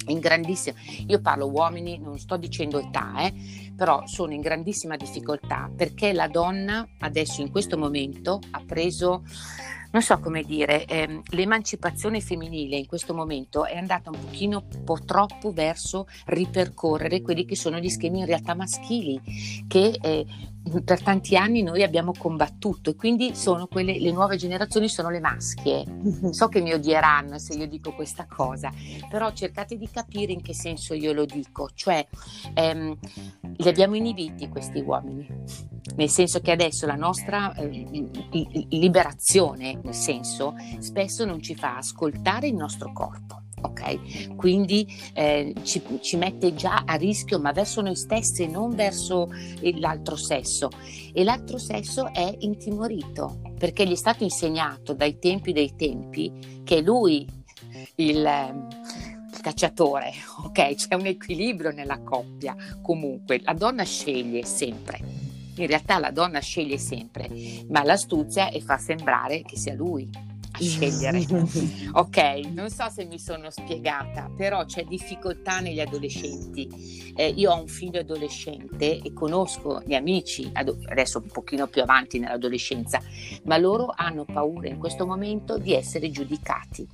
In 0.07 0.20
grandissima, 0.20 0.78
io 1.07 1.22
parlo 1.22 1.49
uomini, 1.49 1.99
non 1.99 2.18
sto 2.18 2.36
dicendo 2.36 2.80
età, 2.80 3.22
eh, 3.22 3.34
però 3.76 4.05
sono 4.05 4.34
in 4.34 4.41
grandissima 4.41 4.97
difficoltà 4.97 5.72
perché 5.76 6.12
la 6.12 6.28
donna 6.28 6.88
adesso 6.99 7.41
in 7.41 7.51
questo 7.51 7.78
momento 7.78 8.39
ha 8.51 8.64
preso 8.66 9.24
non 9.92 10.02
so 10.02 10.20
come 10.20 10.44
dire, 10.44 10.86
ehm, 10.86 11.22
l'emancipazione 11.32 12.22
femminile 12.22 12.78
in 12.78 12.88
questo 12.88 13.14
momento 13.14 13.66
è 13.66 13.78
andata 13.78 14.10
un 14.10 14.20
pochino 14.20 14.64
po' 14.84 15.00
troppo 15.06 15.52
verso 15.52 16.08
ripercorrere 16.26 17.22
quelli 17.22 17.46
che 17.46 17.56
sono 17.56 17.78
gli 17.80 17.89
schemi 17.89 18.20
in 18.20 18.26
realtà 18.26 18.56
maschili 18.56 19.20
che 19.68 19.98
eh, 20.02 20.26
per 20.84 21.01
tanti 21.01 21.36
anni 21.36 21.64
noi 21.64 21.84
abbiamo 21.84 22.14
combattuto 22.18 22.91
e 22.91 22.95
quindi 22.95 23.36
sono 23.36 23.68
quelle, 23.68 23.99
le 23.99 24.12
nuove 24.12 24.38
generazioni 24.38 24.88
sono 24.88 25.09
le 25.09 25.20
maschie. 25.20 25.86
So 26.32 26.47
che 26.47 26.62
mi 26.62 26.74
odieranno 26.74 27.38
se 27.38 27.53
io 27.53 27.68
dico 27.68 27.93
questa 27.93 28.26
cosa, 28.26 28.72
però 29.09 29.32
cercate 29.34 29.78
di 29.78 29.89
capire 29.89 30.32
in 30.32 30.41
che 30.41 30.53
senso 30.53 30.93
io 30.93 31.14
lo 31.14 31.26
dico, 31.26 31.70
cioè 31.74 32.05
ehm, 32.53 32.97
li 33.57 33.68
abbiamo 33.68 33.95
inibiti 33.95 34.47
questi 34.49 34.80
uomini, 34.80 35.28
nel 35.95 36.09
senso 36.09 36.39
che 36.41 36.51
adesso 36.51 36.86
la 36.86 36.95
nostra 36.95 37.53
eh, 37.55 38.09
liberazione, 38.70 39.80
nel 39.84 39.95
senso, 39.95 40.53
spesso 40.80 41.26
non 41.26 41.41
ci 41.41 41.55
fa 41.55 41.78
ascoltare 41.78 42.47
il 42.47 42.55
nostro 42.55 42.91
corpo 42.93 43.41
ok? 43.62 44.36
Quindi 44.36 44.88
eh, 45.14 45.53
ci, 45.64 45.82
ci, 46.01 46.18
mette 46.18 46.53
già 46.53 46.84
a 46.86 46.95
rischio, 46.95 47.39
ma 47.39 47.51
verso 47.51 47.82
noi 47.82 47.95
stessi, 47.95 48.47
non 48.47 48.76
verso 48.76 49.30
l'altro 49.76 50.16
sesso. 50.16 50.70
E 51.14 51.24
l'altro 51.24 51.57
sesso 51.57 52.12
è 52.14 52.36
intimorito 52.39 53.41
perché 53.57 53.86
gli 53.86 53.91
è 53.91 53.95
stato 53.95 54.24
insegnato 54.24 54.93
dai 54.93 55.20
tempi 55.20 55.53
dei 55.53 55.76
tempi 55.76 56.62
che 56.64 56.82
lui, 56.82 57.28
il, 57.95 58.28
cacciatore, 59.41 60.14
ok? 60.45 60.76
C'è 60.76 60.95
un 60.95 61.05
equilibrio 61.07 61.72
nella 61.72 61.99
coppia. 62.01 62.55
Comunque, 62.82 63.41
la 63.43 63.53
donna 63.53 63.84
sceglie 63.84 64.45
sempre. 64.45 64.99
In 65.57 65.68
realtà 65.68 65.99
la 65.99 66.12
donna 66.12 66.39
sceglie 66.39 66.78
sempre, 66.78 67.30
ma 67.68 67.84
l'astuzia 67.84 68.49
è 68.49 68.59
fa 68.62 68.78
sembrare 68.78 69.41
che 69.41 69.57
sia 69.57 69.74
lui 69.74 70.09
scegliere. 70.62 71.26
ok, 71.93 72.18
non 72.53 72.70
so 72.70 72.89
se 72.89 73.05
mi 73.05 73.20
sono 73.20 73.49
spiegata, 73.49 74.30
però 74.36 74.66
c'è 74.66 74.84
difficoltà 74.84 75.59
negli 75.59 75.80
adolescenti. 75.80 77.14
Eh, 77.16 77.28
io 77.28 77.51
ho 77.51 77.59
un 77.59 77.68
figlio 77.68 77.99
adolescente 77.99 78.99
e 78.99 79.14
conosco 79.14 79.82
gli 79.86 79.93
amici, 79.93 80.49
adesso 80.53 81.20
un 81.20 81.28
pochino 81.28 81.68
più 81.68 81.82
avanti 81.82 82.20
nell'adolescenza, 82.20 83.01
ma 83.43 83.57
loro 83.57 83.93
hanno 83.95 84.26
paura 84.26 84.68
in 84.68 84.78
questo 84.78 85.05
momento 85.05 85.57
di 85.57 85.74
essere 85.74 86.09
giudicati 86.09 86.88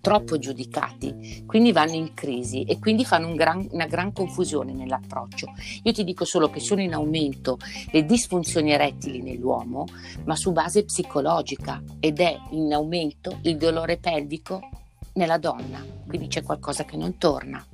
troppo 0.00 0.38
giudicati, 0.38 1.44
quindi 1.46 1.72
vanno 1.72 1.94
in 1.94 2.12
crisi 2.14 2.64
e 2.64 2.78
quindi 2.78 3.04
fanno 3.04 3.28
un 3.28 3.36
gran, 3.36 3.66
una 3.70 3.86
gran 3.86 4.12
confusione 4.12 4.72
nell'approccio. 4.72 5.52
Io 5.82 5.92
ti 5.92 6.04
dico 6.04 6.24
solo 6.24 6.50
che 6.50 6.60
sono 6.60 6.82
in 6.82 6.92
aumento 6.92 7.58
le 7.90 8.04
disfunzioni 8.04 8.72
erettili 8.72 9.22
nell'uomo, 9.22 9.86
ma 10.24 10.36
su 10.36 10.52
base 10.52 10.84
psicologica 10.84 11.82
ed 12.00 12.20
è 12.20 12.36
in 12.50 12.72
aumento 12.72 13.38
il 13.42 13.56
dolore 13.56 13.98
pelvico 13.98 14.68
nella 15.14 15.38
donna, 15.38 15.84
quindi 16.06 16.26
c'è 16.26 16.42
qualcosa 16.42 16.84
che 16.84 16.96
non 16.96 17.16
torna. 17.18 17.64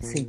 Sì, 0.00 0.28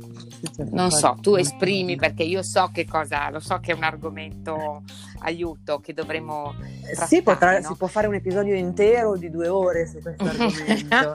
non 0.70 0.90
so, 0.90 1.18
tu 1.20 1.34
esprimi 1.34 1.96
perché 1.96 2.22
io 2.22 2.42
so 2.42 2.70
che 2.72 2.86
cosa, 2.86 3.28
lo 3.30 3.40
so 3.40 3.58
che 3.60 3.72
è 3.72 3.74
un 3.74 3.82
argomento 3.82 4.82
aiuto 5.18 5.80
che 5.80 5.92
dovremmo 5.92 6.54
trattare, 6.80 7.06
Sì, 7.06 7.22
potrà, 7.22 7.58
no? 7.60 7.68
si 7.68 7.74
può 7.76 7.86
fare 7.86 8.06
un 8.06 8.14
episodio 8.14 8.54
intero 8.54 9.16
di 9.16 9.28
due 9.28 9.48
ore 9.48 9.86
su 9.86 10.00
questo 10.00 10.24
argomento. 10.24 11.14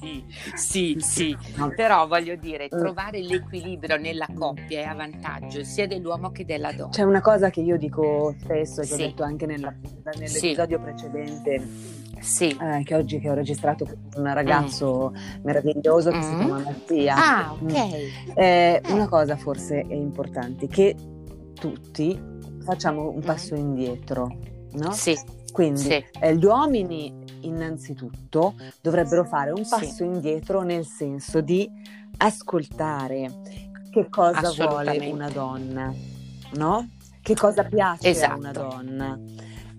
sì, 0.00 0.24
sì, 0.54 0.96
sì, 1.00 1.36
però 1.74 2.06
voglio 2.06 2.36
dire, 2.36 2.68
mm. 2.72 2.78
trovare 2.78 3.22
l'equilibrio 3.22 3.96
nella 3.96 4.28
coppia 4.34 4.80
è 4.80 4.84
a 4.84 4.94
vantaggio 4.94 5.64
sia 5.64 5.86
dell'uomo 5.86 6.30
che 6.30 6.44
della 6.44 6.72
donna. 6.72 6.90
C'è 6.90 7.02
una 7.02 7.22
cosa 7.22 7.48
che 7.48 7.60
io 7.60 7.78
dico 7.78 8.34
spesso 8.38 8.82
e 8.82 8.86
che 8.86 8.94
sì. 8.94 9.02
ho 9.02 9.06
detto 9.06 9.22
anche 9.22 9.46
nella, 9.46 9.74
nell'episodio 10.18 10.76
sì. 10.76 10.82
precedente 10.82 12.00
sì. 12.22 12.56
eh, 12.60 12.82
che 12.84 12.94
oggi 12.94 13.18
che 13.18 13.28
ho 13.28 13.34
registrato 13.34 13.84
con 13.84 14.24
un 14.24 14.32
ragazzo 14.32 15.12
mm. 15.12 15.44
meraviglioso 15.44 16.10
che 16.10 16.18
mm. 16.18 16.22
si 16.22 16.34
chiama 16.36 16.58
Mattia. 16.58 17.14
Ah, 17.16 17.52
ok. 17.52 18.34
Eh, 18.34 18.82
una 18.88 19.08
cosa 19.08 19.36
forse 19.36 19.80
è 19.86 19.94
importante, 19.94 20.68
che 20.68 20.96
tutti 21.54 22.18
facciamo 22.64 23.10
un 23.10 23.20
passo 23.20 23.54
indietro, 23.54 24.38
no? 24.72 24.92
Sì. 24.92 25.18
Quindi 25.52 25.80
sì. 25.80 26.04
Eh, 26.18 26.36
gli 26.36 26.44
uomini 26.44 27.14
innanzitutto 27.42 28.54
dovrebbero 28.80 29.24
fare 29.24 29.50
un 29.50 29.66
passo 29.68 29.96
sì. 29.96 30.04
indietro 30.04 30.62
nel 30.62 30.86
senso 30.86 31.42
di 31.42 31.68
ascoltare 32.16 33.30
che 33.90 34.08
cosa 34.08 34.50
vuole 34.66 35.10
una 35.10 35.28
donna, 35.28 35.92
no? 36.54 36.88
Che 37.20 37.34
cosa 37.34 37.64
piace 37.64 38.08
esatto. 38.08 38.32
a 38.32 38.36
una 38.36 38.50
esatto. 38.50 38.68
donna 38.68 39.20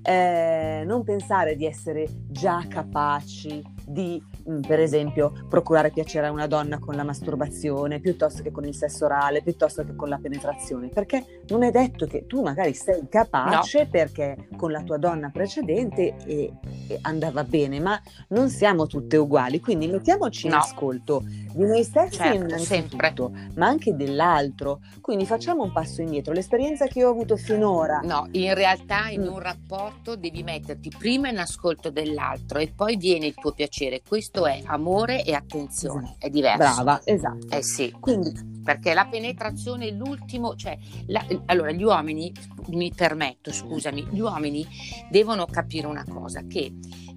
eh, 0.04 0.84
non 0.86 1.04
pensare 1.04 1.56
di 1.56 1.66
essere 1.66 2.08
già 2.28 2.66
capaci 2.68 3.64
di, 3.86 4.22
mm, 4.50 4.62
per 4.62 4.80
esempio, 4.80 5.32
procurare 5.48 5.92
piacere 5.92 6.28
a 6.28 6.32
una 6.32 6.48
donna 6.48 6.80
con 6.80 6.96
la 6.96 7.04
masturbazione, 7.04 8.00
piuttosto 8.00 8.42
che 8.42 8.52
con 8.52 8.66
il 8.66 8.76
sesso 8.76 9.06
orale, 9.06 9.42
piuttosto 9.42 9.84
che 9.84 9.96
con 9.96 10.10
la 10.10 10.18
penetrazione, 10.18 10.90
perché 10.90 11.42
non 11.48 11.64
è 11.64 11.72
detto 11.72 12.06
che 12.06 12.26
tu 12.26 12.42
magari 12.42 12.74
sei 12.74 13.08
capace 13.10 13.84
no. 13.84 13.90
perché 13.90 14.48
con 14.56 14.72
la 14.72 14.82
tua 14.82 14.98
donna 14.98 15.30
precedente 15.30 16.16
e, 16.26 16.52
e 16.88 17.00
andava 17.02 17.44
bene, 17.44 17.80
ma 17.80 18.00
non 18.30 18.50
siamo 18.50 18.88
tutte 18.88 19.18
uguali, 19.18 19.60
quindi 19.60 19.88
mettiamoci 19.88 20.48
no. 20.48 20.56
in 20.56 20.60
ascolto 20.60 21.24
di 21.54 21.66
noi 21.66 21.84
stessi 21.84 22.18
certo, 22.18 22.58
sempre. 22.58 23.14
ma 23.56 23.68
anche 23.68 23.96
dell'altro. 23.96 24.80
Quindi 25.02 25.26
facciamo 25.26 25.64
un 25.64 25.72
passo 25.72 26.02
indietro. 26.02 26.34
L'esperienza 26.34 26.88
che 26.88 27.04
ho 27.04 27.10
avuto 27.10 27.38
finora. 27.38 28.00
No, 28.04 28.28
in 28.32 28.54
realtà 28.54 29.10
in 29.10 29.22
mm. 29.22 29.28
un 29.28 29.40
rapporto 29.40 30.16
devi 30.16 30.44
metterti 30.44 30.92
prima 30.98 31.30
in 31.30 31.38
ascolto 31.38 31.90
dell'altro 31.90 32.60
e 32.60 32.72
poi 32.76 32.98
viene 32.98 33.28
il 33.28 33.36
tuo 33.36 33.52
piacere. 33.52 34.02
Questo 34.08 34.33
è 34.34 34.62
amore 34.66 35.24
e 35.24 35.34
attenzione, 35.34 36.16
è 36.18 36.30
diverso. 36.30 36.58
Brava, 36.58 37.02
esatto. 37.04 37.56
Eh 37.56 37.62
sì. 37.62 37.96
Quindi 38.00 38.32
perché 38.64 38.94
la 38.94 39.06
penetrazione 39.06 39.88
è 39.88 39.92
l'ultimo, 39.92 40.56
cioè 40.56 40.78
la, 41.08 41.24
allora 41.46 41.72
gli 41.72 41.84
uomini, 41.84 42.34
mi 42.70 42.92
permetto, 42.96 43.52
scusami, 43.52 44.08
gli 44.10 44.20
uomini 44.20 44.66
devono 45.10 45.46
capire 45.46 45.86
una 45.86 46.06
cosa 46.10 46.42
che 46.48 46.74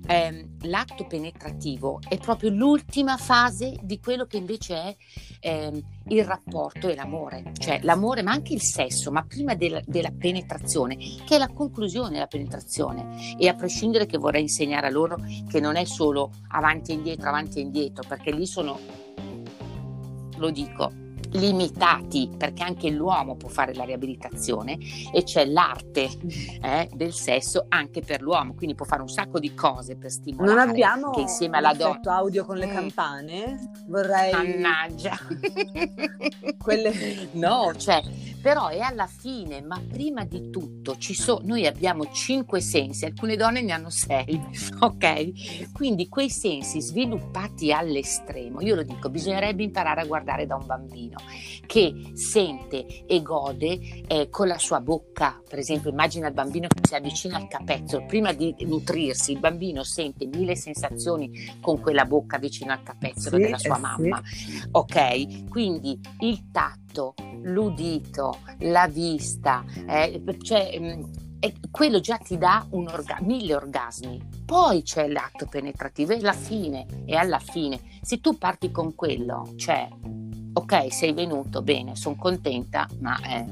ehm, 0.07 0.57
l'atto 0.63 1.07
penetrativo 1.07 2.01
è 2.09 2.19
proprio 2.19 2.51
l'ultima 2.51 3.17
fase 3.17 3.77
di 3.83 3.99
quello 4.01 4.27
che 4.27 4.37
invece 4.37 4.75
è 4.75 4.97
ehm, 5.41 5.81
il 6.09 6.25
rapporto 6.25 6.89
e 6.89 6.95
l'amore, 6.95 7.53
cioè 7.59 7.81
l'amore 7.83 8.23
ma 8.23 8.33
anche 8.33 8.55
il 8.55 8.63
sesso, 8.63 9.11
ma 9.11 9.25
prima 9.25 9.55
della, 9.55 9.81
della, 9.85 10.13
penetrazione, 10.17 10.97
che 10.97 11.37
è 11.37 11.39
la 11.39 11.49
conclusione 11.49 12.11
della 12.11 12.27
penetrazione. 12.27 13.37
E 13.39 13.49
a 13.49 13.55
prescindere 13.55 14.07
che 14.07 14.19
vorrei 14.19 14.43
insegnare 14.43 14.87
a 14.87 14.91
loro 14.91 15.17
che 15.49 15.61
non 15.61 15.77
è 15.77 15.85
solo 15.85 16.31
avanti 16.49 16.93
e 16.93 16.95
indietro, 16.95 17.29
avanti 17.29 17.59
e 17.59 17.63
indietro, 17.63 18.05
perché 18.07 18.31
lì 18.31 18.47
sono, 18.47 18.79
lo 20.37 20.51
dico, 20.51 21.05
limitati 21.33 22.31
perché 22.37 22.63
anche 22.63 22.91
l'uomo 22.91 23.37
può 23.37 23.49
fare 23.49 23.75
la 23.75 23.85
riabilitazione 23.85 24.79
e 25.13 25.23
c'è 25.23 25.45
l'arte 25.47 26.11
eh, 26.63 26.89
del 26.93 27.13
sesso 27.13 27.67
anche 27.69 28.01
per 28.01 28.21
l'uomo 28.21 28.55
quindi 28.55 28.75
può 28.75 28.85
fare 28.85 29.03
un 29.03 29.09
sacco 29.09 29.39
di 29.39 29.55
cose 29.55 29.97
per 29.97 30.11
stimolare 30.11 30.57
non 30.57 30.69
abbiamo 30.69 31.11
che 31.11 31.21
insieme 31.21 31.59
alla 31.59 31.75
donna 31.75 32.17
audio 32.17 32.45
con 32.45 32.57
le 32.57 32.67
mm. 32.67 32.73
campane? 32.73 33.71
Vorrei 33.87 34.33
mannaggia. 34.33 35.17
Quelle 36.63 37.29
no 37.33 37.73
cioè 37.77 38.03
però 38.41 38.69
è 38.69 38.81
alla 38.81 39.07
fine 39.07 39.61
ma 39.61 39.81
prima 39.87 40.25
di 40.25 40.51
tutto 40.51 40.97
ci 40.99 41.15
so, 41.15 41.41
noi 41.43 41.67
abbiamo 41.67 42.11
cinque 42.13 42.61
sensi 42.61 43.05
alcune 43.05 43.37
donne 43.37 43.61
ne 43.61 43.73
hanno 43.73 43.91
sei 43.91 44.41
ok? 44.81 45.73
Quindi 45.73 46.09
quei 46.09 46.31
sensi 46.31 46.81
sviluppati 46.81 47.73
all'estremo 47.73 48.61
io 48.61 48.75
lo 48.75 48.83
dico 48.83 49.09
bisognerebbe 49.09 49.63
imparare 49.63 50.01
a 50.03 50.07
guardare 50.07 50.47
da 50.47 50.57
un 50.57 50.67
bambino 50.67 51.16
che 51.67 52.13
sente 52.15 53.05
e 53.07 53.23
gode 53.23 53.79
eh, 54.07 54.29
con 54.31 54.47
la 54.47 54.59
sua 54.59 54.81
bocca. 54.81 55.41
Per 55.49 55.59
esempio, 55.59 55.91
immagina 55.91 56.29
il 56.29 56.35
bambino 56.35 56.69
che 56.69 56.81
si 56.87 56.95
avvicina 56.95 57.37
al 57.37 57.49
capezzolo, 57.49 58.07
prima 58.07 58.33
di 58.33 58.55
nutrirsi, 58.61 59.33
il 59.33 59.39
bambino 59.39 59.83
sente 59.83 60.27
mille 60.27 60.57
sensazioni 60.57 61.57
con 61.61 61.81
quella 61.81 62.05
bocca 62.05 62.39
vicino 62.39 62.73
al 62.73 62.83
capezzolo 62.83 63.37
sì, 63.37 63.43
della 63.43 63.59
sua 63.59 63.77
eh, 63.77 63.81
mamma. 63.81 64.23
Sì. 64.25 64.63
Ok? 64.73 65.49
Quindi 65.49 65.99
il 66.21 66.51
tatto, 66.51 67.15
l'udito, 67.43 68.39
la 68.61 68.87
vista, 68.89 69.65
eh, 69.89 70.23
cioè, 70.43 70.79
mm, 70.79 71.03
e 71.41 71.55
quello 71.71 72.01
già 72.01 72.17
ti 72.19 72.39
dà 72.39 72.67
orga- 72.71 73.19
mille 73.21 73.55
orgasmi. 73.55 74.36
Poi 74.47 74.83
c'è 74.83 75.09
l'atto 75.09 75.47
penetrativo 75.47 76.13
e 76.13 76.19
alla 76.19 76.33
fine, 76.33 76.87
e 77.05 77.17
alla 77.17 77.41
fine, 77.41 77.81
se 78.01 78.21
tu 78.21 78.39
parti 78.39 78.71
con 78.71 78.95
quello, 78.95 79.53
cioè 79.57 79.89
ok, 80.53 80.93
sei 80.93 81.13
venuto, 81.13 81.63
bene, 81.63 81.97
sono 81.97 82.15
contenta, 82.15 82.89
ma 83.01 83.19
eh, 83.23 83.45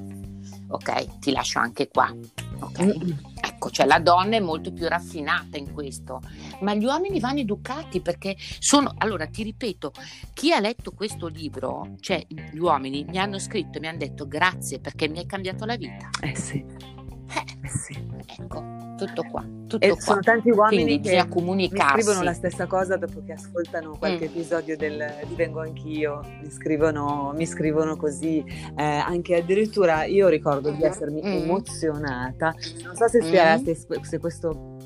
ok, 0.69 1.19
ti 1.19 1.33
lascio 1.33 1.59
anche 1.59 1.89
qua. 1.89 2.15
Ok? 2.61 2.97
Ecco, 3.41 3.71
cioè 3.71 3.87
la 3.87 3.99
donna 3.99 4.37
è 4.37 4.41
molto 4.41 4.73
più 4.73 4.87
raffinata 4.87 5.59
in 5.59 5.73
questo, 5.73 6.23
ma 6.61 6.75
gli 6.75 6.85
uomini 6.85 7.19
vanno 7.19 7.41
educati 7.41 8.01
perché 8.01 8.37
sono, 8.39 8.95
allora 8.99 9.27
ti 9.27 9.43
ripeto, 9.43 9.93
chi 10.33 10.53
ha 10.53 10.61
letto 10.61 10.93
questo 10.93 11.27
libro, 11.27 11.97
cioè 12.01 12.25
gli 12.29 12.59
uomini 12.59 13.05
mi 13.05 13.19
hanno 13.19 13.41
scritto 13.41 13.79
e 13.79 13.81
mi 13.81 13.89
hanno 13.89 13.99
detto 13.99 14.29
grazie 14.29 14.79
perché 14.79 15.09
mi 15.09 15.19
hai 15.19 15.27
cambiato 15.27 15.65
la 15.65 15.77
vita. 15.77 16.09
Eh 16.21 16.37
sì. 16.37 16.65
Eh, 17.35 17.69
sì. 17.69 18.13
Ecco, 18.39 18.95
tutto 18.97 19.23
qua. 19.31 19.45
Tutto 19.67 19.85
e 19.85 19.91
qua. 19.91 20.01
sono 20.01 20.21
tanti 20.21 20.51
uomini 20.51 21.01
Quindi 21.01 21.09
che 21.09 21.27
mi 21.43 21.69
scrivono 21.69 22.23
la 22.23 22.33
stessa 22.33 22.67
cosa 22.67 22.97
dopo 22.97 23.23
che 23.25 23.33
ascoltano 23.33 23.97
qualche 23.97 24.27
mm. 24.27 24.31
episodio 24.31 24.77
del 24.77 25.05
Divengo 25.27 25.61
anch'io, 25.61 26.21
mi 26.43 26.51
scrivono, 26.51 27.33
mi 27.35 27.47
scrivono 27.47 27.97
così, 27.97 28.45
eh, 28.77 28.83
anche 28.83 29.37
addirittura 29.37 30.05
io 30.05 30.29
ricordo 30.29 30.73
mm. 30.73 30.77
di 30.77 30.85
essermi 30.85 31.21
mm. 31.23 31.27
emozionata, 31.27 32.55
non 32.85 32.97
so 32.97 33.09
se, 33.09 33.23
sia, 33.23 33.59
mm. 33.59 33.65
se, 33.65 33.87
se 34.03 34.19
questo 34.19 34.77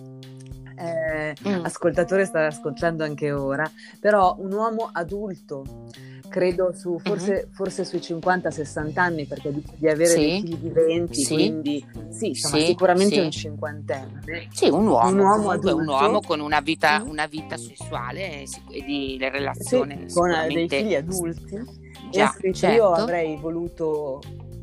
eh, 0.78 1.34
mm. 1.46 1.64
ascoltatore 1.64 2.24
sta 2.24 2.46
ascoltando 2.46 3.04
anche 3.04 3.32
ora, 3.32 3.70
però 4.00 4.36
un 4.38 4.52
uomo 4.52 4.88
adulto 4.92 5.86
credo 6.28 6.72
su, 6.72 6.98
forse, 6.98 7.46
uh-huh. 7.46 7.54
forse 7.54 7.84
sui 7.84 7.98
50-60 7.98 8.98
anni 8.98 9.26
perché 9.26 9.52
dice 9.52 9.72
di 9.76 9.88
avere 9.88 10.10
sì. 10.10 10.18
dei 10.18 10.40
figli 10.40 10.56
viventi, 10.56 11.22
sì. 11.22 11.34
quindi 11.34 11.86
sì, 12.10 12.28
insomma, 12.28 12.58
sì, 12.58 12.66
sicuramente 12.66 13.20
un 13.20 13.30
cinquantenne. 13.30 14.48
Sì, 14.50 14.68
un 14.68 14.86
uomo, 14.86 15.08
un 15.08 15.18
uomo, 15.18 15.50
adulto, 15.50 15.76
un 15.76 15.88
uomo 15.88 16.20
con 16.20 16.40
una 16.40 16.60
vita, 16.60 17.02
una 17.06 17.26
vita 17.26 17.56
sessuale 17.56 18.42
e 18.42 18.84
di 18.84 19.16
relazione 19.20 20.06
con 20.12 20.30
dei 20.48 20.68
figli 20.68 20.94
adulti. 20.94 21.86
Già, 22.10 22.34
certo. 22.52 22.66
Io 22.66 22.92
avrei 22.92 23.36
voluto 23.36 24.20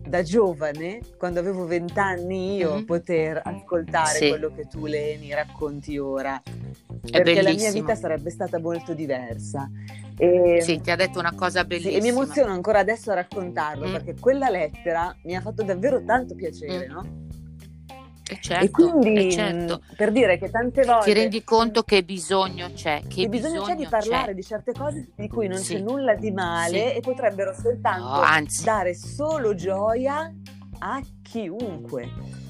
da 0.08 0.22
giovane, 0.22 1.00
quando 1.18 1.40
avevo 1.40 1.66
vent'anni, 1.66 2.56
io 2.56 2.76
mm-hmm. 2.76 2.84
poter 2.84 3.42
ascoltare 3.44 4.18
sì. 4.18 4.30
quello 4.30 4.54
che 4.56 4.68
tu, 4.68 4.86
Leni, 4.86 5.34
racconti 5.34 5.98
ora. 5.98 6.42
È 6.42 7.12
perché 7.12 7.34
bellissimo. 7.34 7.50
la 7.50 7.56
mia 7.56 7.72
vita 7.72 7.96
sarebbe 7.96 8.30
stata 8.30 8.60
molto 8.60 8.94
diversa. 8.94 9.70
E, 10.18 10.62
sì, 10.62 10.80
ti 10.80 10.92
ha 10.92 10.96
detto 10.96 11.20
una 11.20 11.34
cosa 11.34 11.66
bellissima. 11.66 11.98
E 11.98 12.02
mi 12.02 12.08
emoziono 12.08 12.52
ancora 12.52 12.80
adesso 12.80 13.12
a 13.12 13.16
raccontarlo, 13.16 13.88
mm. 13.88 13.92
perché 13.92 14.16
quella 14.20 14.50
lettera 14.50 15.16
mi 15.24 15.36
ha 15.36 15.42
fatto 15.42 15.64
davvero 15.64 16.04
tanto 16.04 16.36
piacere, 16.36 16.88
mm. 16.88 16.92
no? 16.92 17.24
E, 18.28 18.40
certo, 18.42 18.66
e 18.66 18.70
quindi 18.72 19.32
certo. 19.32 19.82
per 19.96 20.12
dire 20.12 20.40
che 20.40 20.50
tante 20.50 20.84
volte 20.84 21.06
ti 21.06 21.14
rendi 21.14 21.44
conto 21.44 21.84
che 21.84 22.04
bisogno 22.04 22.72
c'è, 22.74 23.02
che, 23.02 23.22
che 23.22 23.30
bisogno, 23.30 23.60
bisogno, 23.60 23.66
c'è 23.66 23.76
di 23.76 23.88
parlare 23.88 24.26
c'è. 24.30 24.34
di 24.34 24.44
certe 24.44 24.74
cose 24.74 25.10
di 25.16 25.28
cui 25.28 25.48
non 25.48 25.60
sì. 25.60 25.76
c'è 25.76 25.80
nulla 25.82 26.16
di 26.16 26.32
male 26.32 26.90
sì. 26.90 26.96
e 26.96 27.00
potrebbero 27.02 27.54
soltanto 27.54 28.04
no, 28.04 28.46
dare 28.64 28.96
solo 28.96 29.54
gioia 29.54 30.34
a 30.80 31.02
chiunque. 31.22 32.45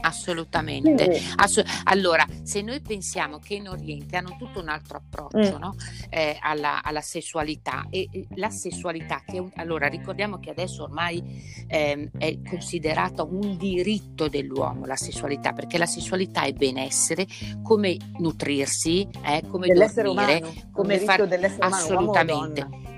Assolutamente. 0.00 1.20
Assu- 1.36 1.64
allora, 1.84 2.26
se 2.42 2.62
noi 2.62 2.80
pensiamo 2.80 3.38
che 3.38 3.54
in 3.54 3.68
Oriente 3.68 4.16
hanno 4.16 4.36
tutto 4.38 4.60
un 4.60 4.68
altro 4.68 4.98
approccio 4.98 5.56
mm. 5.56 5.60
no? 5.60 5.74
eh, 6.10 6.36
alla, 6.40 6.82
alla, 6.82 7.00
sessualità 7.00 7.86
e, 7.90 8.08
e 8.10 8.26
la 8.36 8.50
sessualità 8.50 9.22
che 9.26 9.38
un, 9.38 9.50
allora 9.56 9.86
ricordiamo 9.88 10.38
che 10.38 10.50
adesso 10.50 10.84
ormai 10.84 11.22
eh, 11.66 12.10
è 12.16 12.38
considerata 12.48 13.22
un 13.24 13.56
diritto 13.56 14.28
dell'uomo 14.28 14.86
la 14.86 14.96
sessualità 14.96 15.52
perché 15.52 15.78
la 15.78 15.86
sessualità 15.86 16.42
è 16.42 16.52
benessere 16.52 17.26
come 17.62 17.96
nutrirsi 18.18 19.08
eh, 19.24 19.42
come 19.48 19.66
dell'essere 19.66 20.08
dormire 20.08 20.36
umano, 20.38 20.54
come 20.72 20.98
fare 21.00 21.56
assolutamente 21.58 22.90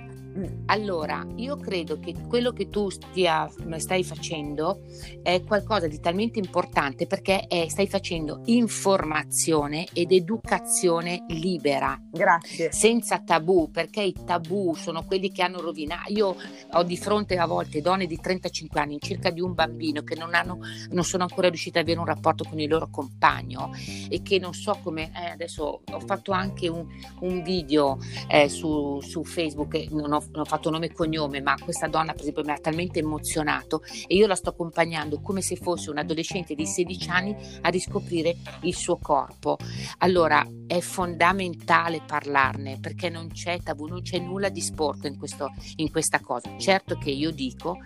allora, 0.66 1.24
io 1.36 1.56
credo 1.56 2.00
che 2.00 2.14
quello 2.26 2.52
che 2.52 2.68
tu 2.68 2.90
stia, 2.90 3.48
stai 3.76 4.02
facendo 4.02 4.80
è 5.22 5.42
qualcosa 5.42 5.86
di 5.86 6.00
talmente 6.00 6.40
importante 6.40 7.06
perché 7.06 7.46
è, 7.46 7.68
stai 7.68 7.86
facendo 7.86 8.40
informazione 8.46 9.86
ed 9.92 10.10
educazione 10.10 11.24
libera. 11.28 12.00
Grazie. 12.10 12.72
Senza 12.72 13.20
tabù, 13.20 13.70
perché 13.70 14.02
i 14.02 14.14
tabù 14.24 14.74
sono 14.74 15.04
quelli 15.04 15.30
che 15.30 15.42
hanno 15.42 15.60
rovinato. 15.60 16.12
Io 16.12 16.34
ho 16.72 16.82
di 16.82 16.96
fronte 16.96 17.36
a 17.38 17.46
volte 17.46 17.80
donne 17.80 18.06
di 18.06 18.18
35 18.18 18.80
anni, 18.80 18.98
circa 19.00 19.30
di 19.30 19.40
un 19.40 19.54
bambino, 19.54 20.02
che 20.02 20.16
non, 20.16 20.34
hanno, 20.34 20.58
non 20.90 21.04
sono 21.04 21.22
ancora 21.22 21.48
riuscite 21.48 21.78
ad 21.78 21.84
avere 21.84 22.00
un 22.00 22.06
rapporto 22.06 22.44
con 22.44 22.58
il 22.58 22.68
loro 22.68 22.88
compagno 22.90 23.70
e 24.08 24.20
che 24.22 24.38
non 24.40 24.52
so 24.52 24.78
come. 24.82 25.12
Eh, 25.14 25.30
adesso 25.30 25.82
ho 25.84 26.00
fatto 26.00 26.32
anche 26.32 26.66
un, 26.68 26.86
un 27.20 27.42
video 27.42 27.98
eh, 28.28 28.48
su, 28.48 29.00
su 29.00 29.22
Facebook, 29.22 29.74
non 29.90 30.12
ho 30.12 30.22
ho 30.32 30.44
fatto 30.44 30.70
nome 30.70 30.86
e 30.86 30.92
cognome, 30.92 31.40
ma 31.40 31.54
questa 31.62 31.86
donna 31.86 32.12
per 32.12 32.22
esempio 32.22 32.44
mi 32.44 32.52
ha 32.52 32.58
talmente 32.58 33.00
emozionato 33.00 33.82
e 34.06 34.14
io 34.14 34.26
la 34.26 34.34
sto 34.34 34.50
accompagnando 34.50 35.20
come 35.20 35.40
se 35.40 35.56
fosse 35.56 35.90
un 35.90 35.98
adolescente 35.98 36.54
di 36.54 36.66
16 36.66 37.10
anni 37.10 37.36
a 37.62 37.68
riscoprire 37.68 38.36
il 38.62 38.74
suo 38.74 38.96
corpo. 38.96 39.58
Allora 39.98 40.46
è 40.66 40.80
fondamentale 40.80 42.02
parlarne 42.06 42.78
perché 42.80 43.08
non 43.08 43.28
c'è 43.28 43.60
tabù, 43.60 43.86
non 43.86 44.02
c'è 44.02 44.18
nulla 44.18 44.48
di 44.48 44.60
sporco 44.60 45.06
in, 45.06 45.18
questo, 45.18 45.48
in 45.76 45.90
questa 45.90 46.20
cosa. 46.20 46.56
Certo 46.58 46.96
che 46.96 47.10
io 47.10 47.30
dico 47.30 47.78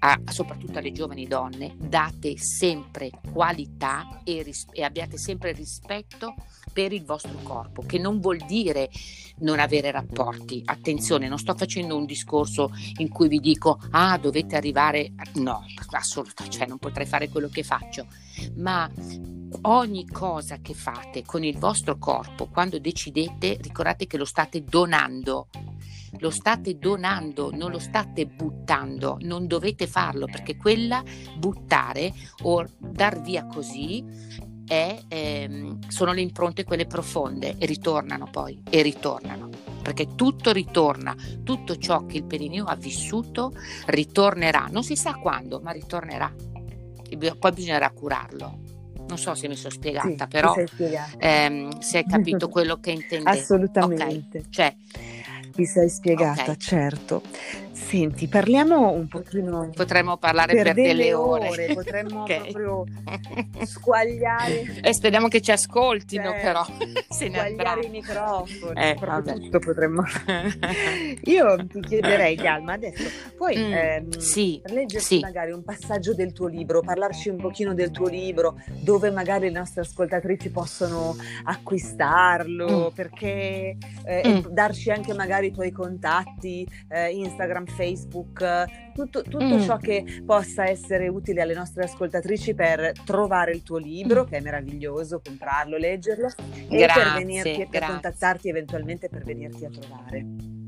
a, 0.00 0.20
soprattutto 0.30 0.78
alle 0.78 0.92
giovani 0.92 1.26
donne, 1.26 1.74
date 1.78 2.36
sempre 2.38 3.10
qualità 3.32 4.20
e, 4.24 4.42
ris- 4.42 4.66
e, 4.72 4.82
abbiate 4.82 5.18
sempre 5.18 5.52
rispetto 5.52 6.34
per 6.72 6.92
il 6.92 7.04
vostro 7.04 7.38
corpo, 7.42 7.82
che 7.82 7.98
non 7.98 8.20
vuol 8.20 8.38
dire 8.46 8.90
non 9.38 9.58
avere 9.58 9.90
rapporti. 9.90 10.62
Attenzione, 10.64 11.28
non 11.28 11.38
sto 11.38 11.54
facendo 11.54 11.96
un 11.96 12.06
discorso 12.06 12.70
in 12.98 13.08
cui 13.08 13.28
vi 13.28 13.40
dico, 13.40 13.78
ah, 13.90 14.16
dovete 14.18 14.56
arrivare, 14.56 15.12
no, 15.34 15.64
assolutamente, 15.90 16.56
cioè 16.56 16.66
non 16.68 16.78
potrei 16.78 17.06
fare 17.06 17.28
quello 17.28 17.48
che 17.48 17.62
faccio, 17.62 18.06
ma 18.56 18.90
ogni 19.62 20.06
cosa 20.06 20.58
che 20.60 20.74
fate 20.74 21.24
con 21.24 21.44
il 21.44 21.58
vostro 21.58 21.98
corpo, 21.98 22.46
quando 22.46 22.78
decidete, 22.78 23.58
ricordate 23.60 24.06
che 24.06 24.16
lo 24.16 24.24
state 24.24 24.64
donando 24.64 25.48
lo 26.18 26.30
state 26.30 26.78
donando, 26.78 27.50
non 27.52 27.70
lo 27.70 27.78
state 27.78 28.26
buttando, 28.26 29.18
non 29.20 29.46
dovete 29.46 29.86
farlo 29.86 30.26
perché 30.26 30.56
quella 30.56 31.02
buttare 31.36 32.12
o 32.42 32.66
dar 32.78 33.20
via 33.20 33.46
così 33.46 34.04
è, 34.66 35.00
ehm, 35.08 35.88
sono 35.88 36.12
le 36.12 36.20
impronte 36.20 36.64
quelle 36.64 36.86
profonde 36.86 37.56
e 37.58 37.66
ritornano 37.66 38.28
poi 38.30 38.62
e 38.70 38.82
ritornano 38.82 39.48
perché 39.82 40.14
tutto 40.14 40.52
ritorna, 40.52 41.14
tutto 41.42 41.76
ciò 41.76 42.06
che 42.06 42.18
il 42.18 42.24
perineo 42.24 42.64
ha 42.66 42.76
vissuto 42.76 43.52
ritornerà, 43.86 44.68
non 44.70 44.84
si 44.84 44.94
sa 44.94 45.14
quando, 45.14 45.60
ma 45.60 45.72
ritornerà. 45.72 46.32
Poi 47.38 47.52
bisognerà 47.52 47.90
curarlo. 47.90 48.58
Non 49.08 49.18
so 49.18 49.34
se 49.34 49.48
mi 49.48 49.56
sono 49.56 49.72
spiegata, 49.72 50.24
sì, 50.24 50.30
però 50.30 50.54
ehm, 51.18 51.80
se 51.80 51.98
hai 51.98 52.04
capito 52.04 52.46
quello 52.48 52.78
che 52.78 52.92
intendete. 52.92 53.38
Assolutamente. 53.38 54.38
Okay. 54.38 54.50
Cioè, 54.50 54.76
ti 55.52 55.64
sei 55.66 55.88
spiegata, 55.88 56.42
okay. 56.42 56.56
certo. 56.56 57.22
Senti, 57.90 58.28
parliamo 58.28 58.92
un 58.92 59.08
pochino. 59.08 59.68
Potremmo 59.74 60.16
parlare 60.16 60.54
per, 60.54 60.62
per 60.62 60.74
delle, 60.74 60.88
delle 60.92 61.12
ore. 61.12 61.48
ore. 61.48 61.74
Potremmo 61.74 62.22
okay. 62.22 62.52
proprio 62.52 62.84
squagliare. 63.66 64.80
E 64.80 64.94
speriamo 64.94 65.26
che 65.26 65.40
ci 65.40 65.50
ascoltino, 65.50 66.30
certo. 66.30 66.40
però. 66.40 66.64
Se 67.10 67.28
squagliare 67.28 67.86
i 67.86 67.88
microfoni. 67.88 68.80
Eh, 68.80 68.96
tutto 69.40 69.58
potremmo 69.58 70.04
Io 71.24 71.66
ti 71.66 71.80
chiederei, 71.80 72.36
Galma, 72.36 72.74
adesso 72.74 73.02
puoi 73.36 73.56
mm, 73.58 73.72
ehm, 73.72 74.18
sì, 74.18 74.62
leggerci 74.66 75.16
sì. 75.16 75.18
magari 75.18 75.50
un 75.50 75.64
passaggio 75.64 76.14
del 76.14 76.32
tuo 76.32 76.46
libro, 76.46 76.82
parlarci 76.82 77.28
un 77.28 77.38
pochino 77.38 77.74
del 77.74 77.90
tuo 77.90 78.06
libro, 78.06 78.56
dove 78.68 79.10
magari 79.10 79.50
le 79.50 79.58
nostre 79.58 79.80
ascoltatrici 79.80 80.50
possono 80.50 81.16
acquistarlo, 81.42 82.90
mm. 82.90 82.94
perché 82.94 83.76
eh, 84.04 84.28
mm. 84.28 84.52
darci 84.52 84.92
anche 84.92 85.12
magari 85.12 85.48
i 85.48 85.52
tuoi 85.52 85.72
contatti, 85.72 86.64
eh, 86.88 87.10
Instagram, 87.10 87.66
Facebook, 87.80 88.92
tutto, 88.92 89.22
tutto 89.22 89.56
mm. 89.56 89.60
ciò 89.60 89.78
che 89.78 90.22
possa 90.26 90.68
essere 90.68 91.08
utile 91.08 91.40
alle 91.40 91.54
nostre 91.54 91.84
ascoltatrici 91.84 92.54
per 92.54 92.92
trovare 93.06 93.52
il 93.52 93.62
tuo 93.62 93.78
libro, 93.78 94.24
mm. 94.24 94.26
che 94.26 94.36
è 94.36 94.40
meraviglioso, 94.42 95.22
comprarlo, 95.24 95.78
leggerlo, 95.78 96.28
grazie, 96.68 96.78
e 96.78 96.86
per 96.86 97.12
venirti, 97.14 97.66
per 97.70 97.86
contattarti 97.86 98.48
eventualmente 98.50 99.08
per 99.08 99.24
venirti 99.24 99.64
a 99.64 99.70
trovare. 99.70 100.59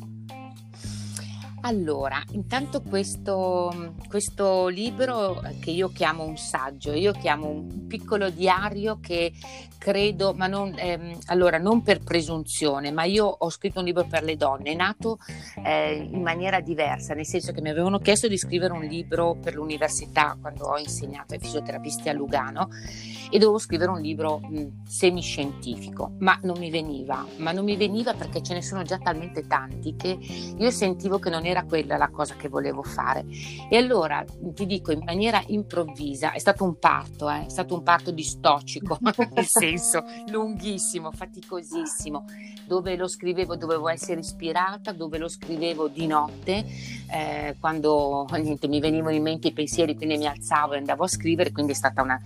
Allora, 1.65 2.21
intanto 2.33 2.83
questo, 2.83 3.95
questo, 4.09 4.67
libro 4.67 5.41
che 5.61 5.71
io 5.71 5.91
chiamo 5.91 6.25
un 6.25 6.37
saggio, 6.37 6.93
io 6.93 7.13
chiamo 7.13 7.49
un 7.51 7.87
piccolo 7.87 8.31
diario 8.31 8.99
che 9.01 9.33
credo, 9.79 10.33
ma 10.35 10.49
non, 10.49 10.75
ehm, 10.77 11.19
allora, 11.27 11.59
non 11.59 11.83
per 11.83 12.03
presunzione, 12.03 12.91
ma 12.91 13.05
io 13.05 13.27
ho 13.27 13.49
scritto 13.49 13.79
un 13.79 13.85
libro 13.85 14.05
per 14.05 14.25
le 14.25 14.37
donne, 14.37 14.73
è 14.73 14.75
nato 14.75 15.19
eh, 15.65 16.09
in 16.11 16.23
maniera 16.23 16.61
diversa, 16.61 17.15
nel 17.15 17.27
senso 17.27 17.53
che 17.53 17.61
mi 17.61 17.71
avevano 17.71 17.99
chiesto 18.01 18.27
di 18.27 18.39
scrivere 18.39 18.73
un 18.73 18.83
libro 18.83 19.37
per 19.41 19.55
l'università 19.55 20.37
quando 20.41 20.65
ho 20.65 20.79
insegnato 20.79 21.35
ai 21.35 21.41
fisioterapisti 21.41 22.09
a 22.09 22.13
Lugano 22.13 22.71
e 23.31 23.39
dovevo 23.39 23.59
scrivere 23.59 23.91
un 23.91 24.01
libro 24.01 24.39
mh, 24.39 24.85
semiscientifico, 24.89 26.13
ma 26.19 26.39
non 26.43 26.59
mi 26.59 26.71
veniva, 26.71 27.25
ma 27.37 27.53
non 27.53 27.65
mi 27.65 27.77
veniva 27.77 28.15
perché 28.15 28.43
ce 28.43 28.55
ne 28.55 28.63
sono 28.63 28.83
già 28.83 28.99
talmente 28.99 29.47
tanti 29.47 29.95
che 29.97 30.17
io 30.57 30.71
sentivo 30.71 31.19
che 31.19 31.31
non 31.31 31.45
era 31.45 31.52
era 31.53 31.65
quella 31.65 31.97
la 31.97 32.11
cosa 32.11 32.35
che 32.35 32.49
volevo 32.49 32.83
fare. 32.83 33.25
E 33.71 33.77
allora 33.77 34.25
ti 34.55 34.67
dico 34.67 34.93
in 34.93 35.03
maniera 35.05 35.43
improvvisa, 35.47 36.33
è 36.33 36.39
stato 36.39 36.65
un 36.65 36.79
parto, 36.79 37.31
eh? 37.31 37.47
è 37.47 37.49
stato 37.49 37.75
un 37.75 37.83
parto 37.83 38.11
distocico, 38.11 38.99
nel 39.33 39.47
senso 39.47 40.05
lunghissimo, 40.31 41.13
faticosissimo, 41.13 42.25
dove 42.67 42.97
lo 42.97 43.07
scrivevo, 43.07 43.57
dovevo 43.57 43.89
essere 43.89 44.21
ispirata, 44.21 44.93
dove 44.93 45.19
lo 45.19 45.29
scrivevo 45.29 45.89
di 45.89 46.07
notte, 46.07 46.65
eh, 47.11 47.57
quando 47.61 48.27
niente, 48.39 48.69
mi 48.69 48.81
venivano 48.81 49.15
in 49.15 49.23
mente 49.23 49.49
i 49.49 49.53
pensieri, 49.53 49.95
quindi 49.95 50.17
mi 50.17 50.27
alzavo 50.27 50.75
e 50.75 50.79
andavo 50.79 51.05
a 51.05 51.09
scrivere, 51.09 51.53
quindi 51.53 51.73
è 51.73 51.75
stata 51.75 52.03
una, 52.03 52.21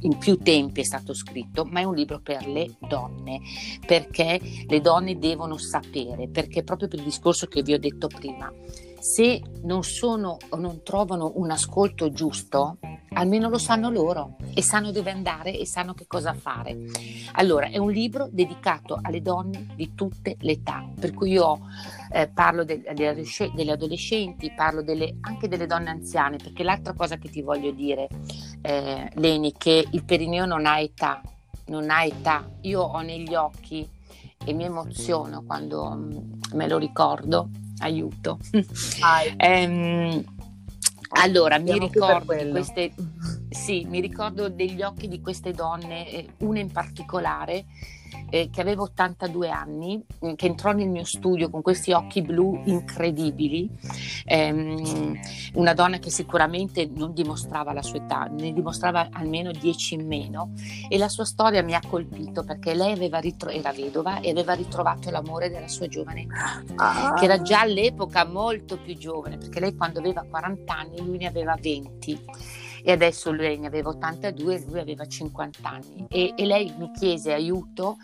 in 0.00 0.16
più 0.18 0.38
tempi 0.38 0.80
è 0.80 0.84
stato 0.84 1.12
scritto, 1.14 1.64
ma 1.64 1.80
è 1.80 1.84
un 1.84 1.94
libro 1.94 2.20
per 2.20 2.46
le 2.46 2.76
donne, 2.78 3.40
perché 3.84 4.40
le 4.66 4.80
donne 4.80 5.18
devono 5.18 5.56
sapere, 5.56 6.28
perché 6.28 6.62
proprio 6.62 6.88
per 6.88 6.98
il 6.98 7.04
discorso 7.04 7.46
che 7.46 7.62
vi 7.62 7.72
ho 7.72 7.78
detto 7.78 8.06
prima, 8.06 8.52
se 8.98 9.42
non 9.62 9.82
sono 9.82 10.36
non 10.56 10.82
trovano 10.82 11.32
un 11.36 11.50
ascolto 11.50 12.10
giusto, 12.10 12.78
almeno 13.14 13.48
lo 13.48 13.58
sanno 13.58 13.90
loro 13.90 14.36
e 14.54 14.62
sanno 14.62 14.90
dove 14.90 15.10
andare 15.10 15.56
e 15.56 15.66
sanno 15.66 15.94
che 15.94 16.06
cosa 16.06 16.34
fare. 16.34 16.76
Allora, 17.32 17.68
è 17.68 17.78
un 17.78 17.90
libro 17.90 18.28
dedicato 18.30 18.98
alle 19.00 19.22
donne 19.22 19.68
di 19.74 19.94
tutte 19.94 20.36
le 20.40 20.52
età, 20.52 20.88
per 20.98 21.14
cui 21.14 21.30
io 21.30 21.60
eh, 22.10 22.28
parlo 22.28 22.64
de- 22.64 22.82
delle 22.82 23.72
adolescenti, 23.72 24.52
parlo 24.52 24.82
delle, 24.82 25.16
anche 25.20 25.48
delle 25.48 25.66
donne 25.66 25.90
anziane, 25.90 26.36
perché 26.36 26.62
l'altra 26.62 26.92
cosa 26.92 27.16
che 27.16 27.28
ti 27.28 27.42
voglio 27.42 27.70
dire, 27.70 28.08
eh, 28.62 29.10
Leni, 29.14 29.52
che 29.56 29.86
il 29.90 30.04
perineo 30.04 30.44
non 30.44 30.66
ha 30.66 30.80
età, 30.80 31.20
non 31.66 31.90
ha 31.90 32.04
età. 32.04 32.48
Io 32.62 32.82
ho 32.82 33.00
negli 33.00 33.34
occhi 33.34 33.88
e 34.44 34.52
mi 34.52 34.64
emoziono 34.64 35.42
quando 35.44 35.90
mm, 35.90 36.18
me 36.54 36.68
lo 36.68 36.78
ricordo 36.78 37.50
aiuto. 37.78 38.38
ehm, 39.36 40.24
allora, 41.10 41.58
mi 41.58 41.78
ricordo, 41.78 42.34
queste, 42.50 42.92
sì, 43.48 43.86
mi 43.88 44.00
ricordo 44.00 44.48
degli 44.48 44.82
occhi 44.82 45.08
di 45.08 45.20
queste 45.20 45.52
donne, 45.52 46.10
eh, 46.10 46.28
una 46.38 46.60
in 46.60 46.70
particolare 46.70 47.64
eh, 48.30 48.50
che 48.50 48.60
aveva 48.60 48.82
82 48.82 49.48
anni, 49.48 50.02
mm, 50.24 50.34
che 50.34 50.46
entrò 50.46 50.72
nel 50.72 50.88
mio 50.88 51.04
studio 51.04 51.50
con 51.50 51.62
questi 51.62 51.92
occhi 51.92 52.22
blu 52.22 52.62
incredibili, 52.64 53.68
ehm, 54.24 55.18
una 55.54 55.74
donna 55.74 55.98
che 55.98 56.10
sicuramente 56.10 56.88
non 56.92 57.12
dimostrava 57.12 57.72
la 57.72 57.82
sua 57.82 57.98
età, 57.98 58.24
ne 58.24 58.52
dimostrava 58.52 59.08
almeno 59.12 59.50
10 59.50 59.94
in 59.94 60.06
meno 60.06 60.52
e 60.88 60.98
la 60.98 61.08
sua 61.08 61.24
storia 61.24 61.62
mi 61.62 61.74
ha 61.74 61.80
colpito 61.86 62.44
perché 62.44 62.74
lei 62.74 62.96
ritro- 63.20 63.50
era 63.50 63.72
vedova 63.72 64.20
e 64.20 64.30
aveva 64.30 64.52
ritrovato 64.52 65.10
l'amore 65.10 65.50
della 65.50 65.68
sua 65.68 65.88
giovane 65.88 66.26
ah. 66.76 67.14
che 67.14 67.24
era 67.24 67.40
già 67.42 67.60
all'epoca 67.60 68.24
molto 68.24 68.78
più 68.78 68.96
giovane, 68.96 69.38
perché 69.38 69.60
lei 69.60 69.74
quando 69.74 69.98
aveva 69.98 70.24
40 70.28 70.76
anni 70.76 71.04
lui 71.04 71.18
ne 71.18 71.26
aveva 71.26 71.56
20 71.58 72.20
e 72.82 72.92
adesso 72.92 73.30
lei 73.30 73.58
ne 73.58 73.66
aveva 73.66 73.90
82 73.90 74.54
e 74.54 74.64
lui 74.66 74.80
aveva 74.80 75.06
50 75.06 75.68
anni 75.68 76.06
e, 76.08 76.34
e 76.36 76.46
lei 76.46 76.72
mi 76.78 76.90
chiese 76.92 77.32
aiuto 77.32 77.96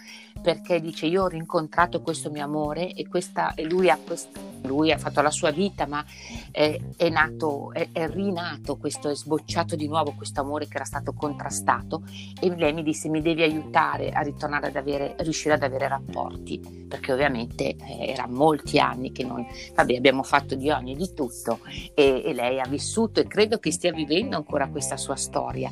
perché 0.45 0.78
dice 0.78 1.07
io 1.07 1.22
ho 1.22 1.26
rincontrato 1.26 2.03
questo 2.03 2.30
mio 2.30 2.45
amore 2.45 2.92
e, 2.92 3.09
questa, 3.09 3.55
e 3.55 3.64
lui, 3.64 3.88
ha 3.88 3.97
quest, 3.97 4.28
lui, 4.64 4.92
ha 4.92 4.99
fatto 4.99 5.22
la 5.22 5.30
sua 5.30 5.51
vita 5.51 5.86
ma 5.86 6.05
è, 6.51 6.78
è 6.99 7.09
nato, 7.09 7.72
è, 7.72 7.88
è, 7.92 8.07
rinato 8.11 8.76
questo, 8.76 9.09
è 9.09 9.16
sbocciato 9.16 9.74
di 9.74 9.88
nuovo 9.88 10.12
questo 10.12 10.42
amore 10.42 10.68
che 10.68 10.76
era 10.76 10.84
stato 10.84 11.14
contrastato 11.14 12.03
e 12.38 12.55
lei 12.55 12.74
mi 12.74 12.82
disse 12.82 13.09
mi 13.09 13.22
devi 13.22 13.42
aiutare 13.42 14.11
a 14.11 14.20
ritornare 14.20 14.66
ad 14.66 14.76
avere, 14.76 15.14
riuscire 15.20 15.55
ad 15.55 15.62
avere 15.62 15.88
rapporti 15.88 16.84
perché 16.86 17.14
ovviamente 17.14 17.74
eh, 17.76 18.09
era 18.11 18.26
molti 18.28 18.78
anni 18.78 19.12
che 19.12 19.24
non, 19.24 19.47
vabbè 19.74 19.95
abbiamo 19.95 20.22
fatto 20.22 20.55
di 20.57 20.68
ogni 20.68 20.92
e 20.92 20.97
di 20.97 21.14
tutto 21.14 21.61
e, 21.95 22.20
e 22.22 22.34
lei 22.34 22.61
ha 22.61 22.68
vissuto 22.68 23.20
e 23.20 23.26
credo 23.26 23.59
che 23.59 23.72
stia 23.72 23.92
vivendo 23.92 24.36
ancora 24.36 24.68
questa 24.68 24.99
sua 24.99 25.16
storia 25.16 25.70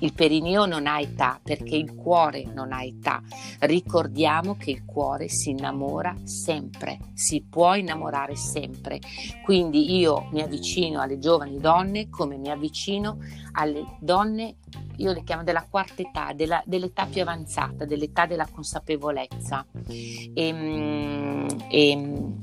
il 0.00 0.12
perineo 0.12 0.66
non 0.66 0.86
ha 0.86 1.00
età 1.00 1.40
perché 1.42 1.76
il 1.76 1.94
cuore 1.94 2.44
non 2.44 2.72
ha 2.72 2.82
età. 2.82 3.22
Ricordiamo 3.60 4.56
che 4.56 4.70
il 4.70 4.84
cuore 4.84 5.28
si 5.28 5.50
innamora 5.50 6.14
sempre, 6.24 6.98
si 7.14 7.42
può 7.48 7.74
innamorare 7.74 8.36
sempre. 8.36 9.00
Quindi 9.42 9.96
io 9.96 10.28
mi 10.32 10.42
avvicino 10.42 11.00
alle 11.00 11.18
giovani 11.18 11.58
donne 11.58 12.08
come 12.08 12.36
mi 12.36 12.50
avvicino 12.50 13.18
alle 13.52 13.96
donne, 14.00 14.56
io 14.96 15.12
le 15.12 15.22
chiamo 15.22 15.44
della 15.44 15.66
quarta 15.68 16.02
età, 16.02 16.32
della, 16.32 16.62
dell'età 16.66 17.06
più 17.06 17.22
avanzata, 17.22 17.84
dell'età 17.84 18.26
della 18.26 18.48
consapevolezza. 18.50 19.64
E, 19.88 20.32
ehm, 20.34 21.46
e, 21.68 21.88
ehm, 21.90 22.40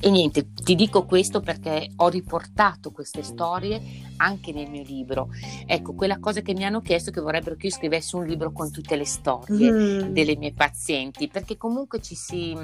e 0.00 0.10
niente, 0.10 0.52
ti 0.52 0.74
dico 0.74 1.04
questo 1.04 1.40
perché 1.40 1.90
ho 1.96 2.08
riportato 2.08 2.90
queste 2.90 3.22
storie 3.22 3.80
anche 4.16 4.52
nel 4.52 4.70
mio 4.70 4.82
libro. 4.82 5.28
Ecco, 5.66 5.94
quella 5.94 6.18
cosa 6.18 6.40
che 6.40 6.54
mi 6.54 6.64
hanno 6.64 6.80
chiesto 6.80 7.10
è 7.10 7.12
che 7.12 7.20
vorrebbero 7.20 7.56
che 7.56 7.66
io 7.66 7.72
scrivessi 7.72 8.14
un 8.16 8.26
libro 8.26 8.52
con 8.52 8.70
tutte 8.70 8.96
le 8.96 9.04
storie 9.04 9.70
mm. 9.70 10.00
delle 10.12 10.36
mie 10.36 10.52
pazienti, 10.52 11.28
perché 11.28 11.56
comunque 11.56 12.00
ci 12.00 12.14
si, 12.14 12.56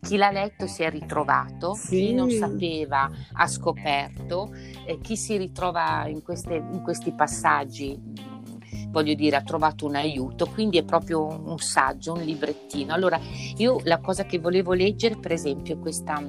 chi 0.00 0.16
l'ha 0.16 0.30
letto 0.30 0.66
si 0.66 0.82
è 0.82 0.90
ritrovato, 0.90 1.74
sì. 1.74 1.88
chi 1.96 2.14
non 2.14 2.30
sapeva 2.30 3.10
ha 3.32 3.46
scoperto, 3.46 4.52
eh, 4.86 4.98
chi 5.00 5.16
si 5.16 5.36
ritrova 5.36 6.06
in, 6.06 6.22
queste, 6.22 6.54
in 6.54 6.82
questi 6.82 7.12
passaggi 7.12 8.44
voglio 8.88 9.14
dire, 9.14 9.36
ha 9.36 9.42
trovato 9.42 9.84
un 9.84 9.94
aiuto, 9.94 10.46
quindi 10.46 10.78
è 10.78 10.84
proprio 10.84 11.26
un 11.26 11.58
saggio, 11.58 12.14
un 12.14 12.22
librettino. 12.22 12.94
Allora, 12.94 13.20
io 13.56 13.78
la 13.84 14.00
cosa 14.00 14.24
che 14.24 14.38
volevo 14.38 14.72
leggere, 14.72 15.18
per 15.18 15.32
esempio, 15.32 15.74
è 15.74 15.78
questa 15.78 16.22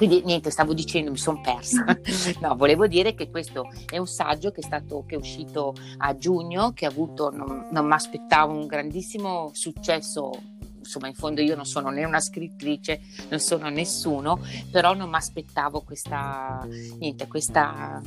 quindi 0.00 0.22
niente, 0.24 0.50
stavo 0.50 0.72
dicendo, 0.72 1.10
mi 1.10 1.18
sono 1.18 1.42
persa. 1.42 1.84
no, 2.40 2.56
volevo 2.56 2.86
dire 2.86 3.14
che 3.14 3.28
questo 3.28 3.68
è 3.86 3.98
un 3.98 4.06
saggio 4.06 4.50
che 4.50 4.62
è, 4.62 4.64
stato, 4.64 5.04
che 5.06 5.14
è 5.14 5.18
uscito 5.18 5.74
a 5.98 6.16
giugno, 6.16 6.72
che 6.72 6.86
ha 6.86 6.88
avuto, 6.88 7.28
non, 7.28 7.68
non 7.70 7.86
mi 7.86 7.92
aspettavo, 7.92 8.54
un 8.54 8.66
grandissimo 8.66 9.50
successo 9.52 10.30
insomma 10.78 11.08
in 11.08 11.14
fondo 11.14 11.42
io 11.42 11.54
non 11.54 11.66
sono 11.66 11.90
né 11.90 12.04
una 12.04 12.18
scrittrice, 12.18 13.02
non 13.28 13.40
sono 13.40 13.68
nessuno, 13.68 14.40
però 14.72 14.94
non 14.94 15.10
mi 15.10 15.16
aspettavo 15.16 15.82
questa, 15.82 16.66
niente, 16.98 17.26
questa 17.28 18.00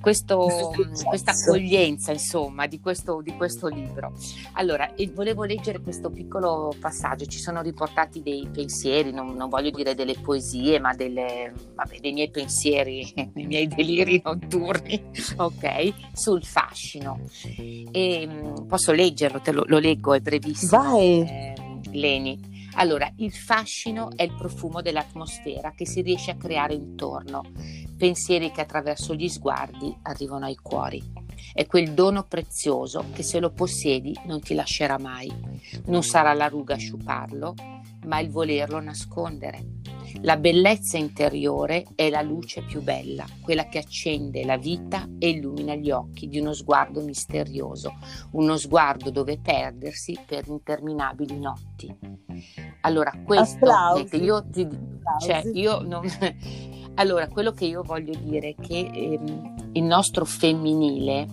questo, 0.00 0.72
questa 1.04 1.32
accoglienza 1.32 2.12
insomma 2.12 2.66
di 2.66 2.80
questo, 2.80 3.20
di 3.22 3.34
questo 3.36 3.68
libro. 3.68 4.12
Allora, 4.52 4.92
volevo 5.12 5.44
leggere 5.44 5.80
questo 5.80 6.10
piccolo 6.10 6.74
passaggio, 6.78 7.26
ci 7.26 7.38
sono 7.38 7.62
riportati 7.62 8.22
dei 8.22 8.48
pensieri, 8.52 9.12
non, 9.12 9.34
non 9.34 9.48
voglio 9.48 9.70
dire 9.70 9.94
delle 9.94 10.14
poesie, 10.14 10.78
ma 10.78 10.94
delle, 10.94 11.52
vabbè, 11.74 11.98
dei 12.00 12.12
miei 12.12 12.30
pensieri, 12.30 13.12
dei 13.32 13.46
miei 13.46 13.66
deliri 13.66 14.20
notturni, 14.24 15.02
ok, 15.36 15.92
sul 16.12 16.44
fascino. 16.44 17.20
E, 17.92 18.26
mm, 18.26 18.66
posso 18.66 18.92
leggerlo, 18.92 19.40
te 19.40 19.52
lo, 19.52 19.64
lo 19.66 19.78
leggo, 19.78 20.14
è 20.14 20.20
brevissimo. 20.20 20.82
Vai! 20.82 21.20
Eh, 21.20 21.54
Leni. 21.92 22.57
Allora, 22.80 23.12
il 23.16 23.32
fascino 23.32 24.10
è 24.14 24.22
il 24.22 24.34
profumo 24.36 24.80
dell'atmosfera 24.80 25.72
che 25.72 25.84
si 25.84 26.00
riesce 26.00 26.30
a 26.30 26.36
creare 26.36 26.74
intorno, 26.74 27.42
pensieri 27.96 28.52
che 28.52 28.60
attraverso 28.60 29.16
gli 29.16 29.28
sguardi 29.28 29.96
arrivano 30.02 30.44
ai 30.44 30.54
cuori. 30.54 31.02
È 31.52 31.66
quel 31.66 31.92
dono 31.92 32.22
prezioso 32.22 33.06
che 33.12 33.24
se 33.24 33.40
lo 33.40 33.50
possiedi 33.50 34.16
non 34.26 34.40
ti 34.40 34.54
lascerà 34.54 34.96
mai. 34.96 35.28
Non 35.86 36.04
sarà 36.04 36.32
la 36.34 36.46
ruga 36.46 36.74
a 36.74 36.78
sciuparlo, 36.78 37.54
ma 38.06 38.18
il 38.20 38.30
volerlo 38.30 38.80
nascondere. 38.80 39.76
La 40.22 40.36
bellezza 40.36 40.96
interiore 40.96 41.84
è 41.94 42.08
la 42.08 42.22
luce 42.22 42.62
più 42.62 42.82
bella, 42.82 43.24
quella 43.42 43.68
che 43.68 43.78
accende 43.78 44.44
la 44.44 44.56
vita 44.56 45.06
e 45.18 45.28
illumina 45.28 45.74
gli 45.74 45.90
occhi 45.90 46.28
di 46.28 46.38
uno 46.38 46.52
sguardo 46.54 47.02
misterioso, 47.02 47.94
uno 48.32 48.56
sguardo 48.56 49.10
dove 49.10 49.38
perdersi 49.38 50.18
per 50.26 50.48
interminabili 50.48 51.38
notti. 51.38 51.94
Allora, 52.82 53.12
questo 53.24 53.66
io, 54.12 54.48
ti, 54.48 54.66
cioè, 55.20 55.42
io 55.52 55.82
non, 55.82 56.08
allora, 56.96 57.28
quello 57.28 57.52
che 57.52 57.66
io 57.66 57.82
voglio 57.82 58.18
dire 58.18 58.50
è 58.50 58.54
che 58.54 58.90
ehm, 58.92 59.70
il 59.72 59.82
nostro 59.82 60.24
femminile 60.24 61.26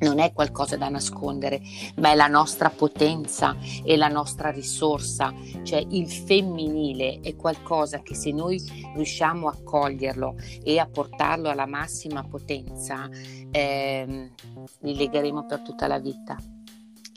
non 0.00 0.18
è 0.18 0.32
qualcosa 0.32 0.76
da 0.76 0.88
nascondere, 0.88 1.60
ma 1.96 2.10
è 2.10 2.14
la 2.14 2.26
nostra 2.26 2.70
potenza 2.70 3.56
e 3.84 3.96
la 3.96 4.08
nostra 4.08 4.50
risorsa, 4.50 5.32
cioè 5.62 5.84
il 5.90 6.10
femminile 6.10 7.20
è 7.20 7.36
qualcosa 7.36 8.00
che 8.02 8.14
se 8.14 8.32
noi 8.32 8.60
riusciamo 8.94 9.48
a 9.48 9.56
coglierlo 9.62 10.36
e 10.62 10.78
a 10.78 10.86
portarlo 10.86 11.48
alla 11.48 11.66
massima 11.66 12.22
potenza, 12.24 13.08
ehm, 13.50 14.30
li 14.80 14.96
legheremo 14.96 15.46
per 15.46 15.60
tutta 15.60 15.86
la 15.86 15.98
vita. 15.98 16.36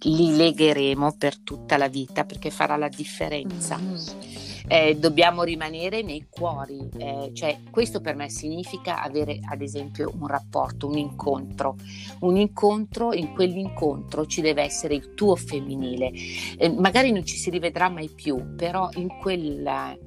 Li 0.02 0.36
legheremo 0.36 1.16
per 1.18 1.40
tutta 1.40 1.76
la 1.76 1.88
vita 1.88 2.24
perché 2.24 2.52
farà 2.52 2.78
la 2.78 2.88
differenza. 2.88 3.78
Mm-hmm 3.78 4.47
eh, 4.68 4.98
dobbiamo 4.98 5.44
rimanere 5.44 6.02
nei 6.02 6.28
cuori, 6.30 6.90
eh, 6.98 7.32
cioè 7.34 7.60
questo 7.72 8.02
per 8.02 8.16
me 8.16 8.30
significa 8.30 9.02
avere 9.02 9.40
ad 9.50 9.62
esempio 9.62 10.12
un 10.20 10.28
rapporto, 10.28 10.88
un 10.88 10.98
incontro, 10.98 11.76
un 12.20 12.36
incontro, 12.36 13.14
in 13.14 13.34
quell'incontro 13.34 14.26
ci 14.26 14.42
deve 14.42 14.64
essere 14.64 14.96
il 14.96 15.14
tuo 15.14 15.36
femminile, 15.36 16.12
eh, 16.58 16.70
magari 16.70 17.12
non 17.12 17.26
ci 17.26 17.38
si 17.38 17.50
rivedrà 17.50 17.90
mai 17.90 18.10
più, 18.10 18.56
però 18.56 18.90
in 18.96 19.08
quel, 19.20 19.98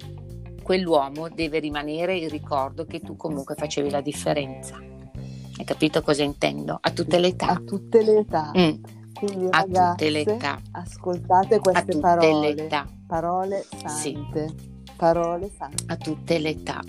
quell'uomo 0.62 1.28
deve 1.30 1.58
rimanere 1.58 2.16
il 2.16 2.28
ricordo 2.28 2.84
che 2.84 3.00
tu 3.00 3.16
comunque 3.16 3.54
facevi 3.54 3.88
la 3.88 4.02
differenza. 4.02 4.76
Hai 4.76 5.64
capito 5.64 6.00
cosa 6.00 6.22
intendo? 6.22 6.78
A 6.80 6.90
tutte 6.90 7.18
le 7.18 7.28
età. 7.28 7.48
A 7.48 7.62
tutte 7.64 8.02
le 8.02 8.18
età. 8.18 8.50
Mm. 8.56 8.99
Quindi 9.20 9.46
a 9.50 9.60
ragazze, 9.60 9.90
tutte 9.90 10.10
le 10.10 10.20
età. 10.20 10.60
ascoltate 10.70 11.58
queste 11.58 11.98
parole, 11.98 12.68
parole 13.06 13.66
sante. 13.76 14.48
Sì. 14.48 14.68
Parole 14.96 15.50
sante. 15.56 15.84
A 15.86 15.96
tutte 15.96 16.38
le 16.38 16.48
età. 16.48 16.80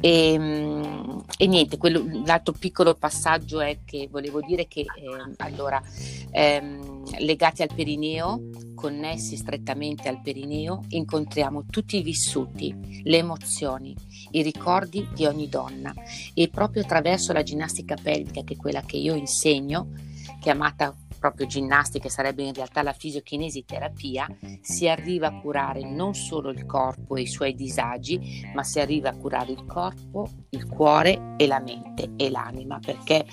E, 0.00 0.32
ehm, 0.32 1.24
e 1.36 1.46
niente, 1.48 1.76
quello, 1.76 2.04
l'altro 2.24 2.54
piccolo 2.56 2.94
passaggio 2.94 3.60
è 3.60 3.80
che 3.84 4.08
volevo 4.08 4.40
dire 4.40 4.68
che 4.68 4.80
eh, 4.80 5.34
allora, 5.38 5.82
ehm, 6.30 7.02
legati 7.18 7.62
al 7.62 7.70
perineo, 7.74 8.50
connessi 8.74 9.36
strettamente 9.36 10.08
al 10.08 10.20
perineo, 10.20 10.84
incontriamo 10.88 11.64
tutti 11.70 11.96
i 11.96 12.02
vissuti, 12.02 13.02
le 13.02 13.16
emozioni, 13.16 13.96
i 14.30 14.42
ricordi 14.42 15.08
di 15.12 15.26
ogni 15.26 15.48
donna 15.48 15.92
e 16.34 16.48
proprio 16.48 16.82
attraverso 16.82 17.32
la 17.32 17.42
ginnastica 17.42 17.96
pelvica, 18.00 18.42
che 18.42 18.54
è 18.54 18.56
quella 18.56 18.82
che 18.82 18.96
io 18.96 19.14
insegno, 19.14 19.88
chiamata 20.40 20.94
proprio 21.24 21.46
ginnastica, 21.46 22.10
sarebbe 22.10 22.42
in 22.42 22.52
realtà 22.52 22.82
la 22.82 22.92
fisiochinesiterapia, 22.92 24.26
si 24.60 24.86
arriva 24.86 25.28
a 25.28 25.40
curare 25.40 25.82
non 25.82 26.12
solo 26.14 26.50
il 26.50 26.66
corpo 26.66 27.16
e 27.16 27.22
i 27.22 27.26
suoi 27.26 27.54
disagi, 27.54 28.50
ma 28.54 28.62
si 28.62 28.78
arriva 28.78 29.08
a 29.08 29.16
curare 29.16 29.52
il 29.52 29.64
corpo, 29.64 30.28
il 30.50 30.68
cuore 30.68 31.34
e 31.38 31.46
la 31.46 31.60
mente 31.60 32.10
e 32.16 32.28
l'anima, 32.28 32.78
perché 32.78 33.24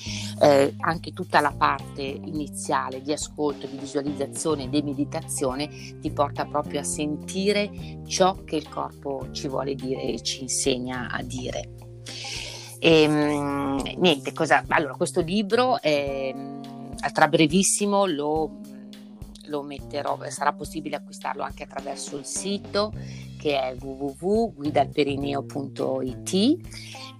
eh, 0.41 0.73
anche 0.79 1.11
tutta 1.11 1.41
la 1.41 1.51
parte 1.51 2.01
iniziale 2.01 3.01
di 3.01 3.11
ascolto, 3.11 3.67
di 3.67 3.75
visualizzazione 3.75 4.63
e 4.63 4.69
di 4.69 4.81
meditazione 4.83 5.67
ti 5.99 6.11
porta 6.11 6.45
proprio 6.45 6.79
a 6.79 6.83
sentire 6.83 7.99
ciò 8.07 8.41
che 8.45 8.55
il 8.55 8.69
corpo 8.69 9.27
ci 9.31 9.49
vuole 9.49 9.75
dire 9.75 10.03
e 10.03 10.21
ci 10.21 10.43
insegna 10.43 11.09
a 11.11 11.21
dire. 11.23 11.73
E, 12.79 13.01
ehm, 13.01 13.81
niente, 13.97 14.31
cosa, 14.31 14.63
allora 14.69 14.95
questo 14.95 15.19
libro 15.19 15.81
è 15.81 16.33
tra 17.11 17.27
brevissimo 17.27 18.05
lo, 18.05 18.59
lo 19.45 19.63
metterò, 19.63 20.19
sarà 20.29 20.53
possibile 20.53 20.97
acquistarlo 20.97 21.41
anche 21.43 21.63
attraverso 21.63 22.17
il 22.17 22.25
sito 22.25 22.93
che 23.37 23.59
è 23.59 23.75
www.guidalperineo.it 23.79 26.33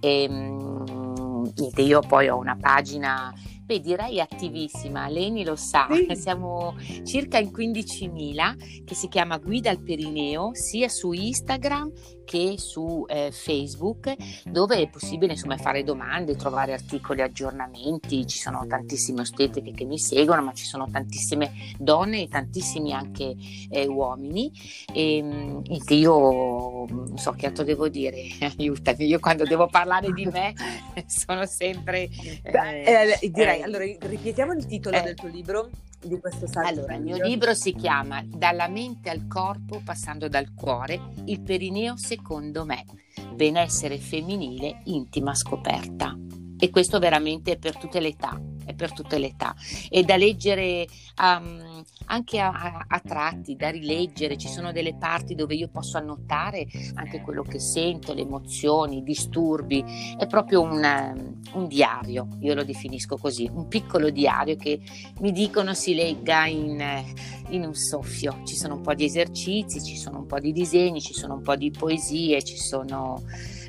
e, 0.00 0.28
niente, 0.28 1.82
io 1.82 2.00
poi 2.00 2.28
ho 2.28 2.38
una 2.38 2.56
pagina 2.56 3.32
beh, 3.72 3.80
direi 3.80 4.20
attivissima, 4.20 5.08
Leni 5.08 5.44
lo 5.44 5.56
sa, 5.56 5.88
sì. 5.90 6.14
siamo 6.16 6.74
circa 7.04 7.38
in 7.38 7.50
15.000 7.54 8.84
che 8.84 8.94
si 8.94 9.08
chiama 9.08 9.38
Guida 9.38 9.70
al 9.70 9.80
Perineo 9.80 10.50
sia 10.52 10.88
su 10.88 11.12
Instagram 11.12 11.92
che 12.24 12.54
su 12.56 13.04
eh, 13.08 13.30
Facebook 13.32 14.14
dove 14.44 14.76
è 14.76 14.88
possibile 14.88 15.32
insomma 15.32 15.56
fare 15.56 15.82
domande, 15.82 16.36
trovare 16.36 16.72
articoli, 16.72 17.22
aggiornamenti, 17.22 18.26
ci 18.26 18.38
sono 18.38 18.66
tantissime 18.66 19.20
ostetiche 19.20 19.72
che 19.72 19.84
mi 19.84 19.98
seguono 19.98 20.42
ma 20.42 20.52
ci 20.52 20.64
sono 20.64 20.88
tantissime 20.90 21.52
donne 21.78 22.22
e 22.22 22.28
tantissimi 22.28 22.92
anche 22.92 23.34
eh, 23.70 23.86
uomini. 23.86 24.50
E 24.92 25.16
ehm, 25.18 25.62
io 25.88 26.86
non 26.88 27.18
so 27.18 27.32
che 27.32 27.46
altro 27.46 27.64
devo 27.64 27.88
dire, 27.88 28.26
aiutami, 28.58 29.06
io 29.06 29.18
quando 29.18 29.44
devo 29.44 29.66
parlare 29.66 30.12
di 30.12 30.26
me 30.26 30.54
sono 31.06 31.46
sempre... 31.46 32.08
Eh, 32.42 33.18
eh, 33.20 33.30
direi 33.30 33.61
allora 33.62 33.84
ripetiamo 33.84 34.52
il 34.52 34.66
titolo 34.66 34.96
eh. 34.96 35.02
del 35.02 35.14
tuo 35.14 35.28
libro 35.28 35.70
di 36.00 36.18
questo 36.18 36.46
saggio. 36.46 36.68
Allora, 36.68 36.94
il 36.94 37.02
mio 37.02 37.16
libro 37.16 37.54
si 37.54 37.74
chiama 37.74 38.22
Dalla 38.26 38.68
mente 38.68 39.10
al 39.10 39.26
corpo, 39.28 39.80
passando 39.84 40.28
dal 40.28 40.52
cuore, 40.54 41.00
il 41.26 41.40
perineo 41.40 41.96
secondo 41.96 42.64
me, 42.64 42.84
benessere 43.34 43.98
femminile, 43.98 44.80
intima 44.84 45.34
scoperta. 45.34 46.16
E 46.62 46.70
questo 46.70 47.00
veramente 47.00 47.54
è 47.54 47.58
per 47.58 47.76
tutte 47.76 47.98
le 47.98 48.06
età, 48.06 48.40
è 48.64 48.72
per 48.72 48.92
tutte 48.92 49.18
le 49.18 49.26
età. 49.26 49.52
È 49.88 50.00
da 50.04 50.16
leggere 50.16 50.86
um, 51.20 51.82
anche 52.06 52.38
a, 52.38 52.52
a, 52.52 52.84
a, 52.86 53.00
tratti, 53.00 53.56
da 53.56 53.68
rileggere, 53.68 54.36
ci 54.36 54.46
sono 54.46 54.70
delle 54.70 54.94
parti 54.94 55.34
dove 55.34 55.56
io 55.56 55.68
posso 55.68 55.98
annotare 55.98 56.64
anche 56.94 57.20
quello 57.20 57.42
che 57.42 57.58
sento, 57.58 58.14
le 58.14 58.20
emozioni, 58.20 58.98
i 58.98 59.02
disturbi, 59.02 59.84
è 60.16 60.28
proprio 60.28 60.60
un, 60.60 61.34
un 61.54 61.66
diario, 61.66 62.28
io 62.38 62.54
lo 62.54 62.62
definisco 62.62 63.16
così, 63.16 63.50
un 63.52 63.66
piccolo 63.66 64.10
diario 64.10 64.54
che 64.54 64.78
mi 65.18 65.32
dicono 65.32 65.74
si 65.74 65.96
legga 65.96 66.46
in, 66.46 66.80
in 67.48 67.64
un 67.64 67.74
soffio, 67.74 68.40
ci 68.44 68.54
sono 68.54 68.76
un 68.76 68.82
po' 68.82 68.94
di 68.94 69.04
esercizi, 69.04 69.82
ci 69.82 69.96
sono 69.96 70.18
un 70.18 70.26
po' 70.26 70.38
di 70.38 70.52
disegni, 70.52 71.00
ci 71.00 71.12
sono 71.12 71.34
un 71.34 71.42
po' 71.42 71.56
di 71.56 71.72
poesie, 71.72 72.40
ci 72.44 72.56
sono 72.56 73.20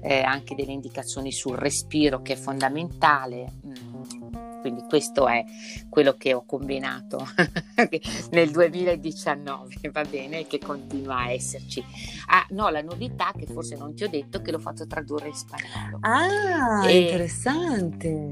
eh, 0.03 0.21
anche 0.21 0.55
delle 0.55 0.71
indicazioni 0.71 1.31
sul 1.31 1.55
respiro 1.55 2.21
che 2.21 2.33
è 2.33 2.37
fondamentale. 2.37 3.51
Mm 3.65 4.33
quindi 4.63 4.85
questo 4.87 5.27
è 5.27 5.43
quello 5.89 6.13
che 6.13 6.33
ho 6.33 6.45
combinato 6.45 7.27
nel 8.31 8.49
2019, 8.49 9.89
va 9.91 10.05
bene, 10.05 10.47
che 10.47 10.57
continua 10.57 11.17
a 11.17 11.31
esserci. 11.31 11.83
Ah, 12.27 12.45
no, 12.51 12.69
la 12.69 12.81
novità 12.81 13.33
che 13.37 13.45
forse 13.45 13.75
non 13.75 13.93
ti 13.93 14.05
ho 14.05 14.09
detto 14.09 14.41
che 14.41 14.51
l'ho 14.51 14.59
fatto 14.59 14.87
tradurre 14.87 15.27
in 15.27 15.33
spagnolo. 15.33 15.97
Ah, 15.99 16.89
e 16.89 16.97
interessante. 16.97 18.29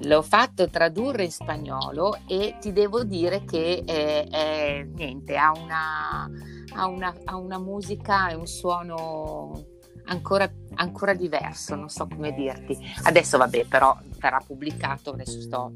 L'ho 0.00 0.22
fatto 0.22 0.70
tradurre 0.70 1.24
in 1.24 1.30
spagnolo 1.30 2.16
e 2.26 2.56
ti 2.62 2.72
devo 2.72 3.04
dire 3.04 3.44
che 3.44 3.82
è, 3.84 4.26
è, 4.26 4.88
niente, 4.90 5.36
ha 5.36 5.52
una, 5.52 6.30
ha, 6.76 6.86
una, 6.86 7.14
ha 7.24 7.36
una 7.36 7.58
musica 7.58 8.30
e 8.30 8.34
un 8.34 8.46
suono 8.46 9.72
ancora, 10.06 10.50
ancora 10.76 11.14
diverso, 11.14 11.74
non 11.74 11.88
so 11.88 12.06
come 12.06 12.32
dirti. 12.32 12.76
Adesso 13.04 13.38
vabbè, 13.38 13.66
però 13.66 13.96
verrà 14.18 14.40
pubblicato, 14.44 15.10
adesso 15.10 15.40
sto, 15.40 15.72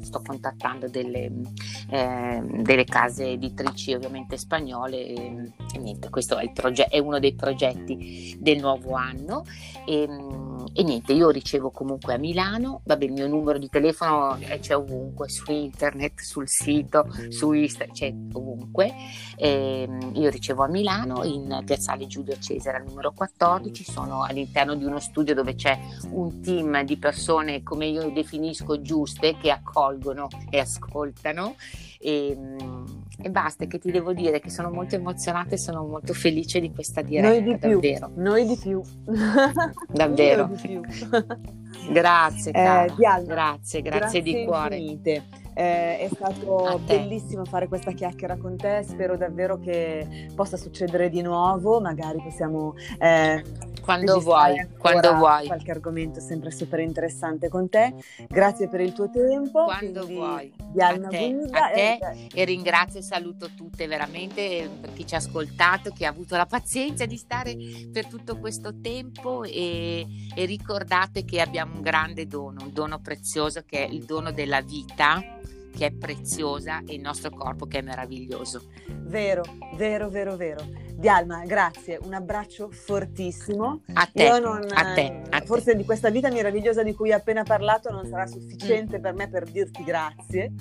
sto 0.00 0.22
contattando 0.24 0.88
delle, 0.88 1.30
eh, 1.90 2.42
delle, 2.42 2.84
case 2.84 3.30
editrici 3.30 3.92
ovviamente 3.92 4.36
spagnole 4.36 5.06
e, 5.06 5.52
e 5.74 5.78
niente, 5.78 6.08
questo 6.10 6.38
è, 6.38 6.50
proge- 6.52 6.86
è, 6.86 6.98
uno 6.98 7.18
dei 7.18 7.34
progetti 7.34 8.36
del 8.40 8.58
nuovo 8.58 8.94
anno. 8.94 9.44
E, 9.84 10.08
e 10.72 10.82
niente, 10.82 11.12
io 11.12 11.30
ricevo 11.30 11.70
comunque 11.70 12.14
a 12.14 12.18
Milano, 12.18 12.80
vabbè 12.84 13.04
il 13.04 13.12
mio 13.12 13.28
numero 13.28 13.58
di 13.58 13.68
telefono 13.68 14.38
c'è 14.60 14.76
ovunque, 14.76 15.28
su 15.28 15.50
internet, 15.50 16.20
sul 16.20 16.48
sito, 16.48 17.06
su 17.28 17.52
Instagram, 17.52 17.94
c'è 17.94 18.14
ovunque. 18.32 18.92
E, 19.36 19.88
io 20.14 20.30
ricevo 20.30 20.64
a 20.64 20.68
Milano 20.68 21.24
in 21.24 21.62
Piazzale 21.64 22.06
Giulio 22.06 22.36
Cesare 22.38 22.82
numero 22.82 23.12
14, 23.12 23.84
sono 23.84 24.25
all'interno 24.26 24.74
di 24.74 24.84
uno 24.84 24.98
studio 24.98 25.34
dove 25.34 25.54
c'è 25.54 25.78
un 26.10 26.40
team 26.40 26.82
di 26.82 26.96
persone 26.96 27.62
come 27.62 27.86
io 27.86 28.10
definisco 28.10 28.80
giuste 28.80 29.36
che 29.36 29.50
accolgono 29.50 30.28
e 30.50 30.58
ascoltano 30.58 31.54
e, 31.98 32.36
e 33.22 33.30
basta, 33.30 33.64
che 33.66 33.78
ti 33.78 33.90
devo 33.90 34.12
dire 34.12 34.40
che 34.40 34.50
sono 34.50 34.70
molto 34.70 34.94
emozionata 34.94 35.50
e 35.50 35.58
sono 35.58 35.84
molto 35.84 36.12
felice 36.12 36.60
di 36.60 36.72
questa 36.72 37.02
diretta. 37.02 37.28
Noi 37.28 37.42
di 37.42 37.58
più, 37.58 37.80
davvero. 37.80 38.10
Noi 38.14 38.46
di 38.46 38.56
più. 38.56 38.82
davvero. 39.88 40.46
Di 40.46 40.68
più. 40.68 40.80
grazie, 41.92 42.52
eh, 42.52 42.92
grazie, 42.96 43.24
grazie, 43.24 43.82
grazie 43.82 44.22
di 44.22 44.44
cuore. 44.44 44.76
Infinite. 44.76 45.44
Eh, 45.58 46.00
è 46.00 46.08
stato 46.12 46.78
bellissimo 46.84 47.46
fare 47.46 47.66
questa 47.66 47.92
chiacchiera 47.92 48.36
con 48.36 48.58
te, 48.58 48.84
spero 48.86 49.16
davvero 49.16 49.58
che 49.58 50.28
possa 50.34 50.58
succedere 50.58 51.08
di 51.08 51.22
nuovo, 51.22 51.80
magari 51.80 52.18
possiamo 52.22 52.74
eh, 52.98 53.42
quando 53.86 54.20
vuoi, 54.20 54.66
quando 54.76 55.14
vuoi. 55.14 55.46
Qualche 55.46 55.70
argomento 55.70 56.18
sempre 56.18 56.50
super 56.50 56.80
interessante 56.80 57.48
con 57.48 57.68
te. 57.68 57.94
Grazie 58.28 58.68
per 58.68 58.80
il 58.80 58.92
tuo 58.92 59.08
tempo. 59.08 59.64
Quando 59.64 60.04
vuoi. 60.04 60.52
a 60.76 60.92
te, 61.08 61.48
a 61.52 61.70
te 61.70 61.98
e, 62.02 62.28
e 62.34 62.44
ringrazio 62.44 62.98
e 62.98 63.02
saluto 63.02 63.50
tutte 63.54 63.86
veramente 63.86 64.68
per 64.80 64.92
chi 64.92 65.06
ci 65.06 65.14
ha 65.14 65.18
ascoltato, 65.18 65.92
chi 65.92 66.04
ha 66.04 66.08
avuto 66.08 66.36
la 66.36 66.46
pazienza 66.46 67.06
di 67.06 67.16
stare 67.16 67.56
per 67.92 68.06
tutto 68.06 68.38
questo 68.38 68.80
tempo 68.80 69.44
e, 69.44 70.04
e 70.34 70.44
ricordate 70.46 71.24
che 71.24 71.40
abbiamo 71.40 71.76
un 71.76 71.82
grande 71.82 72.26
dono, 72.26 72.64
un 72.64 72.72
dono 72.72 72.98
prezioso 72.98 73.62
che 73.64 73.86
è 73.86 73.88
il 73.88 74.02
dono 74.04 74.32
della 74.32 74.60
vita 74.62 75.22
che 75.76 75.86
è 75.86 75.92
preziosa 75.92 76.82
e 76.86 76.94
il 76.94 77.02
nostro 77.02 77.30
corpo 77.30 77.66
che 77.66 77.78
è 77.78 77.82
meraviglioso. 77.82 78.62
Vero, 78.88 79.42
vero, 79.74 80.08
vero, 80.08 80.34
vero. 80.36 80.85
Dialma, 80.96 81.44
grazie, 81.44 81.98
un 82.02 82.14
abbraccio 82.14 82.70
fortissimo. 82.70 83.82
A 83.92 84.08
te, 84.10 84.40
non, 84.40 84.66
a 84.72 84.94
te, 84.94 85.22
a 85.28 85.40
forse 85.42 85.72
te. 85.72 85.76
di 85.76 85.84
questa 85.84 86.08
vita 86.08 86.30
meravigliosa 86.30 86.82
di 86.82 86.94
cui 86.94 87.12
hai 87.12 87.18
appena 87.18 87.42
parlato 87.42 87.90
non 87.90 88.06
sarà 88.06 88.26
sufficiente 88.26 88.98
mm. 88.98 89.02
per 89.02 89.14
me 89.14 89.28
per 89.28 89.44
dirti 89.44 89.84
grazie. 89.84 90.52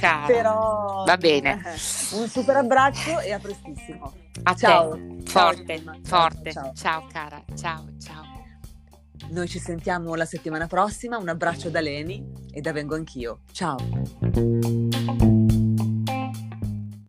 Cara, 0.00 0.26
Però 0.26 1.04
va 1.06 1.16
bene. 1.16 1.62
Un 2.12 2.28
super 2.28 2.56
abbraccio 2.56 3.20
e 3.20 3.32
a 3.32 3.38
prestissimo. 3.38 4.12
A 4.42 4.54
ciao. 4.54 4.92
Te. 4.92 5.16
Forte, 5.24 5.82
ciao, 5.82 5.94
forte. 6.02 6.52
Ciao. 6.52 6.72
ciao 6.74 7.06
cara, 7.10 7.42
ciao, 7.54 7.84
ciao. 7.98 8.24
Noi 9.30 9.48
ci 9.48 9.58
sentiamo 9.58 10.14
la 10.14 10.24
settimana 10.24 10.66
prossima. 10.66 11.16
Un 11.16 11.28
abbraccio 11.28 11.70
da 11.70 11.80
Leni 11.80 12.22
e 12.52 12.60
da 12.60 12.72
Vengo 12.72 12.96
Anch'io. 12.96 13.40
Ciao. 13.52 13.78